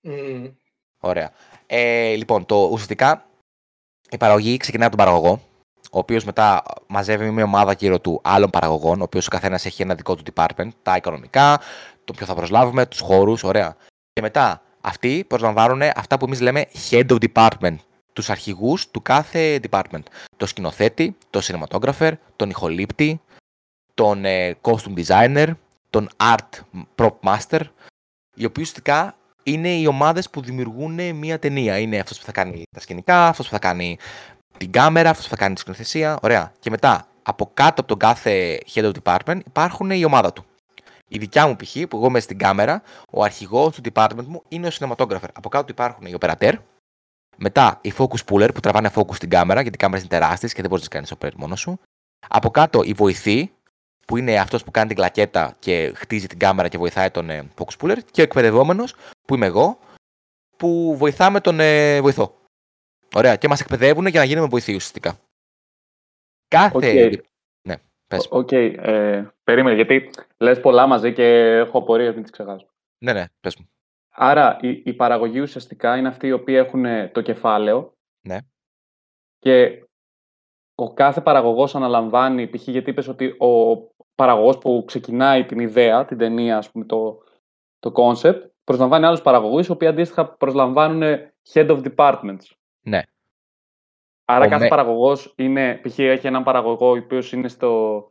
Mm. 0.08 0.52
Ωραία. 1.00 1.32
Ε, 1.66 2.16
λοιπόν, 2.16 2.46
το, 2.46 2.56
ουσιαστικά 2.56 3.26
η 4.10 4.18
παραγωγή 4.18 4.58
ξεκινάει 4.58 4.88
από 4.88 4.98
τον 4.98 5.06
παραγωγό, 5.06 5.42
ο 5.92 5.98
οποίος 5.98 6.26
μετά 6.26 6.64
μαζεύει 6.88 7.30
μια 7.30 7.44
ομάδα 7.44 7.74
γύρω 7.74 8.00
του 8.00 8.22
άλλων 8.24 8.50
παραγωγών, 8.50 9.00
ο 9.00 9.04
οποίος 9.04 9.28
ο 9.28 9.30
καθένας 9.30 9.66
έχει 9.66 9.82
ένα 9.82 9.96
δικό 9.96 10.16
του 10.16 10.24
department, 10.34 10.70
τα 10.82 10.96
οικονομικά, 10.96 11.60
το 12.06 12.14
ποιο 12.14 12.26
θα 12.26 12.36
προσλάβουμε, 12.36 12.86
τους 12.86 13.00
χώρους, 13.00 13.44
ωραία. 13.44 13.76
Και 14.14 14.22
μετά 14.22 14.62
αυτοί 14.82 15.26
προσλαμβάνουν 15.28 15.82
αυτά 15.96 16.18
που 16.18 16.26
εμείς 16.26 16.42
λέμε 16.42 16.66
head 16.90 17.06
of 17.10 17.18
department, 17.34 17.76
τους 18.14 18.30
αρχηγούς 18.30 18.92
του 18.92 19.02
κάθε 19.02 19.60
department. 19.70 20.04
Το 20.38 20.46
σκηνοθέτη, 20.46 21.18
το 21.30 21.42
cinematographer, 21.44 22.12
τον 22.36 22.50
ηχολήπτη, 22.50 23.22
τον 23.94 24.26
ε, 24.26 24.58
costume 24.62 25.06
designer, 25.06 25.48
τον 25.90 26.10
art 26.18 26.80
prop 26.96 27.16
master, 27.24 27.60
οι 28.36 28.46
οποίοι 28.46 28.64
ουσιαστικά 28.64 29.16
είναι 29.44 29.70
οι 29.70 29.86
ομάδες 29.88 30.30
που 30.30 30.42
δημιουργούν 30.42 31.16
μια 31.16 31.40
ταινία. 31.40 31.80
Είναι 31.80 32.00
αυτός 32.00 32.20
που 32.20 32.26
θα 32.26 32.32
κάνει 32.32 32.64
τα 32.76 32.80
σκηνικά, 32.80 33.28
αυτός 33.28 33.46
που 33.46 33.52
θα 33.52 33.60
κάνει 33.60 33.98
την 34.58 34.72
κάμερα, 34.72 35.10
αυτός 35.10 35.26
που 35.26 35.32
θα 35.32 35.38
κάνει 35.38 35.54
τη 35.54 35.60
σκηνοθεσία. 35.60 36.20
Ωραία. 36.22 36.52
Και 36.60 36.70
μετά, 36.70 37.08
από 37.24 37.52
κάτω 37.54 37.82
από 37.82 37.86
τον 37.88 37.98
κάθε 37.98 38.60
head 38.74 38.92
of 38.92 38.92
department 39.04 39.40
υπάρχουν 39.46 39.92
η 39.92 40.06
ομάδα 40.06 40.34
του. 40.34 40.46
Η 41.14 41.18
δικιά 41.18 41.48
μου 41.48 41.56
π.χ. 41.56 41.78
που 41.90 41.98
εγώ 41.98 42.06
είμαι 42.06 42.20
στην 42.20 42.38
κάμερα, 42.38 42.82
ο 43.10 43.24
αρχηγός 43.24 43.76
του 43.76 43.82
department 43.94 44.26
μου 44.26 44.44
είναι 44.48 44.68
ο 44.68 44.72
cinematographer. 44.74 45.30
Από 45.34 45.50
κάτω 45.50 45.66
υπάρχουν 45.70 46.06
οι 46.06 46.16
operator, 46.20 46.54
μετά 47.38 47.80
οι 47.82 47.94
focus 47.98 48.26
puller 48.26 48.50
που 48.54 48.60
τραβάνε 48.60 48.92
focus 48.96 49.16
στην 49.16 49.30
κάμερα, 49.30 49.62
γιατί 49.62 49.76
οι 49.76 49.80
κάμερε 49.80 50.00
είναι 50.00 50.10
τεράστιες 50.10 50.54
και 50.54 50.62
δεν 50.62 50.70
μπορείς 50.70 50.84
να 50.84 50.90
κάνεις 50.90 51.14
operate 51.20 51.36
μόνος 51.36 51.60
σου. 51.60 51.80
Από 52.28 52.50
κάτω 52.50 52.82
οι 52.84 52.94
βοηθοί, 52.94 53.52
που 54.08 54.18
είναι 54.18 54.40
αυτός 54.40 54.64
που 54.64 54.72
κάνει 54.72 54.88
την 54.88 54.96
κλακέτα 54.96 55.56
και 55.60 55.94
χτίζει 55.96 56.28
την 56.28 56.40
κάμερα 56.40 56.68
και 56.68 56.78
βοηθάει 56.78 57.12
τον 57.12 57.30
ε, 57.30 57.48
focus 57.58 57.78
puller. 57.80 57.98
Και 58.12 58.22
ο 58.22 58.24
εκπαιδευόμενος, 58.24 58.96
που 59.28 59.36
είμαι 59.36 59.46
εγώ, 59.46 59.80
που 60.58 60.96
βοηθάμε 60.98 61.40
τον 61.40 61.60
ε, 61.60 62.02
βοηθό. 62.02 62.36
Ωραία, 63.14 63.36
και 63.36 63.48
μας 63.48 63.60
εκπαιδεύουν 63.60 64.06
για 64.06 64.20
να 64.20 64.26
γίνουμε 64.26 64.48
βοηθοί 64.48 64.76
ουσιαστικά. 64.76 65.20
Κάθε. 66.48 66.78
Okay. 66.82 67.18
Ναι, 68.12 68.18
πες. 68.18 68.28
Οκ, 68.30 68.48
okay, 68.52 68.76
ε, 68.78 69.24
περίμενε, 69.44 69.76
γιατί 69.76 70.10
λες 70.38 70.60
πολλά 70.60 70.88
μαζί 70.88 71.14
και 71.14 71.56
έχω 71.56 71.78
απορία, 71.78 72.14
μην 72.14 72.22
τις 72.22 72.32
ξεχάσω. 72.32 72.68
Ναι, 72.98 73.14
ναι, 73.14 73.26
πες 73.40 73.56
μου. 73.56 73.70
Άρα 74.10 74.58
η, 74.62 74.82
η 74.86 74.94
παραγωγή 74.94 75.40
ουσιαστικά 75.40 75.98
είναι 75.98 76.08
αυτοί 76.08 76.28
οι 76.28 76.32
οποίοι 76.32 76.56
έχουν 76.58 77.12
το 77.12 77.22
κεφάλαιο. 77.22 77.94
Ναι. 78.22 78.38
Και 79.40 79.86
ο 80.76 80.94
κάθε 80.94 81.22
παραγωγός 81.22 81.76
αναλαμβάνει, 81.76 82.48
π.χ. 82.48 82.68
γιατί 82.68 82.90
είπες 82.90 83.08
ότι 83.08 83.28
ο 83.28 83.76
παραγωγός 84.16 84.58
που 84.58 84.84
ξεκινάει 84.88 85.46
την 85.46 85.60
ιδέα, 85.60 86.06
την 86.06 86.18
ταινία, 86.18 86.58
ας 86.58 86.72
πούμε, 86.72 86.86
το, 86.86 87.24
το 87.80 87.92
concept, 87.96 88.42
προσλαμβάνει 88.64 89.06
άλλους 89.06 89.22
παραγωγούς, 89.22 89.68
οι 89.68 89.72
οποίοι 89.72 89.88
αντίστοιχα 89.88 90.34
προσλαμβάνουν 90.34 91.18
head 91.54 91.70
of 91.70 91.94
departments. 91.96 92.46
Ναι. 92.82 93.02
Άρα 94.32 94.46
Ο 94.46 94.50
κάθε 94.50 94.64
με- 94.64 94.68
παραγωγός 94.70 95.34
είναι, 95.38 95.80
π.χ. 95.84 96.00
έχει 96.00 96.28
έναν 96.28 96.44
παραγωγό 96.44 96.88
ο 96.90 96.98
οποίος 96.98 97.32
είναι 97.32 97.48
στο 97.48 98.04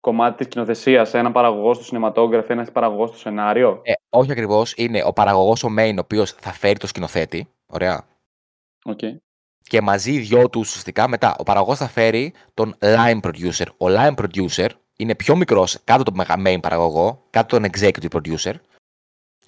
κομμάτι 0.00 0.36
της 0.36 0.48
σκηνοθεσίας, 0.48 1.14
έναν 1.14 1.32
παραγωγό 1.32 1.74
στο 1.74 1.84
cinematography, 1.98 2.48
ένας 2.50 2.72
παραγωγός 2.72 3.08
στο 3.08 3.18
σενάριο. 3.18 3.80
Ε, 3.82 3.92
όχι 4.10 4.30
ακριβώς. 4.30 4.74
Είναι 4.76 5.02
ο 5.04 5.12
παραγωγός 5.12 5.64
ο 5.64 5.68
main, 5.78 5.94
ο 5.96 6.00
οποίος 6.00 6.32
θα 6.32 6.52
φέρει 6.52 6.78
το 6.78 6.86
σκηνοθέτη. 6.86 7.48
Ωραία. 7.66 8.04
Οκ. 8.84 8.98
Και 9.68 9.80
μαζί 9.80 10.12
οι 10.12 10.18
δυο 10.18 10.48
τους 10.48 10.68
ουσιαστικά 10.68 11.08
μετά. 11.08 11.36
Ο 11.38 11.42
παραγωγός 11.42 11.78
θα 11.78 11.88
φέρει 11.88 12.32
τον 12.54 12.74
line 12.80 13.20
producer. 13.20 13.66
Ο 13.76 13.86
line 13.86 14.14
producer 14.14 14.68
είναι 14.96 15.14
πιο 15.14 15.36
μικρός 15.36 15.78
κάτω 15.84 16.02
τον 16.02 16.14
μεγα- 16.14 16.42
main 16.46 16.58
παραγωγό, 16.62 17.22
κάτω 17.30 17.58
τον 17.60 17.70
executive 17.72 18.16
producer. 18.16 18.52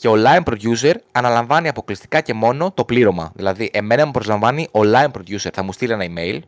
Και 0.00 0.08
ο 0.08 0.14
line 0.16 0.42
producer 0.44 0.94
αναλαμβάνει 1.12 1.68
αποκλειστικά 1.68 2.20
και 2.20 2.34
μόνο 2.34 2.72
το 2.72 2.84
πλήρωμα. 2.84 3.32
Δηλαδή, 3.34 3.70
εμένα 3.72 4.06
μου 4.06 4.10
προσλαμβάνει 4.10 4.62
ο 4.72 4.80
line 4.82 5.10
producer. 5.10 5.48
Θα 5.52 5.62
μου 5.62 5.72
στείλει 5.72 5.92
ένα 5.92 6.04
email. 6.08 6.40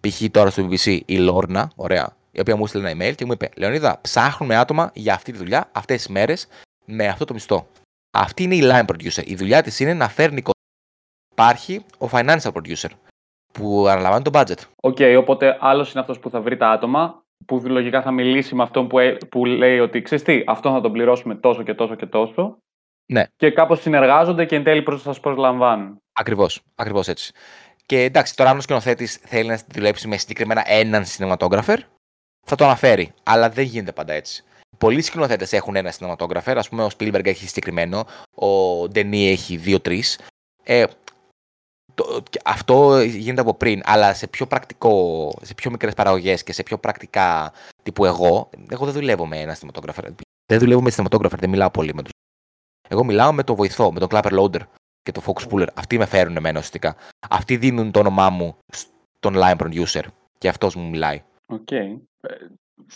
Π.χ. 0.00 0.22
τώρα 0.30 0.50
στο 0.50 0.68
BBC 0.70 1.00
η 1.06 1.16
Λόρνα, 1.18 1.70
ωραία, 1.76 2.16
η 2.30 2.40
οποία 2.40 2.56
μου 2.56 2.66
στείλει 2.66 2.88
ένα 2.88 3.04
email 3.10 3.14
και 3.14 3.24
μου 3.24 3.32
είπε: 3.32 3.48
Λεωνίδα, 3.56 3.98
ψάχνουμε 4.00 4.56
άτομα 4.56 4.90
για 4.94 5.14
αυτή 5.14 5.32
τη 5.32 5.38
δουλειά, 5.38 5.68
αυτές 5.72 5.96
τις 5.96 6.08
μέρες, 6.08 6.46
με 6.84 7.06
αυτό 7.06 7.24
το 7.24 7.32
μισθό. 7.34 7.66
Αυτή 8.16 8.42
είναι 8.42 8.54
η 8.54 8.60
line 8.62 8.84
producer. 8.86 9.24
Η 9.26 9.34
δουλειά 9.34 9.62
της 9.62 9.80
είναι 9.80 9.94
να 9.94 10.08
φέρνει 10.08 10.42
κο- 10.42 10.50
Υπάρχει 11.32 11.84
ο 11.98 12.08
financial 12.12 12.52
producer 12.52 12.88
που 13.52 13.86
αναλαμβάνει 13.88 14.22
το 14.24 14.30
budget. 14.34 14.58
Οκ, 14.82 14.96
οπότε 15.18 15.56
άλλος 15.60 15.90
είναι 15.92 16.00
αυτός 16.00 16.18
που 16.18 16.30
θα 16.30 16.40
βρει 16.40 16.56
τα 16.56 16.70
άτομα, 16.70 17.23
που 17.46 17.62
λογικά 17.64 18.02
θα 18.02 18.10
μιλήσει 18.10 18.54
με 18.54 18.62
αυτόν 18.62 18.88
που, 18.88 18.98
ε- 18.98 19.16
που 19.28 19.44
λέει 19.44 19.78
ότι 19.78 20.02
ξέρεις 20.02 20.24
τι, 20.24 20.42
αυτόν 20.46 20.72
θα 20.72 20.80
τον 20.80 20.92
πληρώσουμε 20.92 21.34
τόσο 21.34 21.62
και 21.62 21.74
τόσο 21.74 21.94
και 21.94 22.06
τόσο. 22.06 22.58
Ναι. 23.06 23.24
Και 23.36 23.50
κάπως 23.50 23.80
συνεργάζονται 23.80 24.44
και 24.44 24.56
εν 24.56 24.64
τέλει 24.64 24.82
προς, 24.82 25.02
σας 25.02 25.20
προσλαμβάνουν. 25.20 26.02
Ακριβώς. 26.12 26.60
Ακριβώς 26.74 27.08
έτσι. 27.08 27.32
Και 27.86 28.02
εντάξει, 28.02 28.36
τώρα 28.36 28.50
αν 28.50 28.56
ο 28.56 28.60
σκηνοθέτης 28.60 29.16
θέλει 29.16 29.48
να 29.48 29.58
δουλέψει 29.74 30.08
με 30.08 30.16
συγκεκριμένα 30.16 30.62
έναν 30.66 31.04
cinematographer, 31.04 31.76
θα 32.46 32.56
το 32.56 32.64
αναφέρει. 32.64 33.12
Αλλά 33.22 33.50
δεν 33.50 33.64
γίνεται 33.64 33.92
πάντα 33.92 34.12
έτσι. 34.12 34.44
Πολλοί 34.78 35.02
σκηνοθέτες 35.02 35.52
έχουν 35.52 35.76
ένα 35.76 35.92
cinematographer. 35.98 36.54
Α 36.56 36.68
πούμε, 36.68 36.84
ο 36.84 36.88
Spielberg 36.98 37.26
έχει 37.26 37.46
συγκεκριμένο, 37.46 38.04
ο 38.34 38.82
Denis 38.82 39.30
έχει 39.30 39.56
δύο-τρεις. 39.56 40.20
Ε, 40.62 40.84
το- 41.94 42.22
και 42.30 42.40
αυτό 42.44 43.00
γίνεται 43.02 43.40
από 43.40 43.54
πριν, 43.54 43.80
αλλά 43.84 44.14
σε 44.14 44.26
πιο 44.26 44.46
πρακτικό, 44.46 45.30
σε 45.42 45.54
πιο 45.54 45.70
μικρές 45.70 45.94
παραγωγές 45.94 46.42
και 46.42 46.52
σε 46.52 46.62
πιο 46.62 46.78
πρακτικά 46.78 47.52
τύπου 47.82 48.04
εγώ, 48.04 48.50
εγώ 48.68 48.84
δεν 48.84 48.94
δουλεύω 48.94 49.26
με 49.26 49.40
ένα 49.40 49.56
cinematographer. 49.56 50.14
Δεν 50.46 50.58
δουλεύω 50.58 50.82
με 50.82 50.90
cinematographer, 50.96 51.38
δεν 51.38 51.50
μιλάω 51.50 51.70
πολύ 51.70 51.94
με 51.94 52.02
του. 52.02 52.10
Εγώ 52.88 53.04
μιλάω 53.04 53.32
με 53.32 53.42
τον 53.42 53.56
βοηθό, 53.56 53.92
με 53.92 53.98
τον 54.00 54.08
clapper 54.10 54.38
loader 54.38 54.60
και 55.02 55.12
τον 55.12 55.22
focus 55.26 55.48
puller. 55.50 55.66
Αυτοί 55.74 55.98
με 55.98 56.06
φέρουν 56.06 56.36
εμένα 56.36 56.58
ουσιαστικά. 56.58 56.96
Αυτοί 57.30 57.56
δίνουν 57.56 57.90
το 57.90 57.98
όνομά 57.98 58.30
μου 58.30 58.56
στον 59.18 59.34
line 59.36 59.56
producer 59.56 60.02
και 60.38 60.48
αυτός 60.48 60.74
μου 60.74 60.88
μιλάει. 60.88 61.22
Οκ. 61.46 61.70
Ε, 61.70 61.96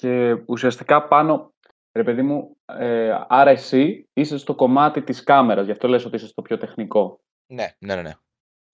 Και 0.01 0.37
ουσιαστικά 0.47 1.03
πάνω, 1.09 1.51
ρε 1.93 2.05
παιδί 2.05 2.23
μου, 2.23 2.57
ε, 2.79 3.19
άρα 3.29 3.51
εσύ 3.51 4.05
είσαι 4.13 4.39
στο 4.39 4.55
κομμάτι 4.55 5.03
της 5.03 5.23
κάμερας, 5.23 5.65
γι' 5.65 5.73
αυτό 5.73 5.89
λες 5.89 6.05
ότι 6.05 6.17
είσαι 6.17 6.27
στο 6.27 6.43
πιο 6.43 6.59
τεχνικό. 6.59 7.21
Ναι, 7.53 7.67
ναι, 7.79 7.95
ναι. 7.95 8.03
ναι. 8.03 8.13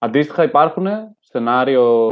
Αντίστοιχα 0.04 0.42
υπάρχουν 0.42 0.86
σενάριο, 1.20 2.08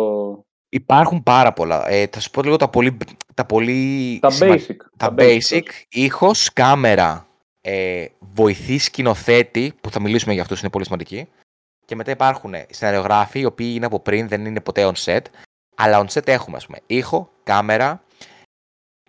Υπάρχουν 0.74 1.22
πάρα 1.22 1.52
πολλά. 1.52 1.88
Ε, 1.88 2.06
θα 2.12 2.20
σου 2.20 2.30
πω 2.30 2.42
λίγο 2.42 2.56
τα 2.56 2.68
πολύ. 2.68 2.96
Τα, 3.34 3.46
πολύ 3.46 4.18
τα 4.22 4.30
σημα- 4.30 4.54
basic. 4.54 4.76
Τα 4.96 5.14
basic, 5.18 5.62
ήχος, 5.88 6.52
κάμερα, 6.52 7.26
ε, 7.60 8.06
βοηθή 8.18 8.78
σκηνοθέτη, 8.78 9.72
που 9.80 9.90
θα 9.90 10.00
μιλήσουμε 10.00 10.32
για 10.32 10.42
αυτούς, 10.42 10.60
είναι 10.60 10.70
πολύ 10.70 10.84
σημαντικοί. 10.84 11.28
Και 11.84 11.94
μετά 11.94 12.10
υπάρχουν 12.10 12.54
σεναριογράφοι, 12.70 13.40
οι 13.40 13.44
οποίοι 13.44 13.72
είναι 13.76 13.86
από 13.86 14.00
πριν, 14.00 14.28
δεν 14.28 14.46
είναι 14.46 14.60
ποτέ 14.60 14.92
on 14.92 15.04
set. 15.04 15.20
Αλλά 15.76 16.04
on 16.04 16.06
set 16.12 16.28
έχουμε, 16.28 16.56
ας 16.56 16.66
πούμε, 16.66 16.78
ήχο, 16.86 17.30
κάμερα, 17.42 18.02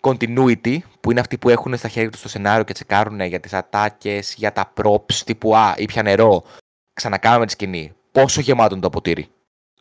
continuity, 0.01 0.77
που 1.01 1.11
είναι 1.11 1.19
αυτοί 1.19 1.37
που 1.37 1.49
έχουν 1.49 1.77
στα 1.77 1.87
χέρια 1.87 2.09
τους 2.09 2.21
το 2.21 2.29
σενάριο 2.29 2.63
και 2.63 2.73
τσεκάρουν 2.73 3.21
για 3.21 3.39
τις 3.39 3.53
ατάκες, 3.53 4.33
για 4.37 4.51
τα 4.51 4.73
props, 4.81 5.13
τύπου 5.25 5.55
«Α, 5.55 5.73
ήπια 5.77 6.03
νερό, 6.03 6.43
ξανακάμε 6.93 7.45
τη 7.45 7.51
σκηνή». 7.51 7.93
Πόσο 8.13 8.41
γεμάτο 8.41 8.73
είναι 8.73 8.83
το 8.83 8.89
ποτήρι. 8.89 9.27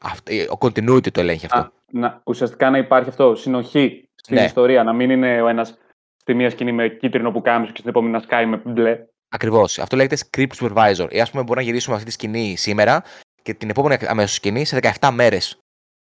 Αυτό, 0.01 0.33
ο 0.35 0.57
continuity 0.61 1.11
το 1.13 1.21
ελέγχει 1.21 1.47
αυτό. 1.47 1.59
Α, 1.59 1.71
να, 1.91 2.21
ουσιαστικά 2.25 2.71
να 2.71 2.79
υπάρχει 2.79 3.09
αυτό, 3.09 3.35
συνοχή 3.35 4.09
στην 4.15 4.37
Ναι. 4.37 4.45
ιστορία, 4.45 4.83
να 4.83 4.93
μην 4.93 5.11
είναι 5.11 5.43
ο 5.43 5.49
ένας 5.49 5.79
στη 6.17 6.35
μία 6.35 6.51
σκηνή 6.51 6.73
με 6.73 6.89
κίτρινο 6.89 7.31
που 7.31 7.43
κάμισο 7.43 7.73
και 7.73 7.79
στην 7.79 7.91
επόμενη 7.91 8.13
να 8.13 8.21
σκάει 8.21 8.47
με 8.47 8.63
μπλε. 8.65 8.99
Ακριβώς. 9.29 9.79
Αυτό 9.79 9.97
λέγεται 9.97 10.17
script 10.31 10.53
supervisor. 10.61 11.07
Ή 11.11 11.21
ας 11.21 11.31
πούμε, 11.31 11.43
μπορούμε 11.43 11.55
να 11.55 11.63
γυρίσουμε 11.63 11.95
αυτή 11.95 12.07
τη 12.07 12.13
σκηνή 12.13 12.57
σήμερα 12.57 13.03
και 13.43 13.55
την 13.55 13.71
επόμενη 13.71 14.07
αμέσως 14.07 14.35
σκηνή 14.35 14.65
σε 14.65 14.79
17 14.99 15.11
μέρες. 15.13 15.59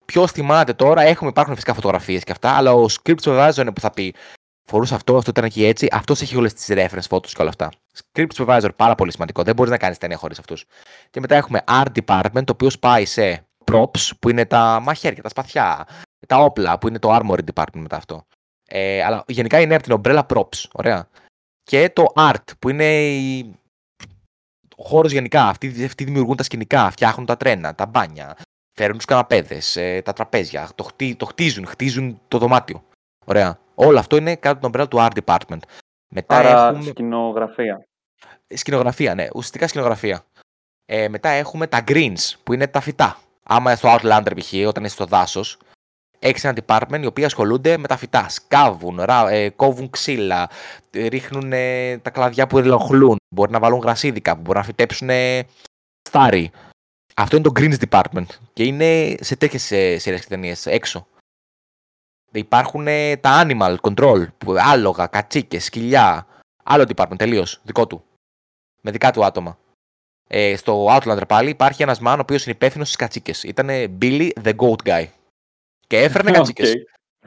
Ποιος 0.05 0.31
θυμάται 0.31 0.73
τώρα, 0.73 1.01
έχουμε, 1.01 1.29
υπάρχουν 1.29 1.53
φυσικά 1.53 1.73
φωτογραφίες 1.73 2.23
και 2.23 2.31
αυτά, 2.31 2.51
αλλά 2.57 2.73
ο 2.73 2.85
script 2.85 3.19
supervisor 3.21 3.57
είναι 3.61 3.71
που 3.73 3.79
θα 3.79 3.91
πει 3.91 4.13
Φορούσε 4.65 4.95
αυτό, 4.95 5.17
αυτό 5.17 5.29
ήταν 5.29 5.43
εκεί 5.43 5.65
έτσι. 5.65 5.87
Αυτός 5.91 6.21
έχει 6.21 6.37
όλες 6.37 6.53
τις 6.53 6.67
reference 6.69 7.07
photos 7.09 7.27
και 7.27 7.41
όλα 7.41 7.49
αυτά. 7.49 7.69
Script 7.93 8.33
supervisor, 8.35 8.69
πάρα 8.75 8.95
πολύ 8.95 9.11
σημαντικό. 9.11 9.43
Δεν 9.43 9.55
μπορείς 9.55 9.71
να 9.71 9.77
κάνεις 9.77 9.97
ταινία 9.97 10.17
χωρίς 10.17 10.39
αυτούς. 10.39 10.65
Και 11.09 11.19
μετά 11.19 11.35
έχουμε 11.35 11.63
art 11.67 11.91
department, 12.05 12.43
το 12.43 12.51
οποίο 12.51 12.69
πάει 12.79 13.05
σε 13.05 13.45
props, 13.71 14.09
που 14.19 14.29
είναι 14.29 14.45
τα 14.45 14.79
μαχαίρια, 14.79 15.21
τα 15.21 15.29
σπαθιά, 15.29 15.87
τα 16.27 16.37
όπλα, 16.37 16.77
που 16.77 16.87
είναι 16.87 16.99
το 16.99 17.19
armory 17.19 17.39
department 17.53 17.79
μετά 17.79 17.95
αυτό. 17.95 18.25
Ε, 18.67 19.03
αλλά 19.03 19.23
γενικά 19.27 19.61
είναι 19.61 19.75
από 19.75 19.83
την 19.83 20.01
umbrella 20.01 20.25
props. 20.27 20.63
Ωραία. 20.73 21.07
Και 21.63 21.89
το 21.89 22.05
art, 22.15 22.43
που 22.59 22.69
είναι 22.69 23.07
η... 23.09 23.55
ο 24.75 24.83
χώρος 24.83 25.11
γενικά. 25.11 25.47
Αυτοί, 25.47 25.85
αυτοί 25.85 26.03
δημιουργούν 26.03 26.35
τα 26.35 26.43
σκηνικά, 26.43 26.89
φτιάχνουν 26.89 27.25
τα 27.25 27.37
τρένα, 27.37 27.75
τα 27.75 27.85
μπάνια, 27.85 28.37
φέρουν 28.77 28.95
τους 28.95 29.05
καναπέδες, 29.05 29.77
τα 30.03 30.13
τραπέζια, 30.13 30.69
το, 30.75 30.83
χτί, 30.83 31.15
το 31.15 31.25
χτίζουν, 31.25 31.65
χτίζουν 31.65 32.21
το 32.27 32.37
δωμάτιο. 32.37 32.83
Ωραία. 33.25 33.61
Όλο 33.75 33.99
αυτό 33.99 34.15
είναι 34.15 34.35
κάτω 34.35 34.67
από 34.67 34.77
τον 34.77 34.81
umbrella 34.81 34.89
του 34.89 34.97
art 34.99 35.23
department. 35.25 35.61
Μετά 36.07 36.35
Άρα 36.37 36.67
έχουμε. 36.67 36.83
σκηνογραφία. 36.83 37.87
Σκηνογραφία, 38.47 39.15
ναι. 39.15 39.27
Ουσιαστικά 39.33 39.67
σκηνογραφία. 39.67 40.25
Ε, 40.85 41.07
μετά 41.09 41.29
έχουμε 41.29 41.67
τα 41.67 41.83
greens, 41.87 42.33
που 42.43 42.53
είναι 42.53 42.67
τα 42.67 42.79
φυτά. 42.79 43.17
Άμα 43.43 43.75
στο 43.75 43.95
Outlander 43.95 44.31
π.χ., 44.35 44.53
όταν 44.67 44.83
είσαι 44.83 44.93
στο 44.93 45.05
δάσος, 45.05 45.57
έχεις 46.19 46.43
ένα 46.43 46.57
department 46.65 46.99
οι 47.01 47.05
οποίοι 47.05 47.25
ασχολούνται 47.25 47.77
με 47.77 47.87
τα 47.87 47.97
φυτά. 47.97 48.29
Σκάβουν, 48.29 49.01
ρα, 49.01 49.29
ε, 49.29 49.49
κόβουν 49.49 49.89
ξύλα, 49.89 50.49
ε, 50.91 51.07
ρίχνουν 51.07 51.53
ε, 51.53 51.97
τα 51.97 52.09
κλαδιά 52.09 52.47
που 52.47 52.57
ελοχλούν. 52.57 53.15
Μπορεί 53.35 53.51
να 53.51 53.59
βάλουν 53.59 53.79
γρασίδι 53.79 54.21
κάπου, 54.21 54.41
μπορεί 54.41 54.57
να 54.57 54.63
φυτέψουν 54.63 55.09
ε, 55.09 55.43
στάρι. 56.09 56.51
Αυτό 57.15 57.35
είναι 57.35 57.49
το 57.49 57.51
greens 57.55 57.89
department 57.89 58.25
και 58.53 58.63
είναι 58.63 59.15
σε 59.19 59.35
τέτοιες 59.35 59.63
σειρές 60.01 60.21
και 60.21 60.27
ταινίες 60.27 60.65
έξω. 60.65 61.07
Υπάρχουν 62.33 62.87
ε, 62.87 63.17
τα 63.17 63.45
animal 63.45 63.75
control, 63.81 64.27
που, 64.37 64.55
άλογα, 64.57 65.07
κατσίκες, 65.07 65.63
σκυλιά. 65.65 66.27
Άλλο 66.63 66.85
department 66.95 67.17
τελείως, 67.17 67.59
δικό 67.63 67.87
του. 67.87 68.03
Με 68.81 68.91
δικά 68.91 69.11
του 69.11 69.25
άτομα. 69.25 69.57
Ε, 70.27 70.55
στο 70.55 70.87
Outlander 70.89 71.27
πάλι 71.27 71.49
υπάρχει 71.49 71.81
ένας 71.83 71.99
man 72.05 72.15
ο 72.17 72.19
οποίος 72.21 72.45
είναι 72.45 72.55
υπεύθυνος 72.55 72.87
στις 72.87 72.99
κατσίκες. 72.99 73.43
Ήταν 73.43 73.67
Billy 74.01 74.29
the 74.43 74.55
Goat 74.55 74.75
Guy. 74.85 75.05
Και 75.87 75.97
έφερνε 76.01 76.31
κατσίκες. 76.37 76.73
Οκ. 76.73 76.77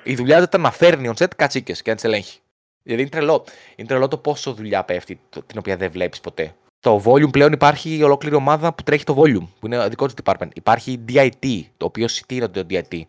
Η 0.03 0.15
δουλειά 0.15 0.37
του 0.39 0.43
ήταν 0.43 0.61
να 0.61 0.71
φέρνει 0.71 1.11
on 1.17 1.23
set 1.25 1.31
κατσίκες 1.37 1.83
και 1.83 1.91
να 1.91 1.97
τις 1.97 2.05
ελέγχει. 2.05 2.39
Δηλαδή 2.83 3.03
είναι 3.03 3.11
τρελό. 3.11 3.45
Είναι 3.77 3.89
τρελό 3.89 4.09
το 4.09 4.19
πόσο 4.19 4.53
δουλειά 4.55 4.85
πέφτει, 4.85 5.21
το- 5.29 5.43
την 5.43 5.59
οποία 5.59 5.77
δεν 5.77 5.91
βλέπεις 5.91 6.21
ποτέ. 6.21 6.55
Στο 6.79 7.03
volume 7.05 7.31
πλέον 7.31 7.53
υπάρχει 7.53 8.03
ολόκληρη 8.03 8.35
ομάδα 8.35 8.73
που 8.75 8.83
τρέχει 8.83 9.05
το 9.05 9.15
volume, 9.19 9.47
που 9.61 9.67
είναι 9.67 9.89
δικό 9.89 10.07
του 10.07 10.15
department. 10.25 10.49
Υπάρχει 10.55 11.05
DIT, 11.09 11.63
το 11.77 11.87
οποίο 11.87 12.07
τι 12.27 12.37
είναι 12.37 12.49
το 12.49 12.67
DIT. 12.71 13.01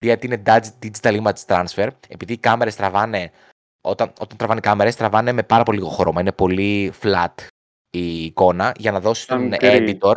DIT 0.00 0.24
είναι 0.24 0.42
Digital 0.82 1.22
Image 1.22 1.44
Transfer, 1.46 1.88
επειδή 2.08 2.32
οι 2.32 2.38
κάμερες 2.38 2.76
τραβάνε. 2.76 3.30
Όταν, 3.80 4.12
όταν 4.20 4.36
τραβάνε 4.36 4.60
κάμερες, 4.60 4.96
τραβάνε 4.96 5.32
με 5.32 5.42
πάρα 5.42 5.62
πολύ 5.62 5.78
λίγο 5.78 5.90
χρώμα. 5.90 6.20
Είναι 6.20 6.32
πολύ 6.32 6.92
flat 7.02 7.34
η 7.90 8.24
εικόνα 8.24 8.74
για 8.78 8.92
να 8.92 9.00
δώσεις 9.00 9.24
Σαν 9.24 9.54
στον 9.54 9.70
γκρι. 9.70 9.98
editor. 10.00 10.14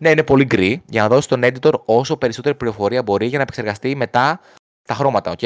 Ναι, 0.00 0.10
είναι 0.10 0.22
πολύ 0.22 0.44
γκρι. 0.44 0.82
Για 0.86 1.02
να 1.02 1.08
δώσεις 1.08 1.24
στον 1.24 1.42
editor 1.44 1.72
όσο 1.84 2.16
περισσότερη 2.16 2.54
πληροφορία 2.54 3.02
μπορεί 3.02 3.26
για 3.26 3.36
να 3.36 3.42
επεξεργαστεί 3.42 3.96
μετά 3.96 4.40
τα 4.82 4.94
χρώματα, 4.94 5.30
οκ. 5.30 5.42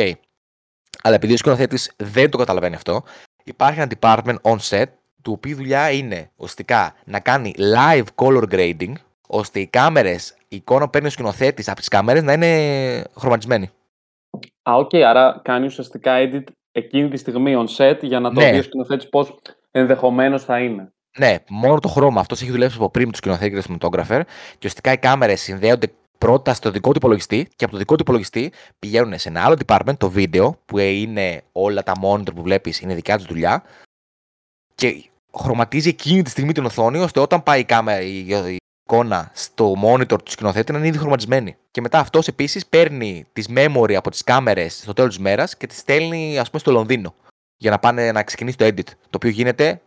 Αλλά 1.02 1.14
επειδή 1.14 1.32
ο 1.32 1.36
σκηνοθέτης 1.36 1.92
δεν 1.96 2.30
το 2.30 2.38
καταλαβαίνει 2.38 2.74
αυτό, 2.74 3.02
υπάρχει 3.44 3.80
ένα 3.80 3.90
department 4.00 4.36
on 4.42 4.58
set, 4.58 4.86
του 5.22 5.32
οποίου 5.32 5.56
δουλειά 5.56 5.90
είναι 5.90 6.30
ουσιαστικά 6.36 6.94
να 7.04 7.20
κάνει 7.20 7.54
live 7.58 8.04
color 8.14 8.44
grading, 8.50 8.92
ώστε 9.26 9.60
οι 9.60 9.66
κάμερες, 9.66 10.36
η 10.52 10.56
εικόνα 10.56 10.84
που 10.84 10.90
παίρνει 10.90 11.06
ο 11.06 11.10
σκηνοθέτης 11.10 11.68
από 11.68 11.78
τις 11.78 11.88
κάμερες 11.88 12.22
να 12.22 12.32
είναι 12.32 13.04
χρωματισμένη. 13.16 13.70
Α, 14.62 14.74
οκ, 14.74 14.94
άρα 14.94 15.40
κάνει 15.44 15.66
ουσιαστικά 15.66 16.12
edit 16.18 16.44
εκείνη 16.72 17.08
τη 17.08 17.16
στιγμή 17.16 17.54
on 17.56 17.76
set 17.76 17.98
για 18.02 18.20
να 18.20 18.32
το 18.32 18.40
Ναι. 18.40 18.52
δει 18.52 18.58
ο 18.58 18.62
σκηνοθέτης 18.62 19.08
πώς 19.08 19.38
ενδεχομένως 19.70 20.44
θα 20.44 20.58
είναι. 20.60 20.92
Ναι, 21.18 21.36
μόνο 21.48 21.78
το 21.78 21.88
χρώμα. 21.88 22.20
Αυτός 22.20 22.42
έχει 22.42 22.50
δουλέψει 22.50 22.76
από 22.76 22.90
πριν 22.90 23.04
με 23.04 23.10
το 23.10 23.16
σκηνοθέτη 23.16 23.60
και 23.60 23.66
το 23.68 23.74
cinematographer. 23.74 24.20
Και 24.50 24.56
ουσιαστικά 24.56 24.92
οι 24.92 24.98
κάμερες 24.98 25.40
συνδέονται 25.40 25.92
πρώτα 26.18 26.54
στο 26.54 26.70
δικό 26.70 26.90
του 26.90 26.96
υπολογιστή 26.96 27.48
και 27.56 27.64
από 27.64 27.72
το 27.72 27.78
δικό 27.78 27.94
του 27.94 28.02
υπολογιστή 28.02 28.52
πηγαίνουν 28.78 29.18
σε 29.18 29.28
ένα 29.28 29.44
άλλο 29.44 29.56
department, 29.66 29.96
το 29.98 30.10
βίντεο, 30.10 30.58
που 30.64 30.78
είναι 30.78 31.42
όλα 31.52 31.82
τα 31.82 31.92
monitor 32.02 32.34
που 32.34 32.42
βλέπεις 32.42 32.80
είναι 32.80 32.94
δικιά 32.94 33.16
τους 33.16 33.26
δουλειά 33.26 33.62
και 34.74 35.04
χρωματίζει 35.38 35.88
εκείνη 35.88 36.22
τη 36.22 36.30
στιγμή 36.30 36.52
την 36.52 36.64
οθόνη 36.64 36.98
ώστε 36.98 37.20
όταν 37.20 37.42
πάει 37.42 37.60
η 37.60 37.64
κάμερα, 37.64 38.00
η, 38.00 38.18
η 38.28 38.56
εικόνα 38.82 39.30
στο 39.34 39.74
monitor 39.84 40.22
του 40.24 40.30
σκηνοθέτη 40.30 40.72
να 40.72 40.78
είναι 40.78 40.86
ήδη 40.86 40.98
χρωματισμένη. 40.98 41.56
Και 41.70 41.80
μετά 41.80 41.98
αυτός 41.98 42.28
επίσης 42.28 42.66
παίρνει 42.66 43.26
τις 43.32 43.48
memory 43.56 43.92
από 43.92 44.10
τις 44.10 44.24
κάμερες 44.24 44.76
στο 44.76 44.92
τέλος 44.92 45.14
της 45.14 45.24
μέρας 45.24 45.56
και 45.56 45.66
τις 45.66 45.78
στέλνει 45.78 46.38
ας 46.38 46.46
πούμε 46.46 46.60
στο 46.60 46.70
Λονδίνο 46.70 47.14
για 47.56 47.70
να 47.70 47.78
πάνε 47.78 48.12
να 48.12 48.22
ξεκινήσει 48.22 48.56
το 48.56 48.64
edit. 48.64 48.84
Το 48.84 49.16
οποίο 49.16 49.30
γίνεται 49.30 49.80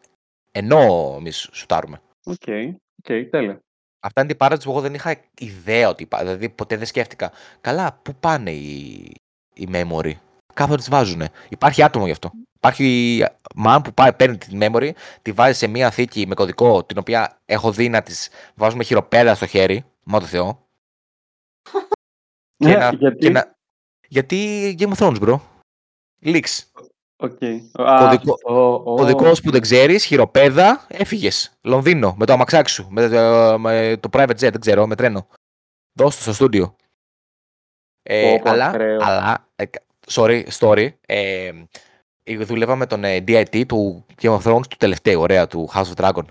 ενώ 0.51 1.15
εμείς 1.17 1.49
σουτάρουμε. 1.51 2.01
Οκ, 2.23 2.35
okay. 2.45 2.73
Okay, 3.03 3.27
τέλεια. 3.29 3.59
Αυτά 3.99 4.21
είναι 4.21 4.29
την 4.29 4.37
παράδοση 4.37 4.67
που 4.67 4.73
εγώ 4.73 4.81
δεν 4.81 4.93
είχα 4.93 5.15
ιδέα 5.39 5.89
ότι 5.89 6.03
υπάρχει. 6.03 6.25
Δηλαδή 6.25 6.49
ποτέ 6.49 6.77
δεν 6.77 6.85
σκέφτηκα. 6.85 7.31
Καλά, 7.61 7.99
πού 8.01 8.15
πάνε 8.19 8.51
οι, 8.51 9.11
οι 9.53 9.67
memory; 9.71 10.11
Κάπου 10.53 10.75
τις 10.75 10.89
βάζουν. 10.89 11.23
Υπάρχει 11.49 11.83
άτομο 11.83 12.05
γι' 12.05 12.11
αυτό. 12.11 12.31
Υπάρχει 12.67 13.25
man 13.65 13.79
που 13.83 13.93
πάει, 13.93 14.13
παίρνει 14.13 14.37
τη 14.37 14.57
memory, 14.59 14.91
τη 15.21 15.31
βάζει 15.31 15.57
σε 15.57 15.67
μία 15.67 15.91
θήκη 15.91 16.27
με 16.27 16.35
κωδικό, 16.35 16.83
την 16.83 16.97
οποία 16.97 17.41
έχω 17.45 17.71
δει 17.71 17.89
να 17.89 18.01
της 18.01 18.29
βάζουμε 18.55 18.83
χειροπέδα 18.83 19.35
στο 19.35 19.45
χέρι. 19.45 19.85
Μα 20.03 20.19
το 20.19 20.25
Θεό. 20.25 20.67
Ναι, 22.57 22.71
και 22.71 22.77
να, 22.77 22.89
γιατί; 22.91 23.17
και 23.17 23.29
να, 23.29 23.55
γιατί 24.07 24.75
Game 24.79 24.93
of 24.93 24.97
Thrones, 24.97 25.19
bro; 25.19 25.39
Leaks. 26.23 26.63
Okay. 27.17 27.57
Κωδικό, 27.71 28.37
Κωδικός 28.83 29.41
που 29.41 29.51
δεν 29.51 29.61
ξέρεις, 29.61 30.05
χειροπέδα, 30.05 30.85
έφυγες. 30.87 31.57
Λονδίνο, 31.61 32.15
με 32.17 32.25
το 32.25 32.33
αμαξάκι 32.33 32.69
σου, 32.69 32.87
με 32.89 33.09
το, 33.09 33.59
με 33.59 33.97
το 33.99 34.09
private 34.11 34.29
jet, 34.29 34.37
δεν 34.37 34.59
ξέρω, 34.59 34.87
με 34.87 34.95
τρένο. 34.95 35.27
Δώσ' 35.93 36.15
το 36.15 36.21
στο 36.21 36.33
στούντιο. 36.33 36.75
Ε, 38.03 38.35
Πω, 38.35 38.41
πω, 38.43 38.49
αλλά, 38.49 38.65
ακραίο. 38.65 38.99
αλλά, 39.03 39.47
ε, 39.55 39.63
sorry, 40.07 40.43
story. 40.59 40.89
Ε, 41.05 41.51
δούλευα 42.33 42.75
με 42.75 42.85
τον 42.85 43.03
ε, 43.03 43.23
DIT 43.27 43.65
του 43.67 44.05
Game 44.21 44.39
of 44.39 44.41
Thrones 44.41 44.67
του 44.69 44.77
τελευταίου, 44.77 45.21
ωραία, 45.21 45.47
του 45.47 45.69
House 45.73 45.91
of 45.95 46.03
Dragon. 46.03 46.23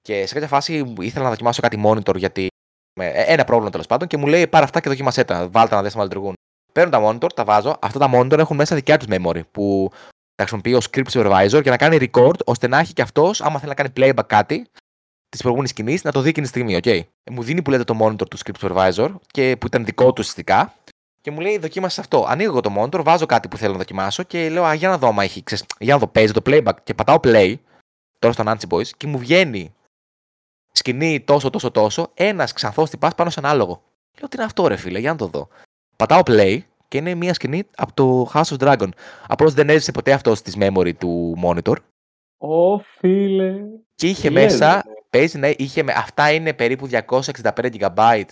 Και 0.00 0.26
σε 0.26 0.34
κάποια 0.34 0.48
φάση 0.48 0.94
ήθελα 1.00 1.24
να 1.24 1.30
δοκιμάσω 1.30 1.62
κάτι 1.62 1.82
monitor 1.84 2.16
γιατί. 2.16 2.46
με- 3.00 3.06
ε, 3.06 3.32
ένα 3.32 3.44
πρόβλημα 3.44 3.70
τέλος 3.70 3.86
πάντων 3.86 4.08
και 4.08 4.16
μου 4.16 4.26
λέει 4.26 4.46
πάρε 4.46 4.64
αυτά 4.64 4.80
και 4.80 4.88
δοκίμασέ 4.88 5.24
τα. 5.24 5.48
Βάλτε 5.48 5.74
να 5.74 5.82
δεις 5.82 5.96
αν 5.96 6.02
λειτουργούν. 6.02 6.32
Παίρνω 6.72 6.90
τα 6.90 7.00
monitor, 7.04 7.32
τα 7.34 7.44
βάζω. 7.44 7.76
Αυτά 7.80 7.98
τα 7.98 8.10
monitor 8.14 8.38
έχουν 8.38 8.56
μέσα 8.56 8.74
δικιά 8.74 8.96
τους 8.98 9.06
memory 9.10 9.40
που 9.50 9.90
τα 10.34 10.46
χρησιμοποιεί 10.46 10.74
ο 10.74 10.80
script 10.90 11.10
supervisor 11.12 11.62
για 11.62 11.70
να 11.70 11.76
κάνει 11.76 11.98
record 12.00 12.44
ώστε 12.44 12.68
να 12.68 12.78
έχει 12.78 12.92
και 12.92 13.02
αυτός, 13.02 13.40
άμα 13.40 13.58
θέλει 13.58 13.68
να 13.68 13.74
κάνει 13.74 13.90
playback 13.96 14.26
κάτι 14.26 14.66
της 15.28 15.40
προηγούμενης 15.40 15.70
σκηνής, 15.70 16.04
να 16.04 16.12
το 16.12 16.20
δει 16.20 16.28
εκείνη 16.28 16.46
τη 16.46 16.52
στιγμή. 16.52 16.78
Okay. 16.82 17.00
Ε, 17.24 17.30
μου 17.30 17.42
δίνει 17.42 17.62
που 17.62 17.70
λέτε 17.70 17.84
το 17.84 17.98
monitor 18.00 18.28
του 18.30 18.38
script 18.38 18.68
supervisor 18.68 19.14
και 19.26 19.56
που 19.60 19.66
ήταν 19.66 19.84
δικό 19.84 20.04
του 20.04 20.14
ουσιαστικά 20.18 20.74
και 21.20 21.30
μου 21.30 21.40
λέει 21.40 21.58
δοκίμασες 21.58 21.98
αυτό. 21.98 22.24
Ανοίγω 22.28 22.50
εγώ 22.50 22.60
το 22.60 22.72
monitor, 22.78 23.02
βάζω 23.04 23.26
κάτι 23.26 23.48
που 23.48 23.56
θέλω 23.56 23.72
να 23.72 23.78
δοκιμάσω 23.78 24.22
και 24.22 24.48
λέω 24.50 24.64
Α, 24.64 24.74
για 24.74 24.88
να 24.88 24.98
δω 24.98 25.08
άμα 25.08 25.22
έχει. 25.24 25.42
Ξέρεις, 25.42 25.64
για 25.78 25.92
να 25.94 26.00
δω, 26.00 26.06
παίζει 26.06 26.32
το 26.32 26.40
playback 26.46 26.72
και 26.84 26.94
πατάω 26.94 27.16
play 27.22 27.54
τώρα 28.18 28.34
στο 28.34 28.44
Nancy 28.46 28.74
Boys 28.74 28.86
και 28.96 29.06
μου 29.06 29.18
βγαίνει 29.18 29.74
σκηνή 30.72 31.20
τόσο, 31.20 31.50
τόσο, 31.50 31.70
τόσο, 31.70 32.10
ένας 32.14 32.52
ξανθός 32.52 32.90
τυπάς 32.90 33.14
πάνω 33.14 33.30
σε 33.30 33.40
ένα 33.40 33.48
άλογο. 33.50 33.82
Λέω 34.18 34.28
τι 34.28 34.36
είναι 34.36 34.44
αυτό, 34.44 34.66
ρε 34.66 34.76
φίλε, 34.76 34.98
για 34.98 35.10
να 35.10 35.16
το 35.16 35.26
δω. 35.26 35.48
Πατάω 35.96 36.20
play 36.26 36.58
και 36.88 36.98
είναι 36.98 37.14
μια 37.14 37.34
σκηνή 37.34 37.64
από 37.76 37.92
το 37.94 38.30
House 38.34 38.56
of 38.58 38.58
Dragon. 38.58 38.88
Απλώς 39.28 39.54
δεν 39.54 39.68
έζησε 39.68 39.92
ποτέ 39.92 40.12
αυτό 40.12 40.34
στη 40.34 40.52
memory 40.60 40.94
του 40.98 41.36
monitor 41.44 41.74
Ω, 42.38 42.78
φίλε. 42.78 43.54
και 43.94 44.08
είχε 44.08 44.28
Τι 44.28 44.34
λες, 44.34 44.52
μέσα. 44.52 44.74
ρε. 44.86 44.92
Παίζει, 45.10 45.38
ναι, 45.38 45.50
είχε, 45.56 45.82
με- 45.82 45.92
αυτά 45.96 46.32
είναι 46.32 46.52
περίπου 46.54 46.88
265 46.90 47.50
GB 47.78 48.22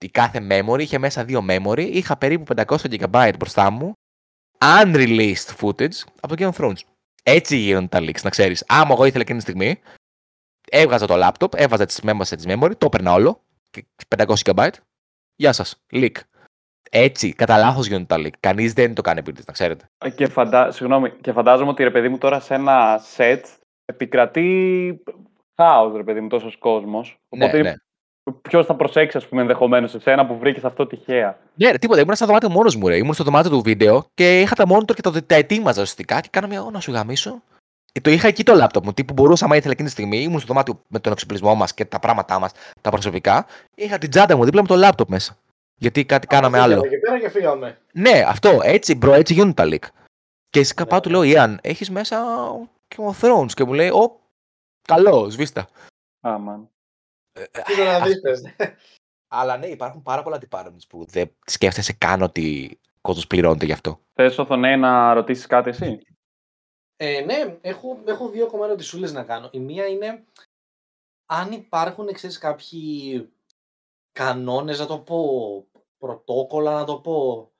η 0.00 0.08
κάθε 0.10 0.46
memory. 0.50 0.80
Είχε 0.80 0.98
μέσα 0.98 1.24
δύο 1.24 1.46
memory. 1.48 1.88
Είχα 1.92 2.16
περίπου 2.16 2.54
500 2.56 2.76
GB 2.90 3.30
μπροστά 3.38 3.70
μου. 3.70 3.92
Unreleased 4.58 5.56
footage 5.60 5.98
από 6.20 6.36
το 6.36 6.36
Game 6.38 6.50
of 6.50 6.64
Thrones. 6.64 6.80
Έτσι 7.22 7.56
γίνονται 7.56 7.86
τα 7.86 7.98
leaks, 7.98 8.22
να 8.22 8.30
ξέρεις. 8.30 8.64
Άμα 8.68 8.92
εγώ 8.92 9.04
ήθελα 9.04 9.22
εκείνη 9.22 9.38
τη 9.38 9.44
στιγμή, 9.44 9.80
έβγαζα 10.70 11.06
το 11.06 11.14
laptop, 11.26 11.54
έβαζα 11.54 11.86
τις 11.86 12.00
memory 12.02 12.20
σε 12.20 12.36
τις 12.36 12.44
memory, 12.48 12.76
το 12.78 12.86
έπαιρνα 12.86 13.12
όλο. 13.12 13.42
και 13.70 13.84
500 14.16 14.34
GB. 14.44 14.68
Γεια 15.36 15.52
σας. 15.52 15.84
Leak. 15.92 16.16
Έτσι, 16.90 17.32
κατά 17.32 17.58
λάθος 17.58 17.86
γίνονται 17.86 18.16
τα 18.16 18.16
leak. 18.16 18.32
Κανείς 18.40 18.72
δεν 18.72 18.94
το 18.94 19.02
κάνει 19.02 19.18
επίτηδε, 19.18 19.44
να 19.46 19.52
ξέρετε. 19.52 19.90
Και, 20.14 20.26
φαντα... 20.26 20.70
Συγγνώμη, 20.70 21.10
και 21.10 21.32
φαντάζομαι 21.32 21.70
ότι 21.70 21.82
ρε 21.82 21.90
παιδί 21.90 22.08
μου 22.08 22.18
τώρα 22.18 22.40
σε 22.40 22.54
ένα 22.54 23.00
set 23.16 23.40
επικρατεί 23.84 25.02
χάος 25.56 25.96
ρε 25.96 26.04
παιδί 26.04 26.20
μου 26.20 26.28
τόσος 26.28 26.58
κόσμος. 26.58 27.18
Ναι, 27.36 27.44
Οπότε 27.44 27.62
ναι. 27.62 27.74
Ποιος 28.42 28.66
θα 28.66 28.74
προσέξει 28.74 29.16
ας 29.16 29.26
πούμε 29.26 29.40
ενδεχομένως 29.40 29.94
εσένα 29.94 30.26
που 30.26 30.38
βρήκες 30.38 30.64
αυτό 30.64 30.86
τυχαία; 30.86 31.38
Ναι, 31.54 31.70
ρε, 31.70 31.78
τίποτα. 31.78 32.00
Ήμουν 32.00 32.14
στο 32.14 32.26
δωμάτιο 32.26 32.50
μόνος 32.50 32.76
μου, 32.76 32.88
ρε. 32.88 32.96
Ήμουν 32.96 33.14
στο 33.14 33.24
δωμάτιο 33.24 33.50
του 33.50 33.62
βίντεο 33.62 34.04
και 34.14 34.40
είχα 34.40 34.54
τα 34.54 34.64
monitor 34.68 34.94
και 34.94 35.02
τα, 35.02 35.24
τα 35.26 35.34
ετοίμαζα 35.34 35.82
ουσιαστικά 35.82 36.20
και 36.20 36.28
κάνα 36.32 36.46
μια 36.46 36.62
«Ω, 36.62 36.70
να 36.70 36.80
σου 36.80 36.92
γαμίσω. 36.92 37.42
Και 37.92 38.00
το 38.00 38.10
είχα 38.10 38.28
εκεί 38.28 38.42
το 38.42 38.54
λάπτοπ 38.54 38.84
μου. 38.84 38.92
Τύπου 38.92 39.12
μπορούσα, 39.12 39.44
άμα 39.44 39.56
ήθελα 39.56 39.72
εκείνη 39.72 39.88
τη 39.88 39.94
στιγμή, 39.94 40.18
ήμουν 40.18 40.38
στο 40.38 40.46
δωμάτιο 40.46 40.82
με 40.88 40.98
τον 40.98 41.12
εξοπλισμό 41.12 41.54
μας 41.54 41.74
και 41.74 41.84
τα 41.84 41.98
πράγματά 41.98 42.38
μας, 42.38 42.52
τα 42.80 42.90
προσωπικά. 42.90 43.46
Είχα 43.74 43.98
την 43.98 44.10
τσάντα 44.10 44.36
μου 44.36 44.44
δίπλα 44.44 44.62
με 44.62 44.68
το 44.68 44.76
λάπτοπ 44.76 45.08
μέσα. 45.08 45.36
Γιατί 45.74 46.04
κάτι 46.04 46.26
κάναμε 46.26 46.58
άλλο. 46.58 46.80
Και 46.80 46.98
πέρα 46.98 47.18
και 47.18 47.28
φύγαμε. 47.28 47.78
Ναι, 47.92 48.24
αυτό, 48.26 48.60
έτσι, 48.62 48.94
bro, 48.94 49.12
έτσι 49.12 49.32
γίνουν 49.34 49.54
τα 49.54 49.64
leak. 49.66 49.84
Και 50.50 50.64
σε 50.64 50.74
πάω 50.88 51.00
του 51.00 51.10
λέω, 51.10 51.22
Ιαν, 51.22 51.58
έχεις 51.62 51.90
μέσα 51.90 52.24
Game 52.88 53.12
of 53.12 53.28
Thrones. 53.28 53.52
Και 53.52 53.64
μου 53.64 53.72
λέει, 53.72 53.88
Ω, 53.88 54.20
καλό, 54.88 55.30
σβήστα. 55.30 55.68
Άμαν. 56.20 56.68
Κοίτα 57.66 57.98
να 57.98 58.06
δεις 58.06 58.20
πες. 58.20 58.42
Αλλά 59.32 59.56
ναι, 59.56 59.66
υπάρχουν 59.66 60.02
πάρα 60.02 60.22
πολλά 60.22 60.38
departments 60.48 60.86
που 60.88 61.04
δεν 61.04 61.36
σκέφτεσαι 61.46 61.92
καν 61.92 62.22
ότι 62.22 62.78
ο 62.86 62.98
κόσμος 63.00 63.26
πληρώνεται 63.26 63.64
γι' 63.64 63.72
αυτό. 63.72 64.00
Θες 64.12 64.38
Οθονέ 64.38 64.76
να 64.76 65.14
ρωτήσεις 65.14 65.46
κάτι 65.46 65.68
εσύ; 65.68 66.00
Ε, 66.96 67.20
ναι, 67.20 67.58
έχω, 67.60 68.02
έχω 68.04 68.28
δύο 68.28 68.46
ακόμα 68.46 68.64
ερωτησούλες 68.64 69.12
να 69.12 69.24
κάνω. 69.24 69.48
Η 69.52 69.58
μία 69.58 69.86
είναι 69.86 70.24
αν 71.26 71.52
υπάρχουν, 71.52 72.12
ξέρεις, 72.12 72.38
κάποιοι 72.38 73.28
κανόνες, 74.12 74.78
να 74.78 74.86
το 74.86 74.98
πω, 74.98 75.66
πρωτόκολλα, 75.98 76.72
να 76.72 76.84
το 76.84 77.00
πω, 77.00 77.50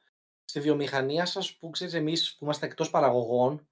στη 0.44 0.60
βιομηχανία 0.60 1.26
σας 1.26 1.56
που, 1.56 1.70
ξέρεις, 1.70 1.94
εμείς 1.94 2.36
που 2.36 2.44
είμαστε 2.44 2.66
εκτός 2.66 2.90
παραγωγών, 2.90 3.68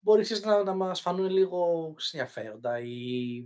μπορεί, 0.00 0.22
ξέρεις, 0.22 0.44
να, 0.44 0.62
να 0.62 0.74
μας 0.74 1.00
φανούν 1.00 1.30
λίγο 1.30 1.92
ξέρεις, 1.96 2.12
ενδιαφέροντα 2.12 2.78
ή, 2.78 3.44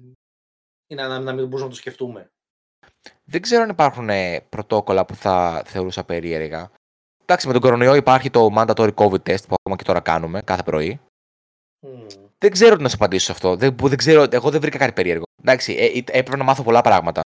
ή 0.92 0.94
να, 0.94 1.08
να, 1.08 1.18
να 1.18 1.32
μην 1.32 1.44
μπορούμε 1.44 1.62
να 1.62 1.68
το 1.68 1.74
σκεφτούμε. 1.76 2.30
Δεν 3.24 3.40
ξέρω 3.40 3.62
αν 3.62 3.68
υπάρχουν 3.68 4.08
ε, 4.08 4.40
πρωτόκολλα 4.48 5.04
που 5.04 5.14
θα 5.14 5.62
θεωρούσα 5.66 6.04
περίεργα. 6.04 6.70
Εντάξει, 7.22 7.46
με 7.46 7.52
τον 7.52 7.62
κορονοϊό 7.62 7.94
υπάρχει 7.94 8.30
το 8.30 8.48
mandatory 8.56 8.94
COVID 8.94 9.22
test 9.28 9.46
που 9.48 9.54
ακόμα 9.54 9.76
και 9.76 9.84
τώρα 9.84 10.00
κάνουμε 10.00 10.42
κάθε 10.42 10.62
πρωί. 10.62 11.00
Μμμ. 11.86 12.06
Δεν 12.38 12.50
ξέρω 12.50 12.76
τι 12.76 12.82
να 12.82 12.88
σου 12.88 12.94
απαντήσω 12.94 13.24
σε 13.24 13.32
αυτό. 13.32 13.56
Δεν, 13.56 13.74
που 13.74 13.88
δεν 13.88 13.98
ξέρω, 13.98 14.26
εγώ 14.30 14.50
δεν 14.50 14.60
βρήκα 14.60 14.78
κάτι 14.78 14.92
περίεργο. 14.92 15.24
Εντάξει, 15.42 15.72
ε, 15.72 15.84
ε, 15.84 15.98
έπρεπε 15.98 16.36
να 16.36 16.44
μάθω 16.44 16.62
πολλά 16.62 16.80
πράγματα. 16.80 17.20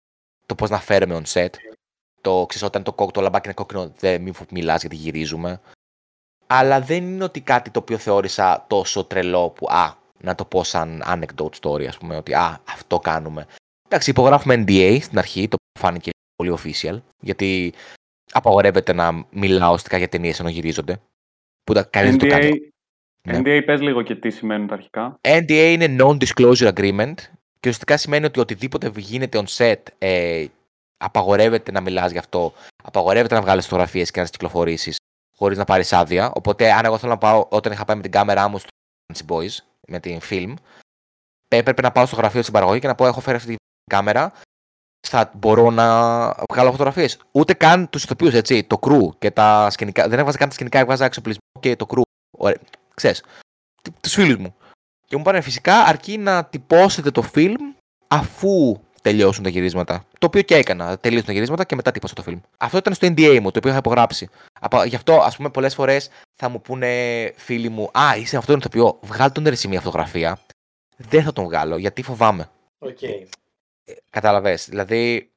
Το 0.46 0.56
πώς 0.56 0.70
να 0.70 0.80
φέρουμε 0.80 1.22
on 1.24 1.34
set. 1.34 1.50
Το 2.22 2.46
ξέρεις, 2.48 2.68
όταν 2.68 2.84
το, 2.84 2.94
κόκ- 2.94 3.12
το 3.12 3.22
λαμπάκι 3.22 3.46
είναι 3.46 3.54
κόκκινο, 3.54 3.94
δεν 4.00 4.22
μην 4.22 4.36
μιλάς 4.52 4.82
γιατί 4.82 4.96
γυρίζουμε. 4.96 5.62
Αλλά 6.48 6.82
δεν 6.82 7.04
είναι 7.04 7.24
ότι 7.24 7.42
κάτι 7.42 7.70
το 7.70 7.80
οποίο 7.80 7.98
θεώρησα 7.98 8.66
τόσο 8.68 9.06
τρελό 9.06 9.50
που 9.50 9.68
α, 9.70 9.96
να 10.24 10.36
το 10.36 10.46
πω 10.46 10.64
σαν 10.64 11.04
anecdote 11.06 11.60
story, 11.62 11.86
ας 11.86 11.98
πούμε, 11.98 12.16
ότι 12.16 12.34
α, 12.34 12.62
αυτό 12.70 13.00
κάνουμε. 13.00 13.48
Εντάξει, 13.86 14.10
υπογράφουμε 14.10 14.64
NDA 14.68 14.98
στην 15.02 15.18
αρχή, 15.18 15.48
το 15.48 15.56
οποίο 15.56 15.88
φάνηκε 15.88 16.10
πολύ 16.36 16.58
official, 16.60 17.00
γιατί 17.20 17.74
απαγορεύεται 18.32 18.94
να 18.94 19.26
μιλάω 19.30 19.68
ουσιαστικά 19.68 19.98
για 19.98 20.10
ταινίες 20.10 20.40
ενώ 20.40 20.50
γυρίζονται. 20.50 21.02
Που 21.64 21.74
τα, 21.74 21.84
κανείς 21.84 22.10
δεν 22.10 22.20
το 22.20 22.28
κάνει. 22.28 22.50
NDA, 22.52 22.72
Ναι. 23.28 23.40
NDA 23.40 23.62
πες 23.66 23.82
λίγο 23.82 24.02
και 24.02 24.16
τι 24.16 24.30
σημαίνουν 24.30 24.68
τα 24.68 24.74
αρχικά. 24.74 25.16
NDA 25.22 25.70
είναι 25.72 25.96
Non-Disclosure 26.00 26.74
Agreement 26.74 27.14
και 27.60 27.70
ουσιαστικά 27.70 27.98
σημαίνει 27.98 28.26
ότι 28.26 28.40
οτιδήποτε 28.40 28.92
γίνεται 28.96 29.44
on 29.44 29.58
set 29.58 29.82
ε, 29.98 30.46
απαγορεύεται 30.98 31.72
να 31.72 31.82
μιλάς 31.82 32.12
γι' 32.12 32.18
αυτό, 32.18 32.54
απαγορεύεται 32.84 33.36
να 33.36 33.42
βγάλεις 33.42 33.66
φωτογραφίες 33.66 34.12
και 34.12 34.18
να 34.18 34.26
τις 34.26 34.32
κυκλοφορήσεις 34.32 34.96
χωρίς 35.38 35.58
να 35.58 35.64
πάρεις 35.64 35.94
άδεια. 35.94 36.32
Οπότε 36.36 36.72
αν 36.72 36.86
εγώ 36.86 36.98
θέλω 36.98 37.12
να 37.12 37.18
πάω 37.18 37.46
όταν 37.50 37.72
είχα 37.72 37.86
πάει 37.86 37.96
με 37.96 38.02
την 38.02 38.12
κάμερά 38.12 38.48
μου 38.48 38.58
στο 38.58 38.68
Nancy 38.68 38.83
Boys, 39.28 39.58
με 39.88 40.00
την 40.00 40.20
film, 40.30 40.54
έπρεπε 41.48 41.82
να 41.82 41.92
πάω 41.92 42.06
στο 42.06 42.16
γραφείο 42.16 42.42
στην 42.42 42.54
παραγωγή 42.54 42.80
και 42.80 42.88
να 42.88 42.96
πω 42.96 43.06
έχω 43.06 43.20
φέρει 43.20 43.38
αυτή 43.38 43.48
την 43.48 43.58
κάμερα, 43.92 44.32
θα 45.08 45.32
μπορώ 45.34 45.72
να 45.72 45.88
βγάλω 46.52 46.72
φωτογραφίες. 46.72 47.20
Ούτε 47.32 47.54
καν 47.54 47.90
τους 47.90 48.04
ηθοποιούς, 48.04 48.34
έτσι. 48.34 48.64
Το 48.64 48.80
crew 48.82 49.10
και 49.20 49.32
τα 49.32 49.70
σκηνικά. 49.70 50.08
Δεν 50.08 50.20
έβαζα 50.20 50.38
καν 50.38 50.48
τα 50.48 50.54
σκηνικά, 50.54 50.80
έβαζα 50.80 51.06
εξοπλισμό 51.06 51.42
και 51.60 51.76
το 51.76 51.86
crew. 51.90 52.02
Ωραία. 52.38 52.58
Ξέρεις, 52.94 53.24
τους 54.02 54.14
φίλους 54.14 54.38
μου. 54.38 54.56
Και 55.06 55.16
μου 55.16 55.22
είπαν 55.26 55.42
φυσικά 55.42 55.84
αρκεί 55.84 56.18
να 56.18 56.46
τυπώσετε 56.46 57.12
το 57.12 57.30
film 57.34 57.56
αφού 58.08 58.83
τελειώσουν 59.04 59.44
τα 59.44 59.50
γυρίσματα. 59.50 60.06
Το 60.20 60.26
οποίο 60.28 60.42
και 60.42 60.56
έκανα. 60.56 60.98
Τελείωσαν 60.98 61.26
τα 61.28 61.34
γυρίσματα 61.34 61.64
και 61.64 61.76
μετά 61.76 61.92
τύπωσα 61.92 62.14
το 62.14 62.24
film. 62.28 62.40
Αυτό 62.58 62.78
ήταν 62.78 62.94
στο 62.94 63.08
NDA 63.08 63.40
μου, 63.42 63.52
το 63.52 63.58
οποίο 63.58 63.70
είχα 63.70 63.78
υπογράψει. 63.80 64.30
Απα- 64.62 64.86
Γι' 64.86 64.96
αυτό, 64.96 65.20
ας 65.20 65.36
πούμε, 65.36 65.50
πολλές 65.50 65.74
φορές 65.74 66.10
θα 66.36 66.50
μου 66.50 66.62
πούνε 66.62 66.88
φίλοι 67.36 67.70
μου, 67.70 67.90
Α, 67.94 68.16
είσαι 68.18 68.38
αυτό 68.38 68.52
το 68.52 68.58
ηθοποιό, 68.58 69.00
βγάλει 69.02 69.32
τον 69.32 69.44
ρε 69.44 69.56
μια 69.68 69.82
φωτογραφία. 69.82 70.40
Δεν 70.98 71.24
θα 71.24 71.34
τον 71.34 71.44
βγάλω 71.44 71.78
γιατί 71.78 72.02
φοβάμαι. 72.02 72.50
Οκ. 72.80 72.98
Κατάλαβες. 74.10 74.70
Δηλαδή, 74.70 75.28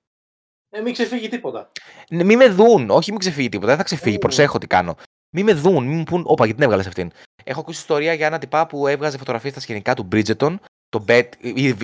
Ε, 0.70 0.80
μην 0.80 0.92
ξεφύγει 0.92 1.28
τίποτα. 1.28 1.70
Ναι, 2.10 2.24
Μη 2.24 2.36
με 2.36 2.48
δουν, 2.48 2.90
όχι 2.90 3.10
μην 3.10 3.20
ξεφύγει 3.20 3.48
τίποτα. 3.48 3.68
Δεν 3.68 3.76
θα 3.76 3.82
ξεφύγει. 3.82 4.16
Ου. 4.16 4.18
Προσέχω 4.18 4.58
τι 4.58 4.66
κάνω. 4.66 4.96
Μη 5.30 5.42
με 5.42 5.52
δουν, 5.52 5.84
μη 5.86 5.94
μου 5.94 6.02
πούν, 6.02 6.22
Όπα, 6.26 6.44
γιατί 6.44 6.54
την 6.54 6.62
έβγαλες 6.62 6.86
αυτήν. 6.86 7.10
Έχω 7.44 7.60
ακούσει 7.60 7.78
ιστορία 7.78 8.12
για 8.12 8.26
ένα 8.26 8.38
τυπά 8.38 8.66
που 8.66 8.86
έβγαζε 8.86 9.18
φωτογραφίες 9.18 9.52
στα 9.52 9.60
σκηνικά 9.60 9.94
του 9.94 10.08
Bridgerton. 10.12 10.56
Το 10.88 11.04
Bet, 11.08 11.28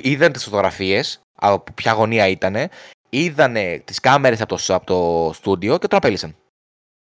είδαν 0.02 0.32
τις 0.32 0.44
φωτογραφίες, 0.44 1.20
από 1.34 1.72
ποια 1.72 1.92
γωνία 1.92 2.28
ήταν, 2.28 2.56
είδανε 3.10 3.78
τις 3.78 4.00
κάμερες 4.00 4.40
από 4.40 4.56
το, 4.56 4.74
από 4.74 4.86
το 4.86 5.30
στούντιο 5.34 5.78
και 5.78 5.88
τον 5.88 5.98
απέλυσαν. 5.98 6.36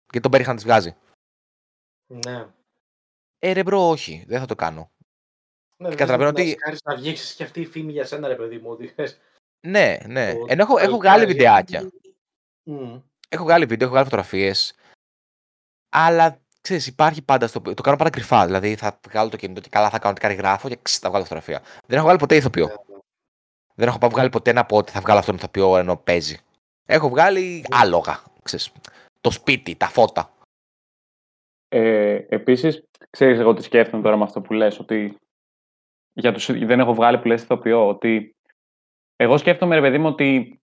Γιατί 0.04 0.20
τον 0.20 0.32
πέριχαν 0.32 0.56
να 0.56 0.62
τις 0.62 0.70
βγάζει. 0.70 0.96
Ναι. 2.14 2.48
Ε, 3.40 3.52
ρε 3.52 3.64
bro, 3.64 3.90
όχι, 3.90 4.24
δεν 4.28 4.40
θα 4.40 4.46
το 4.46 4.56
κάνω. 4.56 4.90
Ναι, 5.78 5.88
δεν 5.88 5.98
καταλαβαίνω 5.98 6.32
να 6.32 6.42
ότι- 6.42 6.50
σε 6.50 6.58
χάρη 6.64 6.78
να 6.84 6.96
βγήξεις 6.96 7.34
και 7.36 7.44
αυτή 7.44 7.62
η 7.62 7.66
φήμη 7.66 7.92
για 7.92 8.06
σένα, 8.06 8.28
ρε 8.28 8.36
παιδί 8.36 8.58
μου. 8.58 8.70
Ότι 8.70 8.88
θες 8.88 9.20
Ναι, 9.68 9.98
ναι. 10.06 10.34
το- 10.34 10.46
Ενώ 10.50 10.62
έχω, 10.62 10.74
το 10.74 10.84
έχω 10.84 10.98
βγάλει 10.98 11.24
εικάζει. 11.24 11.34
βιντεάκια. 11.38 11.90
Μμ. 12.64 13.00
Έχω 13.30 13.44
βγάλει 13.44 13.66
βίντεο, 13.66 13.86
έχω 13.88 13.96
βγάλει 13.96 14.10
φωτογραφίες. 14.10 14.74
Αλλά 15.90 16.42
ξέρεις, 16.66 16.88
υπάρχει 16.88 17.22
πάντα 17.22 17.48
στο. 17.48 17.62
Το 17.62 17.82
κάνω 17.82 17.98
πάντα 17.98 18.10
κρυφά. 18.10 18.46
Δηλαδή 18.46 18.76
θα 18.76 19.00
βγάλω 19.08 19.30
το 19.30 19.38
κινητό 19.38 19.62
και 19.62 19.70
καλά 19.70 19.90
θα 19.90 20.00
κάνω 20.00 20.14
τι 20.14 20.22
κάνει 20.22 20.36
γράφω 20.36 20.70
και 20.70 20.78
ξ, 20.82 20.98
θα 20.98 21.10
βγάλω 21.10 21.24
φωτογραφία. 21.24 21.62
Δεν 21.86 21.96
έχω 21.98 22.04
βγάλει 22.04 22.20
ποτέ 22.20 22.36
ηθοποιό. 22.36 22.68
Ναι, 22.68 22.74
ναι. 22.74 23.00
Δεν 23.76 23.88
έχω 23.88 23.98
πά- 23.98 24.12
βγάλει 24.12 24.30
ποτέ 24.30 24.54
να 24.54 24.66
πω 24.66 24.78
ότι 24.78 24.92
θα 24.92 25.02
βγάλω 25.02 25.20
αυτόν 25.20 25.38
τον 25.38 25.44
ηθοποιό 25.44 25.78
ενώ 25.78 25.98
παίζει. 25.98 26.38
Έχω 26.86 27.10
βγάλει 27.10 27.66
άλογα. 27.72 28.24
Ξέρεις, 28.44 28.72
το 29.22 29.32
σπίτι, 29.32 29.76
τα 29.76 29.88
φώτα. 29.88 30.34
Ε, 31.68 32.26
επίσης, 32.30 32.84
ξέρεις 33.10 33.40
εγώ 33.40 33.54
τι 33.54 33.64
σκέφτομαι 33.64 34.04
τώρα 34.04 34.18
με 34.18 34.24
αυτό 34.24 34.42
που 34.42 34.54
λες, 34.54 34.80
ότι 34.80 35.18
για 36.14 36.34
τους, 36.34 36.66
δεν 36.66 36.80
έχω 36.80 36.94
βγάλει 36.94 37.20
που 37.20 37.28
λες 37.28 37.42
ηθοποιό, 37.42 37.88
ότι 37.88 38.36
εγώ 39.16 39.38
σκέφτομαι, 39.38 39.76
ρε 39.76 39.82
παιδί 39.82 39.98
μου, 39.98 40.08
ότι 40.08 40.60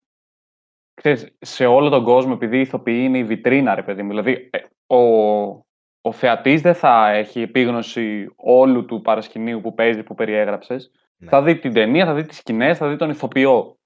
ξέρεις, 0.95 1.37
σε 1.39 1.67
όλο 1.67 1.89
τον 1.89 2.05
κόσμο, 2.05 2.33
επειδή 2.35 2.57
οι 2.57 2.61
ηθοποιοί 2.61 3.01
είναι 3.05 3.19
η 3.19 3.25
βιτρίνα, 3.25 3.75
ρε 3.75 3.83
παιδί 3.83 4.03
μου, 4.03 4.09
δηλαδή 4.09 4.51
ε, 4.53 4.95
ο, 4.95 5.01
ο 6.03 6.13
θεατής 6.13 6.61
δεν 6.61 6.75
θα 6.75 7.11
έχει 7.11 7.41
επίγνωση 7.41 8.33
όλου 8.37 8.85
του 8.85 9.01
παρασκηνίου 9.01 9.61
που 9.61 9.75
παίζει, 9.75 10.03
που 10.03 10.15
περιέγραψες. 10.15 10.91
Ναι. 11.17 11.29
Θα 11.29 11.43
δει 11.43 11.59
την 11.59 11.73
ταινία, 11.73 12.05
θα 12.05 12.15
δει 12.15 12.25
τις 12.25 12.37
σκηνές, 12.37 12.79
θα 12.79 12.89
δει 12.89 12.97
τον 12.97 13.11
ηθοποιό. 13.11 13.77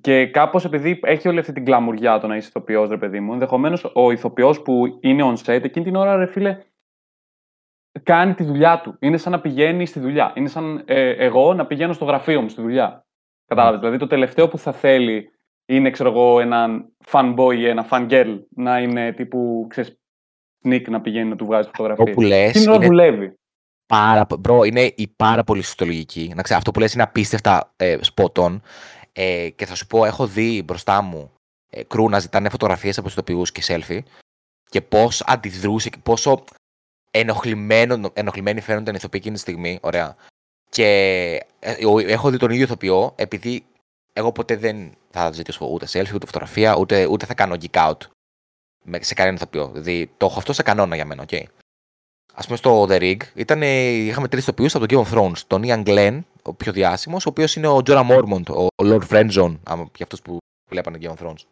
Και 0.00 0.26
κάπως 0.26 0.64
επειδή 0.64 1.00
έχει 1.02 1.28
όλη 1.28 1.38
αυτή 1.38 1.52
την 1.52 1.64
κλαμουριά 1.64 2.18
το 2.18 2.26
να 2.26 2.36
είσαι 2.36 2.48
ηθοποιός, 2.48 2.88
ρε 2.88 2.98
παιδί 2.98 3.20
μου, 3.20 3.32
ενδεχομένως 3.32 3.90
ο 3.94 4.10
ηθοποιός 4.10 4.62
που 4.62 4.98
είναι 5.00 5.22
on 5.22 5.36
set 5.44 5.64
εκείνη 5.64 5.84
την 5.84 5.96
ώρα, 5.96 6.16
ρε 6.16 6.26
φίλε, 6.26 6.64
κάνει 8.02 8.34
τη 8.34 8.44
δουλειά 8.44 8.80
του. 8.80 8.96
Είναι 9.00 9.16
σαν 9.16 9.32
να 9.32 9.40
πηγαίνει 9.40 9.86
στη 9.86 10.00
δουλειά. 10.00 10.32
Είναι 10.34 10.48
σαν 10.48 10.82
ε, 10.86 11.10
εγώ 11.10 11.54
να 11.54 11.66
πηγαίνω 11.66 11.92
στο 11.92 12.04
γραφείο 12.04 12.42
μου 12.42 12.48
στη 12.48 12.60
δουλειά. 12.60 13.06
Κατάλαβες; 13.46 13.80
Δηλαδή 13.80 13.98
το 13.98 14.06
τελευταίο 14.06 14.48
που 14.48 14.58
θα 14.58 14.72
θέλει 14.72 15.30
είναι, 15.66 15.90
ξέρω 15.90 16.10
εγώ, 16.10 16.40
έναν 16.40 16.96
fanboy 17.06 17.54
ή 17.56 17.68
ένα 17.68 17.86
fangirl 17.90 18.40
να 18.48 18.80
είναι 18.80 19.12
τύπου, 19.12 19.66
ξέρεις, 19.68 20.00
sneak 20.66 20.82
να 20.88 21.00
πηγαίνει 21.00 21.28
να 21.28 21.36
του 21.36 21.44
βγάζει 21.46 21.68
Αυτό 21.68 21.82
φωτογραφίες. 21.82 22.14
που 22.14 22.20
λες 22.22 22.48
Εκείνη 22.48 22.64
την 22.64 22.68
ώρα 22.72 22.76
είναι 22.84 22.86
δουλεύει. 22.86 23.34
πάρα, 23.86 24.26
bro, 24.38 24.64
είναι 24.64 24.92
η 24.96 25.08
πάρα 25.16 25.44
πολύ 25.44 25.62
συστολογική. 25.62 26.32
Να 26.36 26.42
ξέρω, 26.42 26.58
αυτό 26.58 26.70
που 26.70 26.80
λες 26.80 26.92
είναι 26.94 27.02
απίστευτα 27.02 27.72
ε, 27.76 27.98
spot 28.14 28.32
on. 28.32 28.60
Ε, 29.12 29.48
και 29.50 29.66
θα 29.66 29.74
σου 29.74 29.86
πω, 29.86 30.04
έχω 30.04 30.26
δει 30.26 30.62
μπροστά 30.64 31.02
μου 31.02 31.30
ε, 31.70 31.82
crew 31.82 32.08
να 32.08 32.18
ζητάνε 32.18 32.48
φωτογραφίες 32.48 32.98
από 32.98 33.06
του 33.06 33.12
ηθοποιού 33.12 33.42
και 33.42 33.62
selfie 33.66 33.98
και 34.70 34.80
πώς 34.80 35.22
αντιδρούσε 35.26 35.88
και 35.88 35.98
πόσο 36.02 36.44
ενοχλημένο, 37.10 38.10
ενοχλημένοι 38.12 38.60
φαίνονταν 38.60 38.94
οι 38.94 38.96
ηθοποιοί 38.98 39.20
εκείνη 39.22 39.34
τη 39.34 39.40
στιγμή. 39.40 39.78
Ωραία. 39.82 40.16
Και 40.68 40.84
ε, 41.58 41.86
ο- 41.86 41.98
έχω 41.98 42.30
δει 42.30 42.36
τον 42.36 42.50
ίδιο 42.50 42.64
ηθοποιό, 42.64 43.12
επειδή 43.16 43.64
εγώ 44.12 44.32
ποτέ 44.32 44.56
δεν 44.56 44.90
θα 45.10 45.32
ζητήσω 45.32 45.66
ούτε 45.66 45.86
selfie, 45.92 46.14
ούτε 46.14 46.26
φωτογραφία, 46.26 46.76
ούτε, 46.76 47.06
ούτε 47.06 47.26
θα 47.26 47.34
κάνω 47.34 47.54
geek 47.60 47.88
out 47.90 47.96
με, 47.98 48.15
σε 49.00 49.14
κανέναν 49.14 49.36
ηθοποιό. 49.36 49.68
Δηλαδή 49.68 50.10
το 50.16 50.26
έχω 50.26 50.38
αυτό 50.38 50.52
σε 50.52 50.62
κανόνα 50.62 50.94
για 50.94 51.04
μένα, 51.04 51.22
οκ. 51.22 51.34
Α 52.34 52.42
πούμε 52.42 52.56
στο 52.56 52.82
The 52.82 52.98
Rig 53.00 53.16
ήταν, 53.34 53.62
είχαμε 53.62 54.28
τρεις 54.28 54.42
ηθοποιούς 54.42 54.74
από 54.74 54.86
το 54.86 55.00
Game 55.00 55.06
of 55.06 55.18
Thrones. 55.18 55.38
Τον 55.46 55.62
Iain 55.64 55.84
Glen, 55.86 56.20
ο 56.42 56.54
πιο 56.54 56.72
διάσημος, 56.72 57.26
ο 57.26 57.28
οποίος 57.28 57.56
είναι 57.56 57.66
ο 57.66 57.80
Jorah 57.86 58.06
Mormont, 58.10 58.48
ο, 58.48 58.62
ο 58.64 58.68
Lord 58.76 59.08
Friendzone, 59.08 59.56
άμα- 59.64 59.90
για 59.96 60.04
αυτούς 60.04 60.22
που 60.22 60.38
βλέπανε 60.70 60.98
Game 61.00 61.14
of 61.14 61.26
Thrones. 61.26 61.44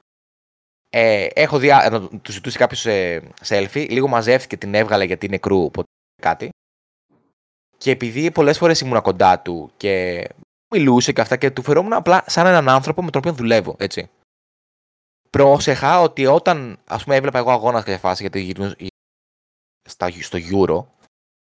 Ε, 0.90 1.26
έχω 1.34 1.58
δει, 1.58 1.70
α, 1.70 1.90
να 1.90 2.08
του 2.08 2.32
ζητούσε 2.32 2.58
κάποιος 2.58 2.86
ε, 2.86 3.22
selfie, 3.46 3.86
λίγο 3.90 4.08
μαζεύτηκε, 4.08 4.56
την 4.56 4.74
έβγαλε 4.74 5.04
γιατί 5.04 5.26
είναι 5.26 5.38
κρού, 5.38 5.64
οπότε 5.64 5.86
κάτι. 6.22 6.48
Και 7.78 7.90
επειδή 7.90 8.30
πολλές 8.30 8.58
φορές 8.58 8.80
ήμουν 8.80 9.02
κοντά 9.02 9.40
του 9.40 9.70
και 9.76 10.24
μιλούσε 10.74 11.12
και 11.12 11.20
αυτά 11.20 11.36
και 11.36 11.50
του 11.50 11.62
φερόμουν 11.62 11.92
απλά 11.92 12.24
σαν 12.26 12.46
έναν 12.46 12.68
άνθρωπο 12.68 13.02
με 13.02 13.10
τον 13.10 13.20
οποίο 13.20 13.32
δουλεύω, 13.36 13.76
έτσι. 13.78 14.10
Πρόσεχα 15.38 16.00
ότι 16.00 16.26
όταν, 16.26 16.78
ας 16.86 17.02
πούμε, 17.04 17.16
έβλεπα 17.16 17.38
εγώ 17.38 17.50
αγώνα 17.50 17.78
σε 17.78 17.84
κάποια 17.84 17.98
φάση 17.98 18.22
γιατί 18.22 18.40
γυρνούσα- 18.40 18.76
στα, 19.88 20.10
στο 20.20 20.38
Euro 20.52 20.84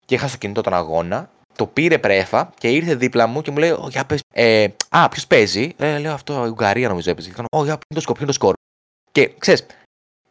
και 0.06 0.16
είχα 0.16 0.28
στο 0.28 0.38
κινητό 0.38 0.62
τον 0.62 0.74
αγώνα, 0.74 1.30
το 1.56 1.68
πήρε 1.68 1.98
πρέφα 2.00 2.54
και 2.58 2.70
ήρθε 2.70 2.96
δίπλα 2.96 3.28
μου 3.28 3.42
και 3.42 3.52
μου 3.52 3.58
λέει: 3.58 3.70
«Ω, 3.70 3.88
για 3.92 4.06
πες, 4.06 4.20
ε, 4.34 4.68
Α, 4.90 5.10
ποιος 5.10 5.28
παίζει; 5.28 5.74
Ε, 5.78 5.98
λέω 6.00 6.14
αυτό, 6.14 6.46
η 6.46 6.50
Ουγγαρία 6.50 6.88
νομίζω 6.88 7.10
έπαιζε. 7.10 7.28
Και 7.30 7.34
κάνω, 7.36 7.48
Ω, 7.52 7.64
για 7.64 7.78
ποιο 7.78 7.88
είναι 7.90 8.00
το 8.00 8.02
σκορ, 8.02 8.16
ποιο 8.16 8.24
είναι 8.24 8.32
το 8.32 8.38
σκορ. 8.38 8.54
Και 9.12 9.34
ξέρεις, 9.38 9.66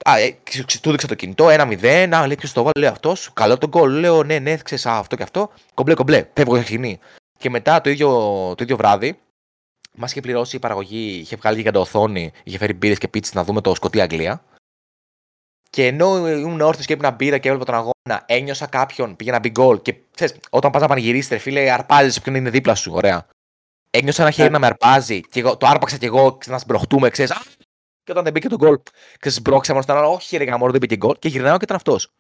Α, 0.05 0.19
ε, 0.19 0.39
ξε- 0.43 0.65
ξε- 0.67 0.83
του 0.83 0.91
δείξα 0.91 1.07
το 1.07 1.15
κινητό, 1.15 1.49
1-0. 1.51 2.15
Α, 2.17 2.27
λέει 2.27 2.37
ποιος 2.37 2.53
το 2.53 2.63
βάλει, 2.63 2.81
λέει 2.81 2.89
αυτός. 2.91 3.31
Καλό 3.33 3.59
το 3.59 3.69
γκολ. 3.69 3.99
Λέω 4.01 4.23
ναι, 4.23 4.39
ναι, 4.39 4.57
ξέρεις 4.57 4.87
αυτό 4.87 5.17
και 5.17 5.23
αυτό. 5.23 5.51
Κομπλέ, 5.75 5.95
κομπλέ. 5.95 6.27
Φεύγω 6.35 6.55
για 6.55 6.65
σκηνή. 6.65 6.99
Και 7.39 7.51
μετά 7.51 7.81
το 7.81 7.91
ίδιο, 7.91 8.09
το 8.57 8.65
ίδιο 8.65 8.77
βράδυ, 8.77 9.19
μας 9.97 10.11
είχε 10.11 10.21
πληρώσει 10.21 10.57
η 10.57 10.59
παραγωγή, 10.59 11.19
είχε 11.19 11.37
βγάλει 11.37 11.61
για 11.61 11.73
οθόνη, 11.75 12.33
είχε 12.45 12.59
φέρει 12.59 12.73
μπύρες 12.73 12.99
και 12.99 13.09
πίτσε 13.09 13.31
να 13.35 13.45
δούμε 13.45 13.61
το 13.61 13.75
Σκοτία 13.75 14.03
Αγγλία. 14.03 14.45
Και 15.71 15.87
ενώ 15.87 16.29
ήμουν 16.29 16.61
όρθιος 16.61 16.87
και 16.87 16.93
έπαιρνα 16.93 17.17
μπύρα 17.17 17.39
και 17.39 17.49
έβλεπα 17.49 17.65
τον 17.65 17.75
αγώνα, 17.75 18.25
ένιωσα 18.27 18.67
κάποιον, 18.67 19.17
πήγε 19.17 19.31
να 19.31 19.39
μπει 19.39 19.51
γκολ. 19.51 19.83
Και 19.83 19.95
ξέρεις, 20.15 20.37
όταν 20.51 20.71
πας 20.71 20.83
να 20.83 20.89
πανηγυρίσεις, 20.89 21.31
ρε 21.31 21.39
φίλε, 21.39 21.71
αρπάζεις 21.71 22.19
όποιον 22.19 22.35
είναι 22.35 22.51
δίπλα 22.51 22.75
σου. 22.75 22.93
Ωραία. 22.95 23.27
Ένιωσα 23.91 24.23
ένα 24.23 24.31
χέρι 24.31 24.49
Ε. 24.49 24.51
να 24.51 24.59
με 24.59 24.67
αρπάζει 24.67 25.21
και 25.21 25.41
εγώ, 25.41 25.57
το 25.57 25.67
άρπαξα 25.67 25.97
κι 25.97 26.05
εγώ 26.05 26.39
να 26.47 26.59
σμπροχτούμε, 26.59 27.11
ξέρεις. 27.11 27.33
Και 28.05 28.13
όταν 28.13 28.25
δεν 28.25 28.33
μπήκε 28.33 28.49
το 28.49 28.57
γκολ, 28.57 28.79
ξέρεις, 29.19 29.39
σμπρώξα 29.39 29.71
μόνος 29.73 29.85
στον 29.85 29.97
άλλο, 29.97 30.13
όχι 30.13 30.37
ρε 30.37 30.45
γαμόρο, 30.45 30.71
δεν 30.71 30.81
μπήκε 30.81 30.97
γκολ. 30.97 31.17
Και 31.19 31.29
γυρνάω 31.29 31.57
και 31.57 31.65
ήταν 31.65 31.77
αυτός. 31.77 32.13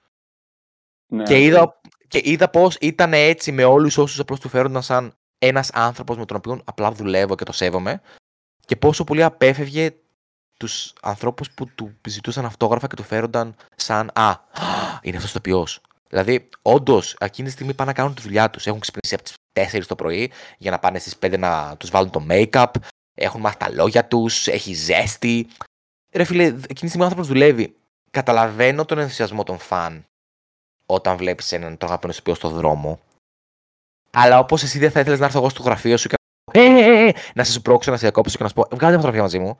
Ναι, 1.06 1.22
Και 1.22 1.42
είδα, 1.42 1.80
και 2.08 2.20
είδα 2.24 2.48
πώς 2.48 2.76
ήταν 2.80 3.12
έτσι 3.12 3.52
με 3.52 3.64
όλους 3.64 3.98
όσους 3.98 4.18
απλώς 4.18 4.40
του 4.40 4.48
φέρονταν 4.48 4.82
σαν 4.82 5.14
ένας 5.38 5.70
άνθρωπος 5.70 6.16
με 6.16 6.24
τον 6.24 6.36
οποίο 6.36 6.60
απλά 6.64 6.92
δουλεύω 6.92 7.34
και 7.34 7.44
το 7.44 7.52
σέβομαι. 7.52 8.00
Και 8.66 8.76
πόσο 8.76 9.04
πολύ 9.04 9.22
απέφευγε 9.22 9.94
τους 10.56 10.92
ανθρώπους 11.02 11.50
που 11.50 11.66
του 11.74 11.96
ζητούσαν 12.08 12.44
αυτόγραφα 12.44 12.86
και 12.86 12.96
του 12.96 13.02
φέρονταν 13.02 13.56
σαν 13.76 14.10
Α, 14.14 14.34
είναι 15.02 15.16
αυτός 15.16 15.32
το 15.32 15.40
ποιό. 15.40 15.66
Δηλαδή, 16.08 16.48
όντως, 16.62 17.16
εκείνη 17.20 17.48
τη 17.48 17.54
στιγμή 17.54 17.74
πάνε 17.74 17.90
να 17.90 17.96
κάνουν 17.96 18.14
τη 18.14 18.22
δουλειά 18.22 18.50
τους. 18.50 18.66
Έχουν 18.66 18.80
ξυπνήσει 18.80 19.14
από 19.14 19.22
τις 19.22 19.34
4 19.52 19.86
το 19.86 19.94
πρωί 19.94 20.32
για 20.58 20.70
να 20.70 20.78
πάνε 20.78 20.98
στις 20.98 21.16
5 21.18 21.38
να 21.38 21.76
τους 21.76 21.90
βάλουν 21.90 22.10
το 22.10 22.26
make-up. 22.30 22.70
Έχουν 23.14 23.40
μάθει 23.40 23.56
τα 23.56 23.70
λόγια 23.70 24.06
τους, 24.06 24.46
έχει 24.46 24.74
ζέστη. 24.74 25.48
Ρε 26.12 26.24
φίλε, 26.24 26.44
εκείνη 26.44 26.64
τη 26.64 26.86
στιγμή 26.86 27.02
ο 27.02 27.04
άνθρωπος 27.04 27.28
δουλεύει. 27.28 27.76
Καταλαβαίνω 28.10 28.84
τον 28.84 28.98
ενθουσιασμό 28.98 29.42
των 29.42 29.58
φαν 29.58 30.04
όταν 30.86 31.16
βλέπεις 31.16 31.52
έναν 31.52 31.76
τον 31.76 31.88
αγαπημένο 31.88 32.12
σου 32.12 32.22
ποιό 32.22 32.34
στο 32.34 32.48
δρόμο. 32.48 33.00
Αλλά 34.18 34.38
όπως 34.38 34.62
εσύ 34.62 34.78
δεν 34.78 34.90
θα 34.90 35.00
ήθελες 35.00 35.18
να 35.18 35.24
έρθω 35.24 35.38
εγώ 35.38 35.48
στο 35.48 35.62
γραφείο 35.62 35.96
σου 35.96 36.08
και 36.08 36.14
να, 36.52 36.60
ε, 36.60 36.66
ε, 36.66 37.08
ε, 37.08 37.12
να 37.34 37.44
σε 37.44 37.52
σπρώξω, 37.52 37.90
να 37.90 37.96
σε 37.96 38.02
διακόψω 38.02 38.36
και 38.36 38.42
να 38.42 38.48
σου 38.48 38.54
πω: 38.54 38.62
Βγάλε 38.70 38.90
μια 38.90 38.96
φωτογραφία 38.96 39.22
μαζί 39.22 39.38
μου. 39.38 39.58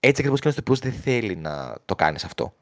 Έτσι 0.00 0.20
ακριβώς 0.20 0.40
και 0.40 0.48
ένα 0.48 0.56
οποίο 0.60 0.74
δεν 0.74 0.92
θέλει 0.92 1.36
να 1.36 1.74
το 1.84 1.94
κάνεις 1.94 2.24
αυτό. 2.24 2.52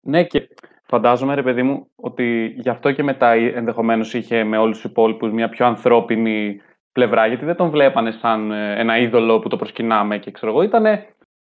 Ναι, 0.00 0.24
και 0.24 0.48
φαντάζομαι, 0.86 1.34
ρε 1.34 1.42
παιδί 1.42 1.62
μου, 1.62 1.90
ότι 1.96 2.54
γι' 2.56 2.68
αυτό 2.68 2.92
και 2.92 3.02
μετά 3.02 3.32
ενδεχομένως 3.32 4.14
είχε 4.14 4.44
με 4.44 4.58
όλους 4.58 4.80
τους 4.80 4.90
υπόλοιπους 4.90 5.32
μια 5.32 5.48
πιο 5.48 5.66
ανθρώπινη 5.66 6.60
πλευρά, 6.92 7.26
γιατί 7.26 7.44
δεν 7.44 7.56
τον 7.56 7.70
βλέπανε 7.70 8.10
σαν 8.10 8.50
ε, 8.50 8.80
ένα 8.80 8.98
είδωλο 8.98 9.38
που 9.38 9.48
το 9.48 9.56
προσκυνάμε 9.56 10.18
και 10.18 10.30
ξέρω 10.30 10.52
εγώ. 10.52 10.62
Ήταν, 10.62 10.84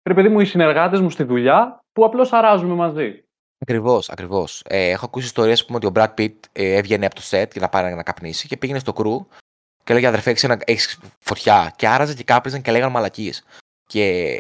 ρε 0.03 0.15
παιδί 0.15 0.29
μου, 0.29 0.41
οι 0.41 0.45
συνεργάτες 0.45 1.01
μου 1.01 1.11
στη 1.11 1.23
δουλειά 1.23 1.85
που 1.93 2.05
απλώς 2.05 2.33
αράζουμε 2.33 2.75
μαζί. 2.75 3.25
Ακριβώς, 3.63 4.09
ακριβώς. 4.11 4.63
Ε, 4.67 4.89
έχω 4.91 5.05
ακούσει 5.05 5.27
ιστορίες 5.27 5.65
που 5.65 5.75
ότι 5.75 5.87
ο 5.87 5.93
Brad 5.95 6.15
Pitt 6.19 6.35
ε, 6.53 6.75
έβγαινε 6.75 7.07
από 7.07 7.15
το 7.15 7.23
set 7.31 7.47
για 7.53 7.61
να 7.61 7.69
πάει 7.69 7.95
να 7.95 8.03
καπνίσει 8.03 8.49
και 8.49 8.57
πήγαινε 8.57 8.79
στο 8.79 8.93
κρού 8.93 9.27
και 9.85 9.95
λέγε 9.95 10.07
αδερφέ, 10.07 10.31
έχεις, 10.31 10.45
ένα- 10.45 10.63
έχεις 10.65 11.01
φωτιά. 11.19 11.73
Και 11.77 11.89
άραζε 11.89 12.15
και 12.15 12.25
κάπνιζαν 12.25 12.63
και 12.63 12.71
λέγανε 12.71 12.93
μαλακίες. 12.93 13.45
Και 13.87 14.39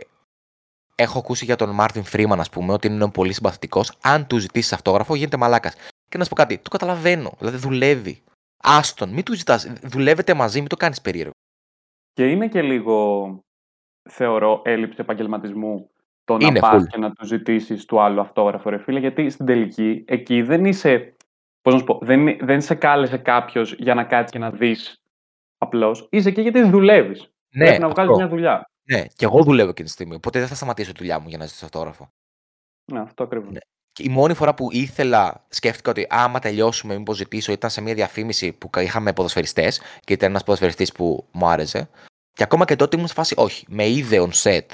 έχω 0.95 1.19
ακούσει 1.19 1.45
για 1.45 1.57
τον 1.57 1.71
Μάρτιν 1.71 2.05
Φρήμαν, 2.05 2.41
ας 2.41 2.51
πούμε, 2.51 2.73
ότι 2.73 2.87
είναι 2.87 3.11
πολύ 3.11 3.33
συμπαθητικός. 3.33 3.99
Αν 4.03 4.27
του 4.27 4.39
ζητήσεις 4.39 4.73
αυτόγραφο, 4.73 5.15
γίνεται 5.15 5.37
μαλάκας. 5.37 5.75
Και 6.09 6.19
να 6.19 6.25
σου 6.25 6.31
πω 6.31 6.37
κάτι, 6.37 6.59
το 6.59 6.71
καταλαβαίνω. 6.71 7.33
Δηλαδή 7.39 7.57
δουλεύει. 7.57 8.23
Άστον, 8.65 9.09
μην 9.11 9.25
του 9.25 9.35
ζητάς. 9.35 9.73
Δουλεύετε 9.83 10.35
μαζί, 10.35 10.59
μην 10.61 10.69
το 10.69 10.77
κάνεις 10.77 11.01
περίεργο. 11.01 11.31
Και 12.13 12.31
είναι 12.31 12.49
και 12.49 12.63
λίγο, 12.63 13.39
θεωρώ, 14.11 14.63
έλλειψη 14.65 14.97
επαγγελματισμού 15.01 15.91
το 16.39 16.43
να 16.45 16.47
Είναι 16.47 16.61
πας 16.61 16.83
full. 16.83 16.87
και 16.87 16.99
να 16.99 17.11
του 17.13 17.27
ζητήσεις 17.27 17.85
του 17.85 18.01
άλλου 18.01 18.21
αυτόγραφο, 18.21 18.71
ρε 18.71 18.79
φίλε, 18.79 18.99
γιατί 18.99 19.31
στην 19.31 19.47
τελική 19.47 20.05
εκεί 20.07 20.43
δεν 20.43 20.65
είσαι. 20.65 21.17
Πώς 21.63 21.73
να 21.73 21.79
σου 21.79 21.85
πω, 21.87 21.99
δεν, 22.03 22.37
δεν 22.41 22.61
σε 22.61 22.75
κάλεσε 22.75 23.17
κάποιος 23.17 23.75
για 23.79 23.95
να 23.95 24.05
κάτσεις 24.05 24.31
και 24.33 24.39
να 24.39 24.51
δεις 24.51 25.03
απλώς. 25.59 26.07
Είσαι 26.11 26.29
εκεί 26.29 26.41
γιατί 26.41 26.63
δουλεύεις. 26.63 27.31
Ναι, 27.55 27.65
Πρέπει 27.65 27.81
να 27.81 27.89
βγάλει 27.89 28.09
αυτό. 28.09 28.21
μια 28.21 28.29
δουλειά. 28.31 28.67
Ναι, 28.91 29.05
και 29.17 29.25
εγώ 29.25 29.43
δουλεύω 29.43 29.71
εκείνη 29.71 29.87
τη 29.87 29.93
στιγμή. 29.95 30.15
Οπότε 30.15 30.39
δεν 30.39 30.49
θα 30.49 30.55
σταματήσω 30.55 30.93
τη 30.93 30.99
δουλειά 30.99 31.19
μου 31.19 31.29
για 31.29 31.39
να 31.39 31.45
ζητήσω 31.47 31.65
αυτόγραφο. 31.65 32.09
Ναι, 32.93 33.01
αυτό 33.01 33.23
ακριβώς. 33.23 33.51
Ναι. 33.53 33.59
Και 33.93 34.03
η 34.03 34.09
μόνη 34.09 34.35
φορά 34.35 34.55
που 34.55 34.69
ήθελα, 34.73 35.45
σκέφτηκα 35.49 35.91
ότι 35.91 36.07
άμα 36.11 36.39
τελειώσουμε, 36.39 36.97
μήπως 36.99 37.17
ζητήσω, 37.17 37.53
ήταν 37.53 37.71
σε 37.71 37.81
μια 37.81 37.95
διαφήμιση 37.95 38.53
που 38.53 38.71
είχαμε 38.81 39.13
ποδοσφαιριστές 39.13 39.81
και 40.01 40.13
ήταν 40.13 40.31
ένας 40.31 40.45
ποδοσφαιριστής 40.45 40.93
που 40.93 41.29
μου 41.33 41.47
άρεσε. 41.47 41.89
Και 42.33 42.43
ακόμα 42.43 42.65
και 42.65 42.77
τότε 42.77 42.97
ήμουν 42.97 43.09
σε 43.09 43.15
φάση, 43.15 43.35
όχι, 43.39 43.67
με 43.69 43.89
είδε 43.89 44.29
on 44.29 44.31
set 44.43 44.67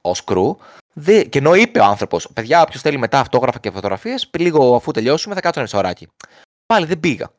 ως 0.00 0.24
crew. 0.26 0.56
Δε... 0.94 1.24
Και 1.24 1.38
ενώ 1.38 1.54
είπε 1.54 1.78
ο 1.78 1.84
άνθρωπος, 1.84 2.28
παιδιά, 2.32 2.62
όποιος 2.62 2.82
θέλει 2.82 2.98
μετά 2.98 3.20
αυτόγραφα 3.20 3.58
και 3.58 3.70
φωτογραφίες, 3.70 4.30
λίγο 4.38 4.76
αφού 4.76 4.90
τελειώσουμε 4.90 5.34
θα 5.34 5.40
κάτσω 5.40 5.60
ένα 5.60 5.68
σωράκι. 5.68 6.08
Πάλι 6.66 6.86
δεν 6.86 7.00
πήγα. 7.00 7.32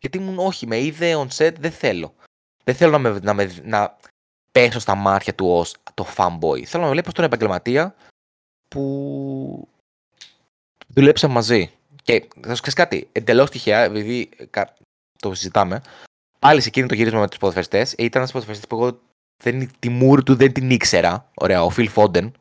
Γιατί 0.00 0.18
ήμουν, 0.18 0.38
όχι, 0.38 0.66
με 0.66 0.80
είδε 0.80 1.14
on 1.16 1.28
set, 1.36 1.54
δεν 1.58 1.70
θέλω. 1.70 2.14
Δεν 2.64 2.74
θέλω 2.74 2.90
να, 2.90 2.98
με, 2.98 3.18
να, 3.22 3.34
με, 3.34 3.54
να 3.62 3.96
πέσω 4.52 4.78
στα 4.78 4.94
μάτια 4.94 5.34
του 5.34 5.48
ως 5.48 5.74
το 5.94 6.06
fanboy. 6.16 6.62
Θέλω 6.64 6.84
να 6.84 6.90
βλέπω 6.90 7.10
στον 7.10 7.24
επαγγελματία 7.24 7.94
που 8.68 9.68
δουλέψαμε 10.88 11.34
μαζί. 11.34 11.70
Και 12.02 12.28
θα 12.40 12.54
σου 12.54 12.62
ξέρεις 12.62 12.74
κάτι, 12.74 13.08
εντελώς 13.12 13.50
τυχαία, 13.50 13.80
επειδή 13.80 14.28
το 15.18 15.34
συζητάμε, 15.34 15.82
πάλι 16.38 16.60
σε 16.60 16.68
εκείνο 16.68 16.86
το 16.86 16.94
γύρισμα 16.94 17.20
με 17.20 17.28
τους 17.28 17.38
ποδοσφαιριστές, 17.38 17.92
ήταν 17.92 18.20
ένας 18.20 18.32
ποδοσφαιριστής 18.32 18.68
που 18.68 18.76
εγώ 18.76 19.00
δεν, 19.42 19.70
τη 19.78 19.88
μούρη 19.88 20.22
του 20.22 20.34
δεν 20.34 20.52
την 20.52 20.70
ήξερα. 20.70 21.30
Ωραία, 21.34 21.64
ο 21.64 21.70
Φιλ 21.70 21.88
Φόντεν. 21.88 22.32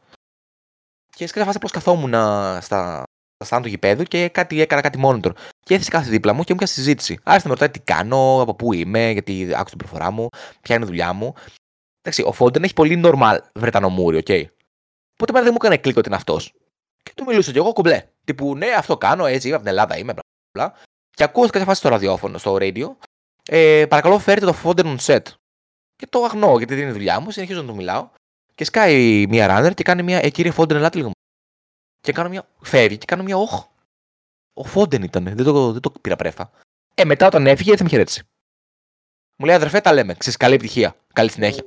Και 1.15 1.27
σκέφτηκα 1.27 1.55
απλώς 1.55 1.71
καθόμουν 1.71 2.13
στα, 2.61 3.03
στα 3.43 3.61
του 3.61 3.67
γηπέδου 3.67 4.03
και 4.03 4.29
κάτι 4.29 4.61
έκανα 4.61 4.81
κάτι 4.81 4.99
monitor. 5.03 5.31
Και 5.59 5.73
έθεσε 5.73 5.89
κάθε 5.89 6.09
δίπλα 6.09 6.33
μου 6.33 6.43
και 6.43 6.53
μου 6.53 6.59
έκανε 6.61 6.71
συζήτηση. 6.71 7.19
Άρχισε 7.23 7.47
να 7.47 7.53
με 7.53 7.59
ρωτάει 7.59 7.69
τι 7.69 7.79
κάνω, 7.79 8.41
από 8.41 8.55
πού 8.55 8.73
είμαι, 8.73 9.09
γιατί 9.09 9.43
άκουσα 9.43 9.63
την 9.63 9.77
προφορά 9.77 10.11
μου, 10.11 10.27
ποια 10.61 10.75
είναι 10.75 10.83
η 10.83 10.87
δουλειά 10.87 11.13
μου. 11.13 11.33
Εντάξει, 12.01 12.23
ο 12.25 12.31
Madden 12.31 12.63
έχει 12.63 12.73
πολύ 12.73 13.01
normal 13.05 13.37
βρετανομούρη, 13.53 14.17
OK. 14.17 14.25
Okay. 14.27 14.45
Οπότε 15.19 15.41
δεν 15.41 15.49
μου 15.49 15.57
έκανε 15.59 15.77
κλικ 15.77 15.97
ότι 15.97 16.07
είναι 16.07 16.17
αυτός. 16.17 16.53
Και 17.03 17.11
του 17.15 17.23
μιλούσα 17.27 17.51
κι 17.51 17.57
εγώ 17.57 17.73
κομπλέ. 17.73 18.03
Τύπου, 18.25 18.55
ναι, 18.55 18.67
αυτό 18.67 18.97
κάνω, 18.97 19.25
έτσι 19.25 19.47
είμαι 19.47 19.55
από 19.55 19.65
την 19.65 19.73
Ελλάδα, 19.73 19.97
είμαι, 19.97 20.13
μπλα. 20.57 20.73
Και 21.09 21.23
ακούω 21.23 21.45
κάποια 21.45 21.65
φάση 21.65 21.79
στο 21.79 21.89
ραδιόφωνο, 21.89 22.37
στο 22.37 22.57
radio. 22.59 22.95
Ε, 23.49 23.85
παρακαλώ, 23.89 24.19
φέρτε 24.19 24.45
το 24.45 24.55
Madden 24.63 24.85
on 24.85 24.97
set. 24.97 25.21
Και 25.95 26.07
το 26.09 26.23
αγνοώ, 26.23 26.57
γιατί 26.57 26.73
δεν 26.73 26.83
είναι 26.83 26.91
δουλειά 26.91 27.19
μου, 27.19 27.31
συνεχίζω 27.31 27.61
να 27.61 27.67
του 27.67 27.75
μιλάω. 27.75 28.09
Και 28.55 28.63
σκάει 28.63 29.25
μία 29.27 29.59
runner 29.59 29.73
και 29.73 29.83
κάνει 29.83 30.03
μία, 30.03 30.19
ε, 30.23 30.29
κύριε 30.29 30.53
Madden, 30.57 30.71
ελάτε 30.71 30.97
λίγο. 30.97 31.11
Και 32.01 32.11
κάνω 32.11 32.29
μία, 32.29 32.47
φεύγει 32.61 32.97
και 32.97 33.05
κάνω 33.05 33.23
μία, 33.23 33.37
όχ. 33.37 33.65
Ο 34.53 34.65
Madden 34.73 35.03
ήταν, 35.03 35.23
δεν 35.23 35.43
το, 35.43 35.71
δεν 35.71 35.81
το 35.81 35.89
πήρα 36.01 36.15
πρέφα. 36.15 36.51
Ε, 36.95 37.05
μετά 37.05 37.27
όταν 37.27 37.47
έφυγε, 37.47 37.71
έτσι 37.71 37.83
με 37.83 37.89
χαιρέτησε. 37.89 38.23
Μου 39.35 39.45
λέει, 39.45 39.55
αδερφέ, 39.55 39.79
τα 39.79 39.93
λέμε. 39.93 40.13
Ξέρεις, 40.13 40.37
καλή 40.37 40.53
επιτυχία. 40.53 40.95
Καλή 41.13 41.29
συνέχεια. 41.29 41.63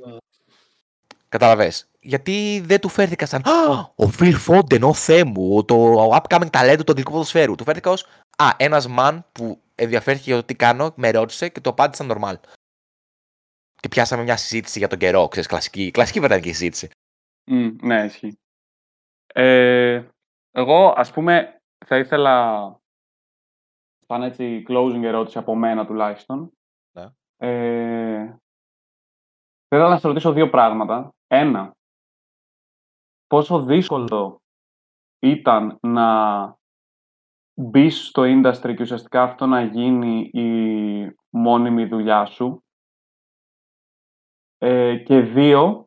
Κατάλαβε. 1.29 1.71
Γιατί 1.99 2.61
δεν 2.65 2.79
του 2.79 2.89
φέρθηκα 2.89 3.25
σαν 3.25 3.43
Ο 3.95 4.07
Φιλ 4.07 4.35
Φόντεν, 4.35 4.83
ο 4.83 4.93
Θεέ 4.93 5.23
μου, 5.23 5.65
το 5.65 6.09
upcoming 6.15 6.49
talent 6.49 6.77
του 6.77 6.91
αγγλικού 6.91 7.11
ποδοσφαίρου. 7.11 7.55
Του 7.55 7.63
φέρθηκα 7.63 7.89
ως 7.91 8.05
Α, 8.37 8.49
ένας 8.57 8.87
man 8.97 9.19
που 9.31 9.61
ενδιαφέρθηκε 9.75 10.29
για 10.29 10.35
το 10.35 10.43
τι 10.45 10.55
κάνω, 10.55 10.93
με 10.95 11.11
ρώτησε 11.11 11.49
και 11.49 11.61
το 11.61 11.69
απάντησα 11.69 12.05
normal. 12.09 12.33
Και 13.79 13.87
πιάσαμε 13.87 14.23
μια 14.23 14.37
συζήτηση 14.37 14.79
για 14.79 14.87
τον 14.87 14.99
καιρό, 14.99 15.27
ξέρεις, 15.27 15.47
κλασική, 15.47 15.91
κλασική 15.91 16.19
βρετανική 16.19 16.51
συζήτηση. 16.51 16.89
Mm, 17.51 17.75
ναι, 17.81 18.03
ισχύει. 18.05 18.39
Ε, 19.33 20.07
εγώ, 20.51 20.93
ας 20.97 21.11
πούμε, 21.11 21.61
θα 21.85 21.97
ήθελα 21.97 22.79
σαν 24.07 24.23
έτσι 24.23 24.63
closing 24.67 25.03
ερώτηση 25.03 25.37
από 25.37 25.55
μένα 25.55 25.85
τουλάχιστον. 25.85 26.51
Ναι. 26.91 27.05
Ε, 27.37 28.25
θα 29.67 29.75
ήθελα 29.75 29.89
να 29.89 29.99
σε 29.99 30.07
ρωτήσω 30.07 30.31
δύο 30.31 30.49
πράγματα. 30.49 31.09
Ένα, 31.27 31.71
πόσο 33.27 33.63
δύσκολο 33.63 34.41
ήταν 35.19 35.77
να 35.81 36.55
μπεις 37.53 38.07
στο 38.07 38.23
industry 38.25 38.73
και 38.75 38.81
ουσιαστικά 38.81 39.23
αυτό 39.23 39.45
να 39.45 39.61
γίνει 39.61 40.19
η 40.33 41.15
μόνιμη 41.29 41.85
δουλειά 41.85 42.25
σου; 42.25 42.63
Ε, 44.57 44.97
και 44.97 45.19
δύο, 45.19 45.85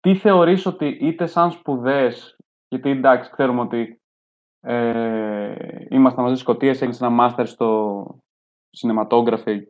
τι 0.00 0.16
θεωρείς 0.16 0.66
ότι 0.66 0.86
είτε 0.86 1.26
σαν 1.26 1.50
σπουδές, 1.50 2.36
γιατί 2.68 2.90
εντάξει 2.90 3.30
ξέρουμε 3.30 3.60
ότι 3.60 4.00
ε, 4.60 5.54
ήμασταν 5.90 6.22
μαζί 6.22 6.34
στις 6.34 6.40
Σκωτίες, 6.40 6.76
έκανες 6.76 7.00
ένα 7.00 7.10
μάστερ 7.10 7.46
στο 7.46 8.04
cinematography. 8.78 9.62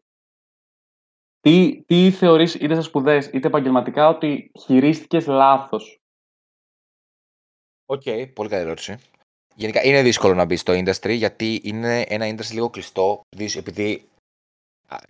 Τι, 1.40 1.82
τι 1.86 2.11
θεωρείς 2.11 2.55
είτε 2.55 2.74
σε 2.74 2.82
σπουδές 2.82 3.26
είτε 3.26 3.46
επαγγελματικά 3.46 4.09
ότι 4.09 4.51
χειρίστηκες 4.61 5.26
λάθος; 5.26 6.01
OK, 7.86 8.03
okay, 8.05 8.32
πολύ 8.34 8.48
καλή 8.48 8.62
ερώτηση. 8.62 8.96
Γενικά 9.55 9.84
είναι 9.84 10.03
δύσκολο 10.03 10.34
να 10.34 10.44
μπει 10.44 10.57
στο 10.57 10.72
industry 10.72 11.16
γιατί 11.16 11.61
είναι 11.64 12.01
ένα 12.01 12.26
industry 12.28 12.53
λίγο 12.53 12.70
κλειστό 12.70 13.20
επειδή 13.57 14.09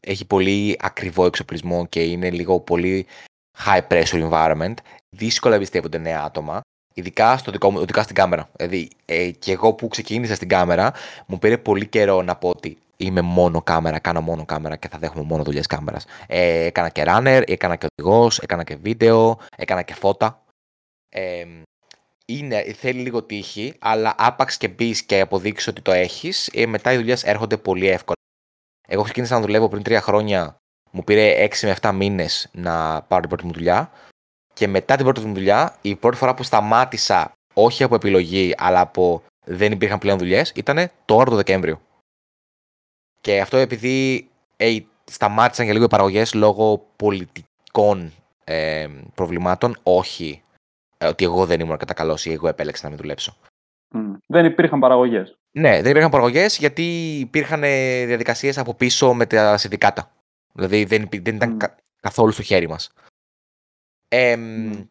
έχει 0.00 0.24
πολύ 0.24 0.76
ακριβό 0.80 1.26
εξοπλισμό 1.26 1.86
και 1.86 2.02
είναι 2.02 2.30
λίγο 2.30 2.60
πολύ 2.60 3.06
high 3.66 3.86
pressure 3.88 4.30
environment. 4.30 4.74
Δύσκολα 5.16 5.54
εμπιστεύονται 5.54 5.98
νέα 5.98 6.22
άτομα. 6.22 6.60
Ειδικά, 6.94 7.36
στο 7.36 7.50
δικό 7.50 7.70
μου, 7.70 7.80
ειδικά 7.80 8.02
στην 8.02 8.14
κάμερα. 8.14 8.50
Δηλαδή, 8.56 8.90
ε, 9.04 9.30
και 9.30 9.52
εγώ 9.52 9.72
που 9.72 9.88
ξεκίνησα 9.88 10.34
στην 10.34 10.48
κάμερα, 10.48 10.92
μου 11.26 11.38
πήρε 11.38 11.58
πολύ 11.58 11.86
καιρό 11.86 12.22
να 12.22 12.36
πω 12.36 12.48
ότι 12.48 12.78
είμαι 12.96 13.20
μόνο 13.20 13.62
κάμερα, 13.62 13.98
κάνω 13.98 14.20
μόνο 14.20 14.44
κάμερα 14.44 14.76
και 14.76 14.88
θα 14.88 14.98
δέχομαι 14.98 15.22
μόνο 15.22 15.42
δουλειές 15.42 15.66
κάμερας. 15.66 16.04
Ε, 16.26 16.64
έκανα 16.64 16.88
και 16.88 17.04
runner, 17.06 17.42
έκανα 17.46 17.76
και 17.76 17.86
οδηγός, 17.96 18.38
έκανα 18.38 18.64
και 18.64 18.76
βίντεο, 18.76 19.38
έκανα 19.56 19.82
και 19.82 19.94
φώτα. 19.94 20.42
Ε, 21.08 21.44
είναι, 22.26 22.62
θέλει 22.62 23.00
λίγο 23.00 23.22
τύχη, 23.22 23.74
αλλά 23.78 24.14
άπαξ 24.18 24.56
και 24.56 24.68
μπεις 24.68 25.02
και 25.02 25.20
αποδείξεις 25.20 25.68
ότι 25.68 25.80
το 25.82 25.92
έχεις, 25.92 26.50
ε, 26.52 26.66
μετά 26.66 26.92
οι 26.92 26.96
δουλειές 26.96 27.24
έρχονται 27.24 27.56
πολύ 27.56 27.86
εύκολα. 27.88 28.18
Εγώ 28.92 29.02
ξεκίνησα 29.02 29.34
να 29.34 29.40
δουλεύω 29.40 29.68
πριν 29.68 29.82
τρία 29.82 30.00
χρόνια. 30.00 30.56
Μου 30.90 31.04
πήρε 31.04 31.48
6 31.50 31.56
με 31.62 31.76
7 31.80 31.92
μήνες 31.94 32.48
να 32.52 33.02
πάρω 33.02 33.20
την 33.20 33.28
πρώτη 33.28 33.44
μου 33.44 33.52
δουλειά. 33.52 33.90
Και 34.54 34.68
μετά 34.68 34.96
την 34.96 35.04
πρώτη 35.04 35.20
μου 35.20 35.34
δουλειά, 35.34 35.76
η 35.80 35.96
πρώτη 35.96 36.16
φορά 36.16 36.34
που 36.34 36.42
σταμάτησα, 36.42 37.32
όχι 37.54 37.82
από 37.82 37.94
επιλογή, 37.94 38.54
αλλά 38.56 38.80
από 38.80 39.22
δεν 39.44 39.72
υπήρχαν 39.72 39.98
πλέον 39.98 40.18
δουλειές, 40.18 40.52
ήταν 40.54 40.90
τώρα 41.04 41.30
το 41.30 41.36
Δεκέμβριο. 41.36 41.80
Και 43.20 43.40
αυτό 43.40 43.56
επειδή 43.56 44.28
ε, 44.56 44.78
σταμάτησαν 45.04 45.64
για 45.64 45.74
λίγο 45.74 45.84
οι 45.84 45.88
παραγωγές 45.88 46.34
λόγω 46.34 46.86
πολιτικών 46.96 48.12
ε, 48.44 48.88
προβλημάτων, 49.14 49.76
όχι 49.82 50.42
ε, 50.98 51.06
ότι 51.06 51.24
εγώ 51.24 51.46
δεν 51.46 51.60
ήμουν 51.60 51.76
κατά 51.76 51.94
καλός 51.94 52.26
ή 52.26 52.32
εγώ 52.32 52.48
επέλεξα 52.48 52.82
να 52.84 52.88
μην 52.88 52.98
δουλέψω. 52.98 53.36
Mm. 54.30 54.32
Δεν 54.32 54.44
υπήρχαν 54.44 54.80
παραγωγές. 54.80 55.38
Ναι, 55.50 55.82
δεν 55.82 55.90
υπήρχαν 55.90 56.10
παραγωγές 56.10 56.58
γιατί 56.58 57.18
υπήρχαν 57.18 57.62
ε, 57.62 58.04
διαδικασίες 58.04 58.58
από 58.58 58.74
πίσω 58.74 59.14
με 59.14 59.26
τα 59.26 59.56
συνδικάτα. 59.56 60.12
Δηλαδή 60.52 60.84
δεν, 60.84 61.08
δεν 61.10 61.34
ήταν 61.34 61.58
mm. 61.60 61.66
καθόλου 62.00 62.32
στο 62.32 62.42
χέρι 62.42 62.68
μας. 62.68 62.92
Ε, 64.08 64.34
mm. 64.38 64.86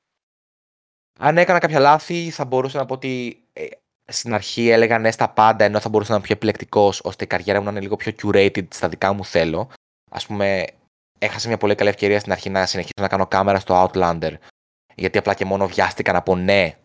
Αν 1.19 1.37
έκανα 1.37 1.59
κάποια 1.59 1.79
λάθη, 1.79 2.29
θα 2.29 2.45
μπορούσα 2.45 2.77
να 2.77 2.85
πω 2.85 2.93
ότι 2.93 3.43
ε, 3.53 3.65
στην 4.05 4.33
αρχή 4.33 4.69
έλεγα 4.69 4.99
ναι 4.99 5.11
στα 5.11 5.29
πάντα, 5.29 5.65
ενώ 5.65 5.79
θα 5.79 5.89
μπορούσα 5.89 6.11
να 6.11 6.17
είμαι 6.17 6.25
πιο 6.25 6.35
επιλεκτικός, 6.35 7.01
ώστε 7.03 7.23
η 7.23 7.27
καριέρα 7.27 7.59
μου 7.59 7.65
να 7.65 7.71
είναι 7.71 7.79
λίγο 7.79 7.95
πιο 7.95 8.11
curated 8.21 8.73
στα 8.73 8.89
δικά 8.89 9.13
μου 9.13 9.25
θέλω. 9.25 9.69
Α 10.09 10.19
πούμε, 10.27 10.65
έχασα 11.19 11.47
μια 11.47 11.57
πολύ 11.57 11.75
καλή 11.75 11.89
ευκαιρία 11.89 12.19
στην 12.19 12.31
αρχή 12.31 12.49
να 12.49 12.65
συνεχίσω 12.65 13.01
να 13.01 13.07
κάνω 13.07 13.27
κάμερα 13.27 13.59
στο 13.59 13.83
Outlander 13.83 14.33
γιατί 14.99 15.17
απλά 15.17 15.33
και 15.33 15.45
μόνο 15.45 15.67
βιάστηκα 15.67 16.11
να 16.11 16.21
πω 16.21 16.35
ναι 16.35 16.75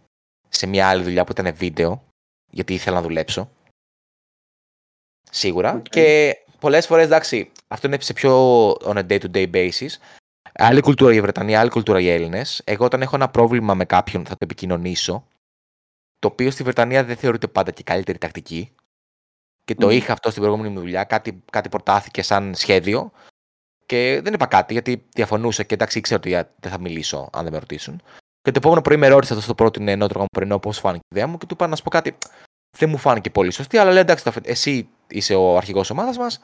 σε 0.48 0.66
μια 0.66 0.88
άλλη 0.88 1.02
δουλειά 1.02 1.24
που 1.24 1.32
ήταν 1.32 1.54
βίντεο, 1.54 2.04
γιατί 2.50 2.74
ήθελα 2.74 2.96
να 2.96 3.02
δουλέψω. 3.02 3.50
Σίγουρα. 5.30 5.80
Και 5.80 6.36
πολλές 6.60 6.86
φορές, 6.86 7.04
εντάξει, 7.04 7.52
αυτό 7.68 7.86
είναι 7.86 8.00
σε 8.00 8.12
πιο 8.12 8.70
on 8.70 8.96
a 8.96 9.06
day-to-day 9.06 9.50
basis. 9.50 9.88
Άλλη 10.52 10.80
κουλτούρα 10.80 11.14
η 11.14 11.20
Βρετανία, 11.20 11.60
άλλη 11.60 11.70
κουλτούρα 11.70 12.00
οι 12.00 12.08
Έλληνες. 12.08 12.62
Εγώ, 12.64 12.84
όταν 12.84 13.02
έχω 13.02 13.16
ένα 13.16 13.28
πρόβλημα 13.28 13.74
με 13.74 13.84
κάποιον, 13.84 14.24
θα 14.24 14.30
το 14.30 14.38
επικοινωνήσω. 14.40 15.26
Το 16.18 16.28
οποίο 16.28 16.50
στη 16.50 16.62
Βρετανία 16.62 17.04
δεν 17.04 17.16
θεωρείται 17.16 17.46
πάντα 17.46 17.70
και 17.70 17.82
καλύτερη 17.82 18.18
τακτική. 18.18 18.72
Και 19.64 19.74
το 19.74 19.90
είχα 19.90 20.12
αυτό 20.12 20.30
στην 20.30 20.42
προηγούμενη 20.42 20.74
μου 20.74 20.80
δουλειά. 20.80 21.04
Κάτι, 21.04 21.42
κάτι 21.50 21.68
προτάθηκε 21.68 22.22
σαν 22.22 22.54
σχέδιο. 22.54 23.12
Και 23.86 24.20
δεν 24.22 24.34
είπα 24.34 24.46
κάτι 24.46 24.72
γιατί 24.72 25.06
διαφωνούσα 25.14 25.62
και 25.62 25.74
εντάξει 25.74 25.98
ήξερα 25.98 26.18
ότι 26.18 26.30
δεν 26.60 26.70
θα 26.70 26.80
μιλήσω 26.80 27.28
αν 27.32 27.42
δεν 27.42 27.52
με 27.52 27.58
ρωτήσουν. 27.58 28.02
Και 28.44 28.50
το 28.50 28.58
επόμενο 28.58 28.80
πρωί 28.80 28.96
με 28.96 29.08
ρώτησε 29.08 29.32
αυτό 29.32 29.44
στο 29.44 29.54
πρώτο 29.54 29.80
νεότερο 29.80 30.20
μου 30.20 30.26
πρωινό 30.32 30.58
πώς 30.58 30.78
φάνηκε 30.78 31.04
η 31.04 31.16
ιδέα 31.16 31.26
μου 31.26 31.38
και 31.38 31.46
του 31.46 31.54
είπα 31.54 31.66
να 31.66 31.76
σου 31.76 31.82
πω 31.82 31.90
κάτι. 31.90 32.18
Δεν 32.76 32.88
μου 32.88 32.96
φάνηκε 32.96 33.30
πολύ 33.30 33.50
σωστή, 33.50 33.76
αλλά 33.78 33.90
λέει 33.90 34.00
εντάξει, 34.00 34.30
εσύ 34.42 34.88
είσαι 35.08 35.34
ο 35.34 35.56
αρχηγός 35.56 35.90
ομάδας 35.90 36.18
μας. 36.18 36.40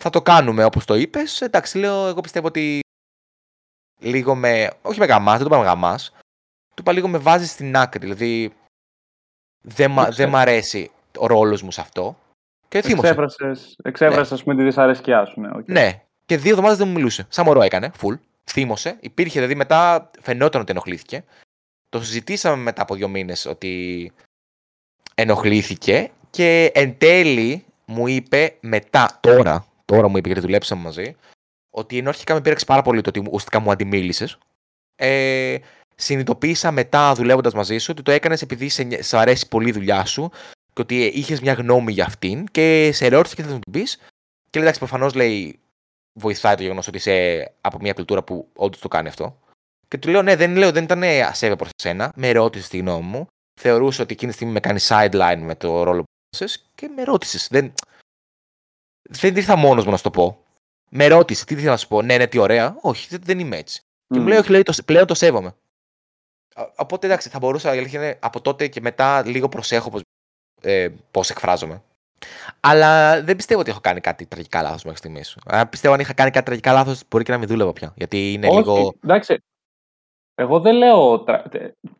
Θα 0.00 0.10
το 0.10 0.22
κάνουμε 0.22 0.64
όπως 0.64 0.84
το 0.84 0.94
είπες. 0.94 1.40
Εντάξει, 1.40 1.78
λέω, 1.78 2.06
εγώ 2.06 2.20
πιστεύω 2.20 2.46
ότι 2.46 2.80
λίγο 3.98 4.34
με. 4.34 4.70
Όχι 4.82 4.98
με 4.98 5.06
γαμάς, 5.06 5.38
δεν 5.38 5.48
το 5.48 5.54
είπα 5.54 5.62
με 5.62 5.68
γαμάς. 5.68 6.10
Του 6.74 6.80
είπα 6.80 6.92
λίγο 6.92 7.08
με 7.08 7.18
βάζει 7.18 7.46
στην 7.46 7.76
άκρη. 7.76 8.00
Δηλαδή 8.00 8.52
δεν, 9.60 9.90
μα, 9.90 10.08
δεν 10.10 10.28
μ' 10.28 10.36
αρέσει 10.36 10.90
ο 11.18 11.26
ρόλος 11.26 11.62
μου 11.62 11.70
σε 11.70 11.80
αυτό. 11.80 12.16
Και 12.68 12.78
Εξέφρασες, 12.78 13.76
εξέφρασες, 13.82 14.38
ναι. 14.38 14.44
πούμε, 14.44 14.56
τη 14.56 14.62
δυσαρέσκειά 14.62 15.24
σου. 15.24 15.40
Ναι, 15.40 15.48
okay. 15.54 15.64
ναι, 15.64 16.02
και 16.26 16.36
δύο 16.36 16.50
εβδομάδες 16.50 16.78
δεν 16.78 16.88
μου 16.88 16.94
μιλούσε. 16.94 17.26
Σαν 17.28 17.44
μωρό 17.44 17.62
έκανε, 17.62 17.90
full. 18.00 18.18
Θύμωσε. 18.50 18.96
Υπήρχε, 19.00 19.34
δηλαδή 19.34 19.54
μετά 19.54 20.10
φαινόταν 20.20 20.60
ότι 20.60 20.70
ενοχλήθηκε. 20.70 21.24
Το 21.88 22.02
συζητήσαμε 22.02 22.62
μετά 22.62 22.82
από 22.82 22.94
δύο 22.94 23.08
μήνες 23.08 23.46
ότι 23.46 24.12
ενοχλήθηκε 25.14 26.10
και 26.30 26.70
εν 26.74 26.98
τέλει 26.98 27.64
μου 27.84 28.06
είπε 28.06 28.56
μετά, 28.60 29.18
τώρα, 29.20 29.66
τώρα 29.84 30.08
μου 30.08 30.16
είπε 30.16 30.26
γιατί 30.26 30.42
δουλέψαμε 30.42 30.82
μαζί, 30.82 31.16
ότι 31.70 31.98
ενώ 31.98 32.08
αρχικά 32.08 32.34
με 32.34 32.40
πήραξε 32.40 32.64
πάρα 32.64 32.82
πολύ 32.82 33.00
το 33.00 33.08
ότι 33.08 33.18
ουσιαστικά 33.26 33.58
μου 33.58 33.70
αντιμίλησες, 33.70 34.38
ε, 34.96 35.56
συνειδητοποίησα 35.94 36.70
μετά 36.70 37.14
δουλεύοντας 37.14 37.54
μαζί 37.54 37.78
σου 37.78 37.88
ότι 37.90 38.02
το 38.02 38.10
έκανες 38.10 38.42
επειδή 38.42 38.68
σε, 38.68 39.02
σε 39.02 39.16
αρέσει 39.16 39.48
πολύ 39.48 39.68
η 39.68 39.72
δουλειά 39.72 40.04
σου 40.04 40.30
και 40.72 40.80
ότι 40.80 41.04
είχες 41.04 41.40
μια 41.40 41.52
γνώμη 41.52 41.92
για 41.92 42.04
αυτήν 42.04 42.46
και 42.46 42.90
σε 42.92 43.08
ρώτησε 43.08 43.34
και 43.34 43.42
θα 43.42 43.52
μου 43.52 43.58
την 43.58 43.72
πεις. 43.72 43.96
Και 44.50 44.58
λέει, 44.58 44.62
εντάξει, 44.62 44.78
προφανώς 44.78 45.14
λέει, 45.14 45.58
βοηθάει 46.20 46.54
το 46.54 46.62
γεγονός 46.62 46.86
ότι 46.86 46.96
είσαι 46.96 47.52
από 47.60 47.78
μια 47.80 47.92
κουλτούρα 47.92 48.22
που 48.22 48.48
όντως 48.56 48.80
το 48.80 48.88
κάνει 48.88 49.08
αυτό. 49.08 49.38
Και 49.88 49.98
του 49.98 50.08
λέω, 50.08 50.22
ναι, 50.22 50.36
δεν, 50.36 50.56
λέω, 50.56 50.72
δεν 50.72 50.84
ήταν 50.84 51.02
ασέβεια 51.02 51.56
προς 51.56 51.70
εσένα. 51.78 52.12
Με 52.16 52.32
ρώτησε 52.32 52.68
τη 52.68 52.78
γνώμη 52.78 53.06
μου. 53.06 53.26
Θεωρούσε 53.60 54.02
ότι 54.02 54.12
εκείνη 54.12 54.30
τη 54.30 54.36
στιγμή 54.36 54.52
με 54.52 54.60
κάνει 54.60 54.80
sideline 54.82 55.40
με 55.40 55.54
το 55.54 55.82
ρόλο 55.82 56.02
που 56.02 56.46
και 56.74 56.88
με 56.88 57.02
ρώτησες. 57.02 57.48
Δεν, 57.50 57.72
δεν 59.02 59.36
ήρθα 59.36 59.56
μόνος 59.56 59.84
μου 59.84 59.90
να 59.90 59.96
σου 59.96 60.02
το 60.02 60.10
πω. 60.10 60.44
Με 60.90 61.06
ρώτησε, 61.06 61.44
τι 61.44 61.54
ήθελα 61.54 61.70
να 61.70 61.76
σου 61.76 61.88
πω. 61.88 62.02
Ναι, 62.02 62.16
ναι, 62.16 62.26
τι 62.26 62.38
ωραία. 62.38 62.76
Όχι, 62.80 63.08
δεν, 63.08 63.20
δεν 63.22 63.38
είμαι 63.38 63.56
έτσι. 63.56 63.80
Mm. 63.80 64.14
Και 64.14 64.20
μου 64.20 64.26
λέει, 64.26 64.38
Όχι, 64.38 64.50
λέει, 64.50 64.62
το, 64.62 64.74
πλέον 64.84 65.06
το 65.06 65.14
σέβομαι. 65.14 65.54
Οπότε 66.76 67.06
εντάξει, 67.06 67.28
θα 67.28 67.38
μπορούσα, 67.38 67.74
η 67.74 67.78
αλήθεια 67.78 68.02
είναι, 68.02 68.18
από 68.20 68.40
τότε 68.40 68.68
και 68.68 68.80
μετά 68.80 69.26
λίγο 69.26 69.48
προσέχω 69.48 69.90
πώς, 69.90 70.00
ε, 70.62 70.88
πώς 71.10 71.30
εκφράζομαι. 71.30 71.82
Αλλά 72.60 73.22
δεν 73.22 73.36
πιστεύω 73.36 73.60
ότι 73.60 73.70
έχω 73.70 73.80
κάνει 73.80 74.00
κάτι 74.00 74.26
τραγικά 74.26 74.62
λάθος 74.62 74.82
μέχρι 74.82 74.98
στιγμής. 74.98 75.36
Αν 75.46 75.68
πιστεύω 75.68 75.94
αν 75.94 76.00
είχα 76.00 76.12
κάνει 76.12 76.30
κάτι 76.30 76.44
τραγικά 76.44 76.72
λάθος, 76.72 77.02
μπορεί 77.10 77.24
και 77.24 77.32
να 77.32 77.38
μην 77.38 77.48
δούλευα 77.48 77.72
πια. 77.72 77.92
Γιατί 77.96 78.32
είναι 78.32 78.46
Όχι, 78.46 78.56
λίγο. 78.56 78.94
Εντάξει. 79.04 79.42
Εγώ 80.34 80.60
δεν 80.60 80.74
λέω 80.74 81.20
τρα... 81.20 81.42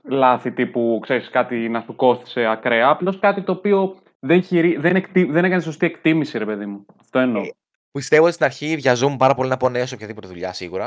λάθη 0.02 0.52
τύπου 0.52 0.98
ξέρεις, 1.02 1.30
κάτι 1.30 1.68
να 1.68 1.80
σου 1.80 1.96
κόστησε 1.96 2.46
ακραία. 2.46 2.88
Απλώς 2.88 3.18
κάτι 3.18 3.42
το 3.42 3.52
οποίο 3.52 3.98
δεν, 4.18 4.42
χειρι... 4.42 4.76
δεν, 4.76 4.96
εκτι... 4.96 5.24
δεν 5.24 5.44
έκανε 5.44 5.62
σωστή 5.62 5.86
εκτίμηση, 5.86 6.38
ρε 6.38 6.44
παιδί 6.44 6.66
μου. 6.66 6.86
Αυτό 7.00 7.18
εννοώ. 7.18 7.42
Ε, 7.42 7.50
πιστεύω 7.90 8.24
ότι 8.24 8.32
στην 8.32 8.44
αρχή 8.44 8.76
βιαζόμουν 8.76 9.16
πάρα 9.16 9.34
πολύ 9.34 9.48
να 9.48 9.56
πω 9.56 9.68
ναι 9.68 9.86
σε 9.86 9.94
οποιαδήποτε 9.94 10.26
δουλειά 10.26 10.52
σίγουρα. 10.52 10.86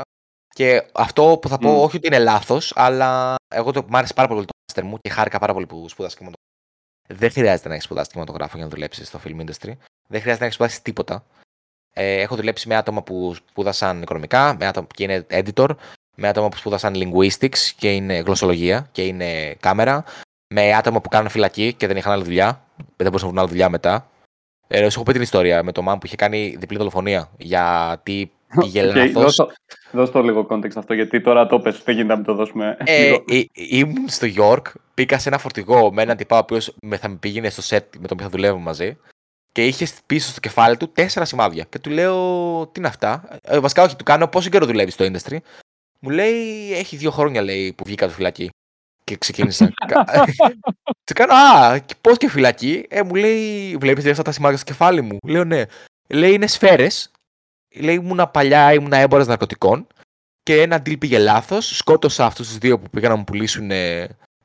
Και 0.54 0.86
αυτό 0.94 1.38
που 1.42 1.48
θα 1.48 1.58
πω, 1.58 1.80
mm. 1.80 1.84
όχι 1.84 1.96
ότι 1.96 2.06
είναι 2.06 2.18
λάθος, 2.18 2.72
αλλά 2.76 3.34
εγώ 3.48 3.72
το 3.72 3.84
μ' 3.88 3.96
άρεσε 3.96 4.14
πάρα 4.14 4.28
πολύ 4.28 4.44
το 4.44 4.52
μάστερ 4.68 4.90
μου 4.90 4.98
και 5.00 5.10
χάρηκα 5.10 5.38
πάρα 5.38 5.52
πολύ 5.52 5.66
που 5.66 5.88
σπούδασα 5.88 6.16
κινηματογράφο. 6.16 6.52
Δεν 7.08 7.30
χρειάζεται 7.30 7.68
να 7.68 7.74
έχεις 7.74 7.84
σπουδάσει 7.86 8.10
κινηματογράφο 8.10 8.56
για 8.56 8.64
να 8.64 8.70
δουλέψεις 8.70 9.08
στο 9.08 9.20
film 9.24 9.40
industry. 9.40 9.72
Δεν 10.06 10.20
χρειάζεται 10.20 10.38
να 10.38 10.44
έχεις 10.44 10.54
σπουδάσει 10.54 10.82
τίποτα. 10.82 11.24
Ε, 11.92 12.20
έχω 12.20 12.36
δουλέψει 12.36 12.68
με 12.68 12.76
άτομα 12.76 13.02
που 13.02 13.34
σπούδασαν 13.34 14.02
οικονομικά, 14.02 14.56
με 14.58 14.66
άτομα 14.66 14.86
που 14.86 15.02
είναι 15.02 15.26
editor, 15.30 15.68
με 16.14 16.28
άτομα 16.28 16.48
που 16.48 16.56
σπούδασαν 16.56 16.94
linguistics 16.96 17.58
και 17.76 17.92
είναι 17.92 18.18
γλωσσολογία 18.18 18.88
και 18.92 19.06
είναι 19.06 19.54
κάμερα, 19.54 20.04
με 20.54 20.74
άτομα 20.74 21.00
που 21.00 21.08
κάνουν 21.08 21.30
φυλακή 21.30 21.74
και 21.74 21.86
δεν 21.86 21.96
είχαν 21.96 22.12
άλλη 22.12 22.24
δουλειά, 22.24 22.64
δεν 22.76 23.06
μπορούσαν 23.06 23.26
να 23.26 23.28
βρουν 23.28 23.38
άλλη 23.38 23.48
δουλειά 23.48 23.68
μετά. 23.68 24.08
Ε, 24.68 24.78
σου 24.78 24.94
έχω 24.94 25.02
πει 25.02 25.12
την 25.12 25.22
ιστορία 25.22 25.62
με 25.62 25.72
το 25.72 25.82
μάμ 25.82 25.98
που 25.98 26.06
είχε 26.06 26.16
κάνει 26.16 26.56
διπλή 26.58 26.78
δολοφονία 26.78 27.30
γιατί 27.36 28.32
πήγε 28.60 28.90
okay, 28.90 28.94
λάθος. 28.94 29.46
Δώσ' 29.92 30.10
το 30.10 30.22
λίγο 30.22 30.46
context 30.50 30.76
αυτό, 30.76 30.94
γιατί 30.94 31.20
τώρα 31.20 31.46
το 31.46 31.60
πες, 31.60 31.82
δεν 31.84 31.94
γίνεται 31.94 32.12
να 32.12 32.16
μην 32.16 32.26
το 32.26 32.34
δώσουμε. 32.34 32.76
Ε, 32.84 33.16
ήμουν 33.52 34.08
στο 34.08 34.26
York, 34.36 34.62
πήγα 34.94 35.18
σε 35.18 35.28
ένα 35.28 35.38
φορτηγό 35.38 35.92
με 35.92 36.02
έναν 36.02 36.16
τυπά 36.16 36.36
ο 36.36 36.38
οποίος 36.38 36.74
θα 36.98 37.08
με 37.08 37.16
πήγαινε 37.20 37.50
στο 37.50 37.62
set 37.76 37.84
με 37.98 38.06
τον 38.06 38.10
οποίο 38.10 38.24
θα 38.24 38.28
δουλεύουμε 38.28 38.62
μαζί 38.62 38.96
και 39.52 39.66
είχε 39.66 39.86
πίσω 40.06 40.30
στο 40.30 40.40
κεφάλι 40.40 40.76
του 40.76 40.88
τέσσερα 40.88 41.24
σημάδια. 41.24 41.66
Και 41.68 41.78
του 41.78 41.90
λέω, 41.90 42.16
τι 42.66 42.78
είναι 42.78 42.88
αυτά; 42.88 43.38
Ε, 43.42 43.58
βασικά, 43.58 43.82
όχι, 43.82 43.96
του 43.96 44.04
κάνω 44.04 44.28
πόσο 44.28 44.48
καιρό 44.48 44.66
δουλεύεις 44.66 44.94
στο 44.94 45.04
industry; 45.04 45.36
Μου 46.00 46.10
λέει, 46.10 46.72
έχει 46.72 46.96
δύο 46.96 47.10
χρόνια 47.10 47.42
λέει, 47.42 47.72
που 47.72 47.84
βγήκα 47.86 48.04
από 48.04 48.14
φυλακή. 48.14 48.50
Και 49.04 49.16
ξεκίνησα. 49.16 49.72
του 51.06 51.14
κάνω, 51.14 51.32
Α, 51.32 51.80
πώς 52.00 52.16
και 52.16 52.28
φυλακή; 52.28 52.86
Ε, 52.88 53.02
μου 53.02 53.14
λέει, 53.14 53.76
Βλέπεις 53.76 54.06
αυτά 54.06 54.22
τα 54.22 54.32
σημάδια 54.32 54.56
στο 54.56 54.66
κεφάλι 54.66 55.00
μου; 55.00 55.18
Λέω, 55.26 55.44
Ναι. 55.44 55.64
Λέει, 56.08 56.32
είναι 56.32 56.46
σφαίρες 56.46 57.10
λέει 57.80 57.94
ήμουν 57.94 58.30
παλιά, 58.32 58.72
ήμουν 58.72 58.92
έμπορας 58.92 59.26
ναρκωτικών 59.26 59.86
και 60.42 60.62
ένα 60.62 60.76
deal 60.76 60.98
πήγε 60.98 61.18
λάθος. 61.18 61.76
Σκότωσα 61.76 62.26
αυτούς 62.26 62.48
τους 62.48 62.58
δύο 62.58 62.78
που 62.78 62.90
πήγαν 62.90 63.10
να 63.10 63.16
μου 63.16 63.24
πουλήσουν, 63.24 63.68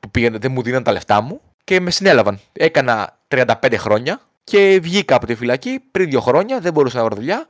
που 0.00 0.10
πήγαν, 0.10 0.40
δεν 0.40 0.52
μου 0.52 0.62
δίναν 0.62 0.82
τα 0.82 0.92
λεφτά 0.92 1.20
μου 1.20 1.40
και 1.64 1.80
με 1.80 1.90
συνέλαβαν. 1.90 2.40
Έκανα 2.52 3.18
35 3.28 3.74
χρόνια 3.76 4.20
και 4.44 4.80
βγήκα 4.82 5.14
από 5.14 5.26
τη 5.26 5.34
φυλακή 5.34 5.80
πριν 5.90 6.10
δύο 6.10 6.20
χρόνια, 6.20 6.60
δεν 6.60 6.72
μπορούσα 6.72 6.98
να 6.98 7.04
βρω 7.04 7.14
δουλειά 7.14 7.48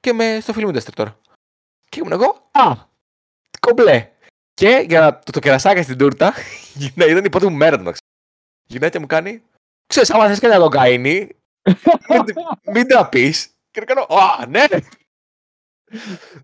και 0.00 0.12
με 0.12 0.38
στο 0.40 0.52
film 0.56 0.68
industry 0.68 0.92
τώρα. 0.94 1.18
Και 1.88 2.00
ήμουν 2.00 2.12
εγώ, 2.12 2.48
α, 2.52 2.72
κομπλέ. 3.60 4.10
Και 4.54 4.84
για 4.88 5.00
να 5.00 5.18
το, 5.18 5.32
το 5.32 5.38
κερασάκι 5.38 5.82
στην 5.82 5.98
τούρτα, 5.98 6.34
ήταν 7.08 7.24
η 7.24 7.28
πρώτη 7.28 7.46
μου 7.46 7.56
μέρα 7.56 7.78
του 7.78 7.92
Γυναίκα 8.66 9.00
μου 9.00 9.06
κάνει, 9.06 9.42
ξέρεις, 9.86 10.10
άμα 10.10 10.26
θες 10.26 10.38
κανένα 10.38 10.60
κοκαίνη, 10.60 11.28
μην, 12.08 12.24
μην 12.72 12.88
τα 12.88 13.08
πεις. 13.08 13.48
Και 13.70 13.80
κάνω, 13.80 14.02
α, 14.02 14.46
ναι, 14.46 14.64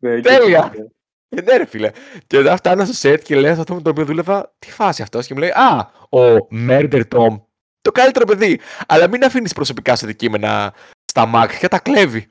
ναι, 0.00 0.20
Τέλεια! 0.20 0.72
Ε, 1.28 1.40
ναι, 1.40 1.56
ρε 1.56 1.66
φίλε. 1.66 1.90
Και 2.26 2.36
μετά 2.36 2.56
φτάνω 2.56 2.84
στο 2.84 2.94
σετ 2.94 3.22
και 3.22 3.36
λέω 3.36 3.60
αυτό 3.60 3.74
με 3.74 3.82
το 3.82 3.90
οποίο 3.90 4.04
δούλευα, 4.04 4.54
τι 4.58 4.70
φάση 4.70 5.02
αυτός. 5.02 5.26
Και 5.26 5.34
μου 5.34 5.40
λέει, 5.40 5.50
Α, 5.50 5.90
ο 6.18 6.46
Murder 6.68 7.02
Tom. 7.14 7.40
Το 7.80 7.92
καλύτερο 7.92 8.24
παιδί. 8.24 8.60
Αλλά 8.86 9.08
μην 9.08 9.24
αφήνεις 9.24 9.52
προσωπικά 9.52 9.96
σου 9.96 10.04
αντικείμενα 10.04 10.74
στα 11.04 11.30
Mac 11.34 11.48
και 11.58 11.68
τα 11.68 11.78
κλέβει. 11.78 12.28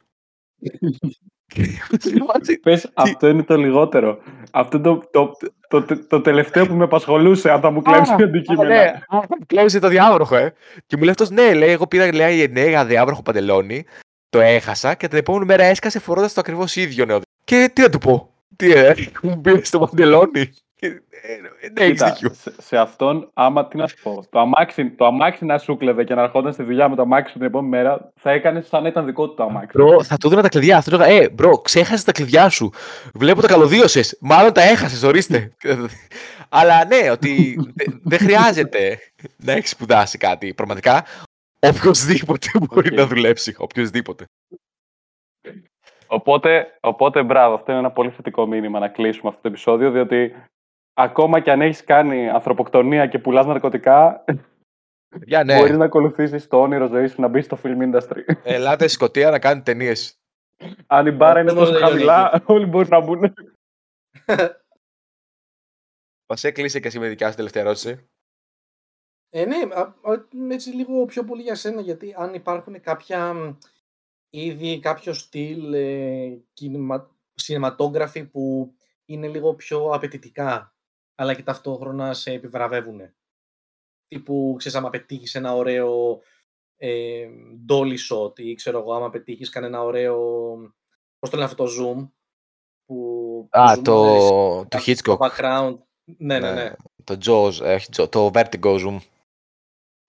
Πες, 2.62 2.92
αυτό 2.94 3.28
είναι 3.28 3.44
το 3.44 3.58
λιγότερο. 3.58 4.20
Αυτό 4.52 4.82
το, 4.82 5.02
το, 5.12 5.32
το, 5.68 6.08
το, 6.08 6.22
τελευταίο 6.22 6.68
που 6.68 6.74
με 6.74 6.84
απασχολούσε, 6.84 7.52
αν 7.52 7.62
θα 7.62 7.72
μου 7.72 7.82
κλέψει 7.82 8.14
αντικείμενα. 8.14 8.76
Ναι, 8.76 8.92
αν 9.08 9.22
θα 9.22 9.36
μου 9.40 9.46
κλέψει 9.46 9.80
το 9.80 9.88
διάβροχο, 9.88 10.36
ε. 10.36 10.54
Και 10.86 10.98
μου 10.98 11.02
λέει 11.02 11.12
αυτός, 11.12 11.30
ναι, 11.30 11.54
λέει, 11.54 11.70
εγώ 11.70 11.88
πήρα 11.88 12.14
λέει, 12.14 12.42
εννέα 12.42 12.86
διάβροχο 12.86 13.22
παντελόνι 13.22 13.86
το 14.30 14.40
έχασα 14.40 14.94
και 14.94 15.08
την 15.08 15.18
επόμενη 15.18 15.46
μέρα 15.46 15.64
έσκασε 15.64 16.00
φορώντας 16.00 16.34
το 16.34 16.40
ακριβώς 16.40 16.76
ίδιο 16.76 17.06
νέο. 17.06 17.20
Και 17.44 17.72
τι 17.74 17.82
να 17.82 17.90
του 17.90 17.98
πω; 17.98 18.30
Τι 18.56 18.72
ε, 18.72 18.96
μου 19.22 19.42
πήρε 19.42 19.64
στο 19.64 19.80
παντελόνι. 19.80 20.54
Ε, 20.80 20.90
ναι, 21.74 21.86
έχεις 21.86 22.04
δίκιο. 22.04 22.34
Σε, 22.34 22.54
σε, 22.58 22.78
αυτόν, 22.78 23.30
άμα 23.34 23.68
τι 23.68 23.78
να 23.78 23.88
σου 23.88 23.96
πω, 24.04 24.24
το 24.30 24.40
αμάξι, 24.40 24.90
το 24.90 25.06
αμάξι 25.06 25.46
να 25.46 25.58
σου 25.58 25.78
κλεβε 25.78 26.04
και 26.04 26.14
να 26.14 26.22
ερχόταν 26.22 26.54
στη 26.54 26.64
δουλειά 26.64 26.90
με 26.90 26.96
το 26.96 27.02
αμάξι 27.02 27.34
την 27.34 27.42
επόμενη 27.42 27.70
μέρα, 27.70 28.12
θα 28.20 28.32
έκανε 28.32 28.62
σαν 28.62 28.82
να 28.82 28.88
ήταν 28.88 29.06
δικό 29.06 29.28
του 29.28 29.34
το 29.34 29.44
αμάξι. 29.44 29.70
Bro, 29.74 30.04
θα 30.04 30.18
του 30.18 30.30
'δινα 30.30 30.42
τα 30.42 30.50
κλειδιά. 30.50 30.82
Θα 30.82 30.90
του 30.90 31.04
έλεγα, 31.04 31.22
Ε, 31.22 31.30
bro, 31.30 31.58
ξέχασες 31.58 32.04
τα 32.04 32.12
κλειδιά 32.12 32.50
σου. 32.50 32.70
Βλέπω 33.14 33.42
τα 33.42 33.48
καλωδίωσες. 33.48 34.18
Μάλλον 34.22 34.54
τα 34.54 34.62
έχασες, 34.62 35.04
ορίστε. 35.04 35.52
Αλλά 36.50 36.86
ναι, 36.86 37.12
ότι 37.12 37.60
δεν 38.04 38.20
χρειάζεται 38.20 39.00
να 39.36 39.52
έχεις 39.52 39.70
σπουδάσει 39.70 40.18
κάτι. 40.18 40.54
Πραγματικά, 40.54 41.06
Οποιοδήποτε 41.60 42.50
μπορεί 42.60 42.96
να 42.96 43.08
δουλέψει. 43.08 43.56
Οποιοδήποτε. 43.58 44.26
Οπότε, 46.08 46.78
οπότε, 46.80 47.24
μπράβο, 47.24 47.56
αυτό 47.56 47.72
είναι 47.72 47.80
ένα 47.80 47.92
πολύ 47.92 48.10
θετικό 48.10 48.46
μήνυμα 48.46 48.80
να 48.80 48.88
κλείσουμε 48.88 49.30
αυτό 49.30 49.42
το 49.42 49.48
επεισόδιο, 49.48 49.92
διότι 49.92 50.36
ακόμα 50.94 51.40
και 51.40 51.52
αν 51.52 51.62
έχεις 51.62 51.84
κάνει 51.84 52.30
ανθρωποκτονία 52.30 53.08
και 53.08 53.20
πουλάς 53.20 53.46
ναρκωτικά, 53.46 54.24
yeah, 55.30 55.44
ναι. 55.46 55.58
μπορείς 55.58 55.78
να 55.78 55.86
ακολουθήσεις 55.86 56.48
το 56.48 56.62
όνειρο 56.62 56.88
ζωής 56.88 57.12
σου 57.12 57.22
να 57.22 57.28
μπεις 57.28 57.46
στο 57.46 57.60
film 57.64 57.94
industry. 57.94 58.36
Ελάτε 58.44 58.84
στη 58.84 58.94
Σκωτία 58.94 59.30
να 59.30 59.40
κάνετε 59.40 59.72
ταινίες. 59.72 60.20
Αν 60.88 61.08
η 61.08 61.12
μπάρα 61.12 61.40
είναι 61.40 61.54
τόσο 61.54 61.74
χαμηλά, 61.74 62.32
όλοι 62.46 62.66
μπορούν 62.66 62.90
να 62.90 63.00
μπουν. 63.00 63.34
Μα 66.30 66.36
έκλεισε 66.42 66.80
και 66.80 66.88
εσύ 66.88 67.00
με 67.00 67.08
δικιά 67.08 67.30
σου 67.30 67.36
τελευταία 67.36 67.64
ερώτηση. 67.64 68.10
Ε, 69.30 69.46
ναι, 69.46 69.58
έτσι 70.54 70.70
λίγο 70.70 71.06
πιο 71.06 71.24
πολύ 71.24 71.42
για 71.42 71.56
σένα, 71.56 71.82
γιατί 71.82 72.14
αν 72.18 72.34
υπάρχουν 72.34 72.82
κάποια 72.82 73.58
ήδη 74.30 74.80
κάποιο 74.80 75.14
στυλ 75.14 75.74
ε, 75.74 76.42
κινηματόγραφοι 77.34 78.26
που 78.26 78.74
είναι 79.06 79.28
λίγο 79.28 79.54
πιο 79.54 79.90
απαιτητικά, 79.90 80.76
αλλά 81.16 81.34
και 81.34 81.44
ταυτόχρονα 81.44 82.14
σε 82.14 82.32
επιβραβεύουν. 82.32 83.02
Τύπου, 84.08 84.56
ξέρεις, 84.58 84.78
άμα 84.78 84.90
πετύχεις 84.90 85.36
ένα 85.36 85.56
ωραίο 85.56 86.22
ε, 86.78 87.30
dolly 87.70 87.96
shot 88.10 88.40
ή 88.40 88.54
ξέρω 88.54 88.80
εγώ, 88.80 88.94
άμα 88.94 89.10
πετύχεις 89.10 89.50
κανένα 89.50 89.84
ωραίο, 89.84 90.18
πώς 91.20 91.30
το 91.30 91.38
λένε 91.38 91.50
αυτό 91.50 91.64
το 91.64 91.72
zoom, 91.80 92.10
που, 92.86 93.48
Α, 93.52 93.82
το, 93.82 94.66
το 94.66 94.78
Hitchcock. 94.86 95.02
Το 95.04 95.18
background. 95.20 95.78
Ναι, 96.18 96.40
ναι, 96.40 96.52
ναι. 96.52 96.64
ναι. 96.64 96.76
Το 97.04 97.18
Jaws, 97.26 97.80
το 98.10 98.32
Vertigo 98.34 98.86
zoom. 98.86 98.98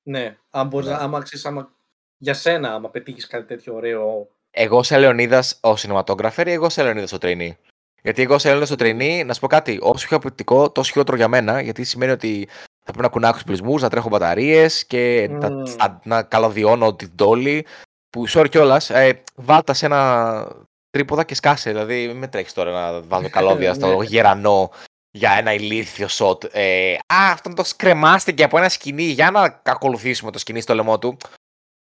Ναι, 0.08 0.36
αν 0.50 0.66
μπορείς, 0.66 0.88
ναι. 0.88 0.94
άμα, 0.94 1.22
ξέρεις, 1.22 1.46
άμα, 1.46 1.70
για 2.18 2.34
σένα, 2.34 2.74
άμα 2.74 2.90
πετύχεις 2.90 3.26
κάτι 3.26 3.46
τέτοιο 3.46 3.74
ωραίο. 3.74 4.28
Εγώ 4.50 4.82
σε 4.82 4.98
Λεωνίδας 4.98 5.58
ο 5.60 5.76
σινεματόγραφερ 5.76 6.46
ή 6.46 6.52
εγώ 6.52 6.68
σε 6.68 6.82
Λεωνίδα 6.82 7.06
ο 7.12 7.18
τρινή. 7.18 7.58
Γιατί 8.02 8.22
εγώ 8.22 8.38
σε 8.38 8.48
Λεωνίδα 8.48 8.72
ο 8.72 8.76
τρινή, 8.76 9.24
να 9.24 9.34
σου 9.34 9.40
πω 9.40 9.46
κάτι, 9.46 9.78
όσο 9.82 10.06
πιο 10.06 10.16
απαιτητικό, 10.16 10.70
τόσο 10.70 10.90
χειρότερο 10.92 11.16
για 11.16 11.28
μένα, 11.28 11.60
γιατί 11.60 11.84
σημαίνει 11.84 12.12
ότι 12.12 12.48
θα 12.84 12.92
πρέπει 12.92 13.02
να 13.02 13.08
κουνάξω 13.08 13.44
πλεισμού, 13.44 13.78
να 13.78 13.90
τρέχω 13.90 14.08
μπαταρίες 14.08 14.86
και 14.86 15.30
mm. 15.30 15.38
να, 15.40 16.00
να 16.04 16.22
καλωδιώνω 16.22 16.94
την 16.94 17.10
τόλη. 17.14 17.66
Που 18.10 18.28
sorry 18.28 18.46
κιόλας, 18.50 18.90
ε, 18.90 19.22
βάλτα 19.34 19.74
σε 19.74 19.86
ένα 19.86 20.46
τρίποδα 20.90 21.24
και 21.24 21.34
σκάσε. 21.34 21.70
Δηλαδή, 21.70 22.06
μην 22.06 22.16
με 22.16 22.28
τρέχεις 22.28 22.52
τώρα 22.52 22.70
να 22.72 23.00
βάλω 23.00 23.30
καλώδια 23.30 23.74
στο 23.78 24.02
γερανό 24.02 24.70
για 25.10 25.32
ένα 25.32 25.52
ηλίθιο 25.52 26.08
σοτ. 26.08 26.44
Ε, 26.52 26.94
α, 26.94 27.32
αυτόν 27.32 27.54
το 27.54 27.64
σκρεμάστηκε 27.64 28.44
από 28.44 28.58
ένα 28.58 28.68
σκηνή 28.68 29.02
για 29.02 29.30
να 29.30 29.60
ακολουθήσουμε 29.64 30.30
το 30.30 30.38
σκηνή 30.38 30.60
στο 30.60 30.74
λαιμό 30.74 30.98
του. 30.98 31.16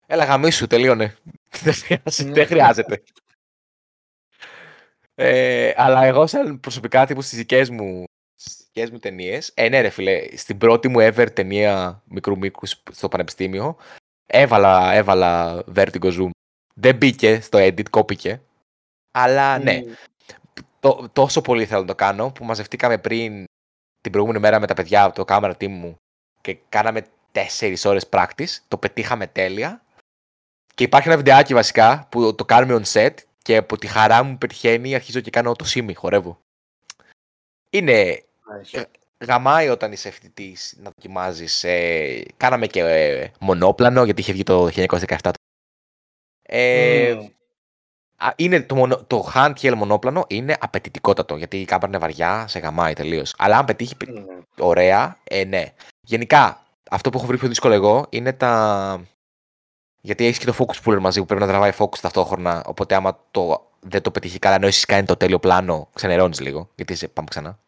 Έλα 0.06 0.24
γαμίσου, 0.24 0.66
τελείωνε. 0.66 1.16
Δεν 1.62 1.74
χρειάζεται. 1.74 2.32
δεν 2.32 2.46
χρειάζεται. 2.46 3.02
Ε, 5.18 5.72
αλλά 5.76 6.04
εγώ 6.04 6.26
σαν 6.26 6.60
προσωπικά 6.60 7.06
τύπου 7.06 7.22
στις 7.22 7.38
δικές 7.38 7.70
μου, 7.70 8.04
στις 8.34 8.56
δικές 8.56 8.90
μου 8.90 8.98
ταινίες, 8.98 9.52
ε, 9.54 9.68
ναι 9.68 9.80
ρε 9.80 9.88
φίλε, 9.88 10.36
στην 10.36 10.58
πρώτη 10.58 10.88
μου 10.88 10.98
ever 11.00 11.26
ταινία 11.32 12.02
μικρού 12.04 12.38
μήκου 12.38 12.66
στο 12.92 13.08
πανεπιστήμιο, 13.08 13.76
έβαλα, 14.26 14.92
έβαλα 14.92 15.64
Vertigo 15.74 16.12
Zoom. 16.12 16.30
Δεν 16.74 16.96
μπήκε 16.96 17.40
στο 17.40 17.58
edit, 17.58 17.90
κόπηκε. 17.90 18.40
Αλλά 19.10 19.58
ναι, 19.58 19.82
το, 20.86 21.08
τόσο 21.12 21.40
πολύ 21.40 21.66
θέλω 21.66 21.80
να 21.80 21.86
το 21.86 21.94
κάνω 21.94 22.30
που 22.30 22.44
μαζευτήκαμε 22.44 22.98
πριν 22.98 23.44
την 24.00 24.12
προηγούμενη 24.12 24.40
μέρα 24.40 24.60
με 24.60 24.66
τα 24.66 24.74
παιδιά 24.74 25.04
από 25.04 25.14
το 25.14 25.24
camera 25.28 25.52
team 25.60 25.68
μου 25.68 25.96
και 26.40 26.58
κάναμε 26.68 27.06
τέσσερις 27.32 27.84
ώρες 27.84 28.08
practice, 28.10 28.56
το 28.68 28.78
πετύχαμε 28.78 29.26
τέλεια 29.26 29.82
και 30.74 30.84
υπάρχει 30.84 31.08
ένα 31.08 31.16
βιντεάκι 31.16 31.54
βασικά 31.54 32.06
που 32.10 32.34
το 32.34 32.44
κάνουμε 32.44 32.82
on 32.82 32.92
set 32.92 33.14
και 33.42 33.56
από 33.56 33.78
τη 33.78 33.86
χαρά 33.86 34.22
μου 34.22 34.38
πετυχαίνει 34.38 34.94
αρχίζω 34.94 35.20
και 35.20 35.30
κάνω 35.30 35.54
το 35.54 35.64
σίμι, 35.64 35.94
χορεύω. 35.94 36.38
Είναι 37.70 38.24
ε, 38.72 38.82
γαμάει 39.24 39.68
όταν 39.68 39.92
είσαι 39.92 40.10
φοιτητής 40.10 40.74
να 40.76 40.90
δοκιμάζεις. 40.90 41.64
Ε, 41.64 42.22
κάναμε 42.36 42.66
και 42.66 42.80
ε, 42.80 43.30
μονόπλανο, 43.40 44.04
γιατί 44.04 44.20
είχε 44.20 44.32
βγει 44.32 44.42
το 44.42 44.68
1917. 44.74 45.30
Ε, 46.42 47.18
είναι 48.36 48.60
το, 48.60 48.74
μονο, 48.74 49.04
το 49.06 49.30
handheld 49.34 49.74
μονόπλανο 49.74 50.24
είναι 50.28 50.56
απαιτητικότατο, 50.60 51.36
γιατί 51.36 51.60
η 51.60 51.64
κάμερα 51.64 51.88
είναι 51.88 51.98
βαριά, 51.98 52.46
σε 52.48 52.58
γαμάει 52.58 52.92
τελείως. 52.92 53.34
Αλλά 53.38 53.58
αν 53.58 53.64
πετύχει 53.64 53.96
ωραία, 54.58 55.18
ε, 55.24 55.44
ναι. 55.44 55.72
Γενικά, 56.00 56.62
αυτό 56.90 57.10
που 57.10 57.18
έχω 57.18 57.26
βρει 57.26 57.38
πιο 57.38 57.48
δύσκολο 57.48 57.74
εγώ 57.74 58.06
είναι 58.08 58.32
τα. 58.32 59.00
Γιατί 60.00 60.24
έχεις 60.24 60.38
και 60.38 60.46
το 60.46 60.54
focus 60.58 60.82
puller 60.84 60.98
μαζί 61.00 61.20
που 61.20 61.26
πρέπει 61.26 61.40
να 61.40 61.46
τραβάει 61.46 61.72
focus 61.78 61.98
ταυτόχρονα. 62.00 62.62
Οπότε, 62.66 62.94
άμα 62.94 63.18
το, 63.30 63.70
δεν 63.80 64.02
το 64.02 64.10
πετύχει 64.10 64.38
καλά, 64.38 64.54
ενώ 64.54 64.66
εσύ 64.66 64.86
κάνει 64.86 65.06
το 65.06 65.16
τέλειο 65.16 65.38
πλάνο, 65.38 65.88
ξενερώνεις 65.94 66.40
λίγο. 66.40 66.70
Γιατί 66.74 66.92
είσαι, 66.92 67.08
πάμε 67.08 67.28
ξανά. 67.30 67.58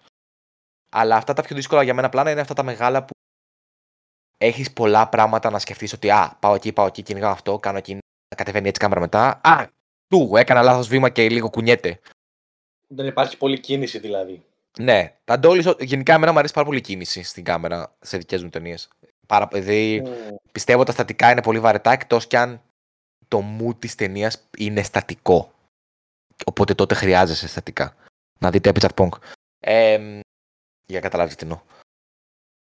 Αλλά 0.90 1.16
αυτά 1.16 1.32
τα 1.32 1.42
πιο 1.42 1.56
δύσκολα 1.56 1.82
για 1.82 1.94
μένα 1.94 2.08
πλάνα 2.08 2.30
είναι 2.30 2.40
αυτά 2.40 2.54
τα 2.54 2.62
μεγάλα 2.62 3.04
που 3.04 3.12
έχεις 4.38 4.72
πολλά 4.72 5.08
πράγματα 5.08 5.50
να 5.50 5.58
σκεφτείς 5.58 5.92
ότι 5.92 6.10
Α, 6.10 6.36
πάω 6.40 6.54
εκεί, 6.54 6.72
πάω 6.72 6.86
εκεί, 6.86 7.02
κυνηγάω 7.02 7.30
αυτό, 7.30 7.58
κάνω 7.58 7.78
εκεί, 7.78 7.98
κατεβαίνει 8.36 8.68
έτσι 8.68 8.80
κάμερα 8.80 9.00
μετά. 9.00 9.40
Α, 9.42 9.66
του, 10.08 10.36
έκανα 10.36 10.62
λάθος 10.62 10.88
βήμα 10.88 11.08
και 11.08 11.28
λίγο 11.28 11.50
κουνιέται. 11.50 12.00
Δεν 12.86 13.06
υπάρχει 13.06 13.36
πολλή 13.36 13.60
κίνηση 13.60 13.98
δηλαδή. 13.98 14.42
Ναι, 14.78 15.14
τα 15.24 15.38
ντόλι, 15.38 15.74
γενικά 15.78 16.14
εμένα 16.14 16.32
μου 16.32 16.38
αρέσει 16.38 16.52
πάρα 16.52 16.66
πολύ 16.66 16.80
κίνηση 16.80 17.22
στην 17.22 17.44
κάμερα 17.44 17.96
σε 18.00 18.18
δικές 18.18 18.42
μου 18.42 18.48
ταινίες. 18.48 18.88
Πάρα, 19.26 19.48
δηλαδή, 19.52 20.02
mm. 20.06 20.34
πιστεύω 20.52 20.84
τα 20.84 20.92
στατικά 20.92 21.30
είναι 21.30 21.42
πολύ 21.42 21.60
βαρετά 21.60 21.92
εκτός 21.92 22.26
κι 22.26 22.36
αν 22.36 22.62
το 23.28 23.40
μου 23.40 23.74
της 23.74 23.94
ταινίας 23.94 24.48
είναι 24.56 24.82
στατικό. 24.82 25.52
Οπότε 26.44 26.74
τότε 26.74 26.94
χρειάζεσαι 26.94 27.48
στατικά. 27.48 27.96
Να 28.38 28.50
δείτε 28.50 28.72
Epic 28.74 28.88
Punk. 28.94 29.08
Ε, 29.60 30.20
για 30.86 30.96
να 30.96 31.00
καταλάβετε 31.00 31.34
τι 31.34 31.42
εννοώ. 31.42 31.60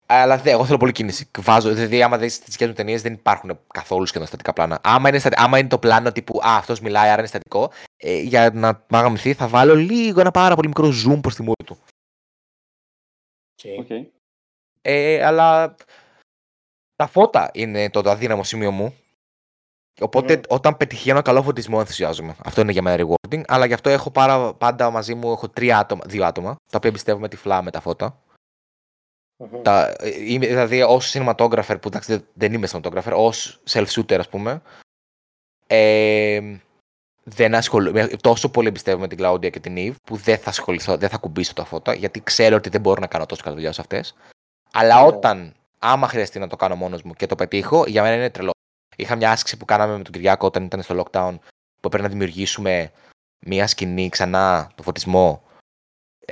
Αλλά 0.06 0.36
δε, 0.36 0.50
εγώ 0.50 0.64
θέλω 0.64 0.78
πολύ 0.78 0.92
κίνηση. 0.92 1.30
Βάζω, 1.38 1.74
δηλαδή, 1.74 2.02
άμα 2.02 2.18
δεις 2.18 2.38
τι 2.38 2.50
δικέ 2.50 2.66
μου 2.66 2.72
ταινίες, 2.72 3.02
δεν 3.02 3.12
υπάρχουν 3.12 3.58
καθόλου 3.72 4.06
σχεδόν 4.06 4.26
στατικά 4.26 4.52
πλάνα. 4.52 4.80
Άμα 4.82 5.08
είναι, 5.08 5.20
άμα 5.36 5.58
είναι 5.58 5.68
το 5.68 5.78
πλάνο 5.78 6.12
τύπου 6.12 6.38
Α, 6.38 6.56
αυτός 6.56 6.80
μιλάει, 6.80 7.08
άρα 7.08 7.18
είναι 7.18 7.26
στατικό, 7.26 7.70
ε, 7.96 8.18
για 8.18 8.50
να 8.54 8.84
μαγαμηθεί, 8.88 9.34
θα 9.34 9.48
βάλω 9.48 9.74
λίγο 9.74 10.20
ένα 10.20 10.30
πάρα 10.30 10.54
πολύ 10.54 10.68
μικρό 10.68 10.88
zoom 10.88 11.18
προς 11.20 11.34
τη 11.34 11.42
μούρη 11.42 11.64
του. 11.64 11.78
Okay. 13.62 13.92
okay. 13.92 14.06
Ε, 14.82 15.24
αλλά 15.24 15.74
τα 16.96 17.06
φώτα 17.06 17.50
είναι 17.52 17.90
το 17.90 18.10
αδύναμο 18.10 18.44
σημείο 18.44 18.70
μου. 18.70 18.94
Οπότε 20.00 20.34
mm. 20.34 20.48
όταν 20.48 20.76
πετυχαίνω 20.76 21.22
καλό 21.22 21.42
φωτισμό 21.42 21.76
ενθουσιάζομαι. 21.80 22.36
Αυτό 22.44 22.60
είναι 22.60 22.72
για 22.72 22.82
μένα 22.82 23.04
rewarding. 23.04 23.42
Αλλά 23.46 23.66
γι' 23.66 23.72
αυτό 23.72 23.90
έχω 23.90 24.10
πάρα, 24.10 24.54
πάντα 24.54 24.90
μαζί 24.90 25.14
μου 25.14 25.30
έχω 25.30 25.48
τρία 25.48 25.78
άτομα, 25.78 26.02
δύο 26.06 26.24
άτομα, 26.24 26.54
τα 26.54 26.76
οποία 26.76 26.90
εμπιστεύομαι 26.90 27.28
τυφλά 27.28 27.62
με 27.62 27.70
τα 27.70 27.80
φώτα. 27.80 28.22
Mm-hmm. 29.38 29.60
Τα, 29.62 29.96
είμαι, 30.26 30.46
δηλαδή, 30.46 30.82
ως 30.82 31.14
cinematographer, 31.14 31.76
που 31.80 31.88
εντάξει, 31.88 32.24
δεν 32.32 32.52
είμαι 32.52 32.68
cinematographer, 32.70 33.12
ως 33.14 33.60
self-shooter, 33.70 34.18
ας 34.18 34.28
πούμε, 34.28 34.62
ε, 35.66 36.40
δεν 37.24 37.54
ασχολούμαι. 37.54 38.06
Τόσο 38.06 38.50
πολύ 38.50 38.68
εμπιστεύομαι 38.68 39.08
την 39.08 39.18
Claudia 39.20 39.50
και 39.50 39.60
την 39.60 39.74
Eve 39.76 39.94
που 40.04 40.16
δεν 40.16 40.38
θα 40.38 40.50
ασχοληθώ, 40.50 40.96
δεν 40.96 41.08
θα 41.08 41.18
κουμπίσω 41.18 41.54
τα 41.54 41.64
φώτα, 41.64 41.94
γιατί 41.94 42.20
ξέρω 42.22 42.56
ότι 42.56 42.68
δεν 42.68 42.80
μπορώ 42.80 43.00
να 43.00 43.06
κάνω 43.06 43.26
τόσο 43.26 43.42
καλή 43.42 43.54
δουλειά 43.54 43.72
σε 43.72 43.80
αυτές. 43.80 44.14
Αλλά 44.72 45.02
mm-hmm. 45.02 45.06
όταν, 45.06 45.54
άμα 45.78 46.08
χρειαστεί 46.08 46.38
να 46.38 46.46
το 46.46 46.56
κάνω 46.56 46.74
μόνος 46.74 47.02
μου 47.02 47.12
και 47.12 47.26
το 47.26 47.34
πετύχω, 47.34 47.84
για 47.86 48.02
μένα 48.02 48.14
είναι 48.14 48.30
τρελό. 48.30 48.50
Είχα 48.96 49.16
μια 49.16 49.30
άσκηση 49.30 49.56
που 49.56 49.64
κάναμε 49.64 49.96
με 49.96 50.02
τον 50.02 50.12
Κυριάκο 50.12 50.46
όταν 50.46 50.64
ήταν 50.64 50.82
στο 50.82 51.02
lockdown, 51.02 51.38
που 51.80 51.86
έπρεπε 51.86 52.02
να 52.02 52.08
δημιουργήσουμε 52.08 52.92
μια 53.46 53.66
σκηνή 53.66 54.08
ξανά, 54.08 54.70
το 54.74 54.82
φωτισμό, 54.82 55.42
ε, 55.46 55.53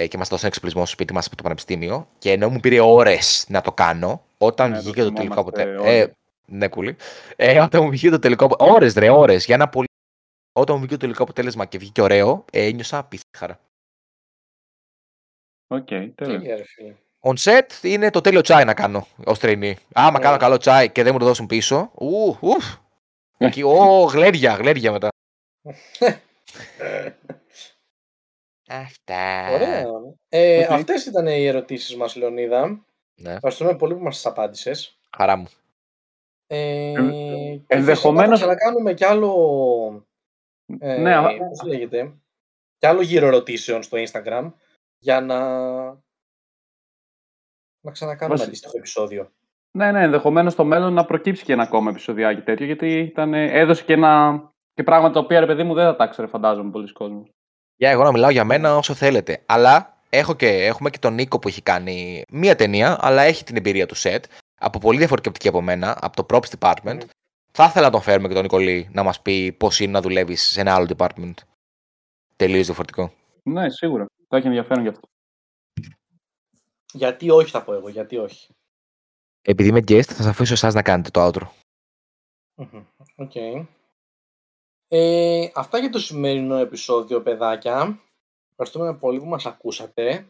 και 0.08 0.18
μας 0.18 0.28
δώσαν 0.28 0.48
εξοπλισμό 0.48 0.80
στο 0.80 0.92
σπίτι 0.92 1.12
μας 1.12 1.26
από 1.26 1.36
το 1.36 1.42
πανεπιστήμιο. 1.42 2.08
Και 2.18 2.32
ενώ 2.32 2.48
μου 2.48 2.60
πήρε 2.60 2.80
ώρες 2.80 3.44
να 3.48 3.60
το 3.60 3.72
κάνω, 3.72 4.24
όταν 4.38 4.70
ναι, 4.70 4.78
βγήκε 4.78 5.02
το, 5.02 5.12
τελικό 5.12 5.40
αποτέλεσμα. 5.40 5.88
Ε, 5.88 6.12
ναι, 6.46 6.68
κουλή. 6.68 6.96
Ε, 7.36 7.60
όταν 7.60 7.82
μου 7.82 7.90
βγήκε 7.90 8.10
το 8.10 8.18
τελικό 8.18 8.44
αποτέλεσμα. 8.44 8.76
Ώρες, 8.76 8.94
ρε, 8.94 9.10
ώρες. 9.10 9.44
Για 9.44 9.54
ένα 9.54 9.68
πολύ. 9.68 9.86
Όταν 10.52 10.74
μου 10.74 10.80
βγήκε 10.80 10.94
το 10.94 11.00
τελικό 11.00 11.22
αποτέλεσμα 11.22 11.64
και 11.64 11.78
βγήκε 11.78 12.02
ωραίο, 12.02 12.44
ε, 12.52 12.64
ένιωσα 12.64 12.98
απίστευτη 12.98 13.38
χαρά. 13.38 13.60
Οκ, 15.66 15.86
okay, 15.90 16.10
τέλεια. 16.14 16.58
On 17.24 17.34
set 17.36 17.82
είναι 17.82 18.10
το 18.10 18.20
τέλειο 18.20 18.40
τσάι 18.40 18.64
να 18.64 18.74
κάνω 18.74 19.06
ως 19.24 19.38
τρινή. 19.38 19.76
Άμα 19.92 20.18
yeah. 20.18 20.22
κάνω 20.22 20.36
καλό 20.36 20.56
τσάι 20.56 20.90
και 20.90 21.02
δεν 21.02 21.12
μου 21.12 21.18
το 21.18 21.24
δώσουν 21.24 21.46
πίσω. 21.46 21.90
Ου, 21.94 22.36
ουφ. 22.40 22.74
Εκεί, 23.38 23.62
ω, 23.76 24.04
γλέρια, 24.04 24.54
γλέρια 24.54 24.92
μετά. 24.92 25.08
Αυτά. 28.80 29.50
Ωραία. 29.52 29.84
Ε, 30.28 30.66
okay. 30.66 30.72
Αυτές 30.72 31.06
ήταν 31.06 31.26
οι 31.26 31.46
ερωτήσεις 31.46 31.96
μας, 31.96 32.16
Λεωνίδα. 32.16 32.86
Ναι. 33.14 33.32
Ευχαριστούμε 33.32 33.76
πολύ 33.76 33.94
που 33.94 34.02
μας 34.02 34.14
τις 34.14 34.26
απάντησες. 34.26 34.98
Χαρά 35.16 35.36
μου. 35.36 35.48
Ε, 36.46 36.92
Ενδεχομένως... 37.66 38.40
Θα 38.40 38.54
κάνουμε 38.54 38.94
κι 38.94 39.04
άλλο... 39.04 40.06
Ε, 40.78 40.96
ναι, 40.96 41.14
πώς 41.48 41.62
λέγεται. 41.66 42.14
Κι 42.78 42.86
άλλο 42.86 43.00
γύρο 43.00 43.26
ερωτήσεων 43.26 43.82
στο 43.82 43.98
Instagram 43.98 44.52
για 44.98 45.20
να, 45.20 45.38
να 47.80 47.90
ξανακάνουμε 47.92 48.38
Μας... 48.38 48.46
αντίστοιχο 48.46 48.76
επεισόδιο. 48.76 49.32
Ναι, 49.70 49.92
ναι, 49.92 50.02
ενδεχομένως 50.02 50.52
στο 50.52 50.64
μέλλον 50.64 50.92
να 50.92 51.04
προκύψει 51.04 51.44
και 51.44 51.52
ένα 51.52 51.62
ακόμα 51.62 51.90
επεισοδιάκι 51.90 52.42
τέτοιο, 52.42 52.66
γιατί 52.66 52.98
ήταν, 52.98 53.34
έδωσε 53.34 53.84
και, 53.84 53.92
ένα, 53.92 54.42
και 54.74 54.82
πράγματα 54.82 55.14
τα 55.14 55.20
οποία 55.20 55.40
ρε 55.40 55.46
παιδί 55.46 55.62
μου 55.62 55.74
δεν 55.74 55.84
θα 55.84 55.96
τα 55.96 56.06
ξέρει, 56.06 56.28
φαντάζομαι, 56.28 56.70
πολλοί 56.70 56.92
κόσμοι. 56.92 57.34
Για 57.82 57.90
εγώ 57.90 58.02
να 58.02 58.12
μιλάω 58.12 58.30
για 58.30 58.44
μένα 58.44 58.76
όσο 58.76 58.94
θέλετε. 58.94 59.42
Αλλά 59.46 59.98
έχω 60.08 60.34
και, 60.34 60.46
έχουμε 60.46 60.90
και 60.90 60.98
τον 60.98 61.14
Νίκο 61.14 61.38
που 61.38 61.48
έχει 61.48 61.62
κάνει 61.62 62.24
μία 62.28 62.56
ταινία, 62.56 62.98
αλλά 63.00 63.22
έχει 63.22 63.44
την 63.44 63.56
εμπειρία 63.56 63.86
του 63.86 63.94
σετ 63.94 64.24
από 64.60 64.78
πολύ 64.78 64.98
διαφορετική 64.98 65.48
από 65.48 65.60
μένα, 65.62 65.98
από 66.00 66.16
το 66.16 66.26
Props 66.28 66.58
Department. 66.58 67.00
Mm. 67.00 67.06
Θα 67.52 67.64
ήθελα 67.64 67.86
να 67.86 67.92
τον 67.92 68.00
φέρουμε 68.00 68.28
και 68.28 68.34
τον 68.34 68.42
Νικολή 68.42 68.88
να 68.92 69.02
μας 69.02 69.22
πει 69.22 69.52
πώς 69.52 69.80
είναι 69.80 69.92
να 69.92 70.00
δουλεύεις 70.00 70.42
σε 70.42 70.60
ένα 70.60 70.74
άλλο 70.74 70.94
department. 70.96 71.34
Τελείως 72.36 72.64
διαφορετικό. 72.66 73.12
Ναι, 73.42 73.70
σίγουρα. 73.70 74.06
Θα 74.28 74.36
έχει 74.36 74.46
ενδιαφέρον 74.46 74.82
γι' 74.82 74.88
αυτό. 74.88 75.08
Γιατί 76.92 77.30
όχι, 77.30 77.50
θα 77.50 77.64
πω 77.64 77.72
εγώ, 77.72 77.88
γιατί 77.88 78.16
όχι. 78.16 78.48
Επειδή 79.42 79.68
είμαι 79.68 79.80
guest, 79.80 80.04
θα 80.04 80.14
σας 80.14 80.26
αφήσω 80.26 80.52
εσάς 80.52 80.74
να 80.74 80.82
κάνετε 80.82 81.10
το 81.10 81.26
outro. 81.26 81.46
OK. 83.16 83.30
Okay. 83.34 83.66
Ε, 84.94 85.50
αυτά 85.54 85.78
για 85.78 85.90
το 85.90 85.98
σημερινό 85.98 86.56
επεισόδιο, 86.56 87.22
παιδάκια. 87.22 88.00
Ευχαριστούμε 88.50 88.94
πολύ 88.94 89.18
που 89.18 89.26
μας 89.26 89.46
ακούσατε 89.46 90.26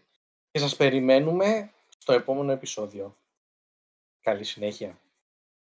και 0.50 0.58
σας 0.58 0.76
περιμένουμε 0.76 1.70
στο 1.98 2.12
επόμενο 2.12 2.52
επεισόδιο. 2.52 3.16
Καλή 4.20 4.44
συνέχεια. 4.44 4.98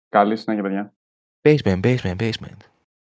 Καλή 0.09 0.37
συνέχεια, 0.37 0.63
παιδιά. 0.63 0.93
Basement, 1.41 1.79
basement, 1.79 2.15
basement. 2.15 2.74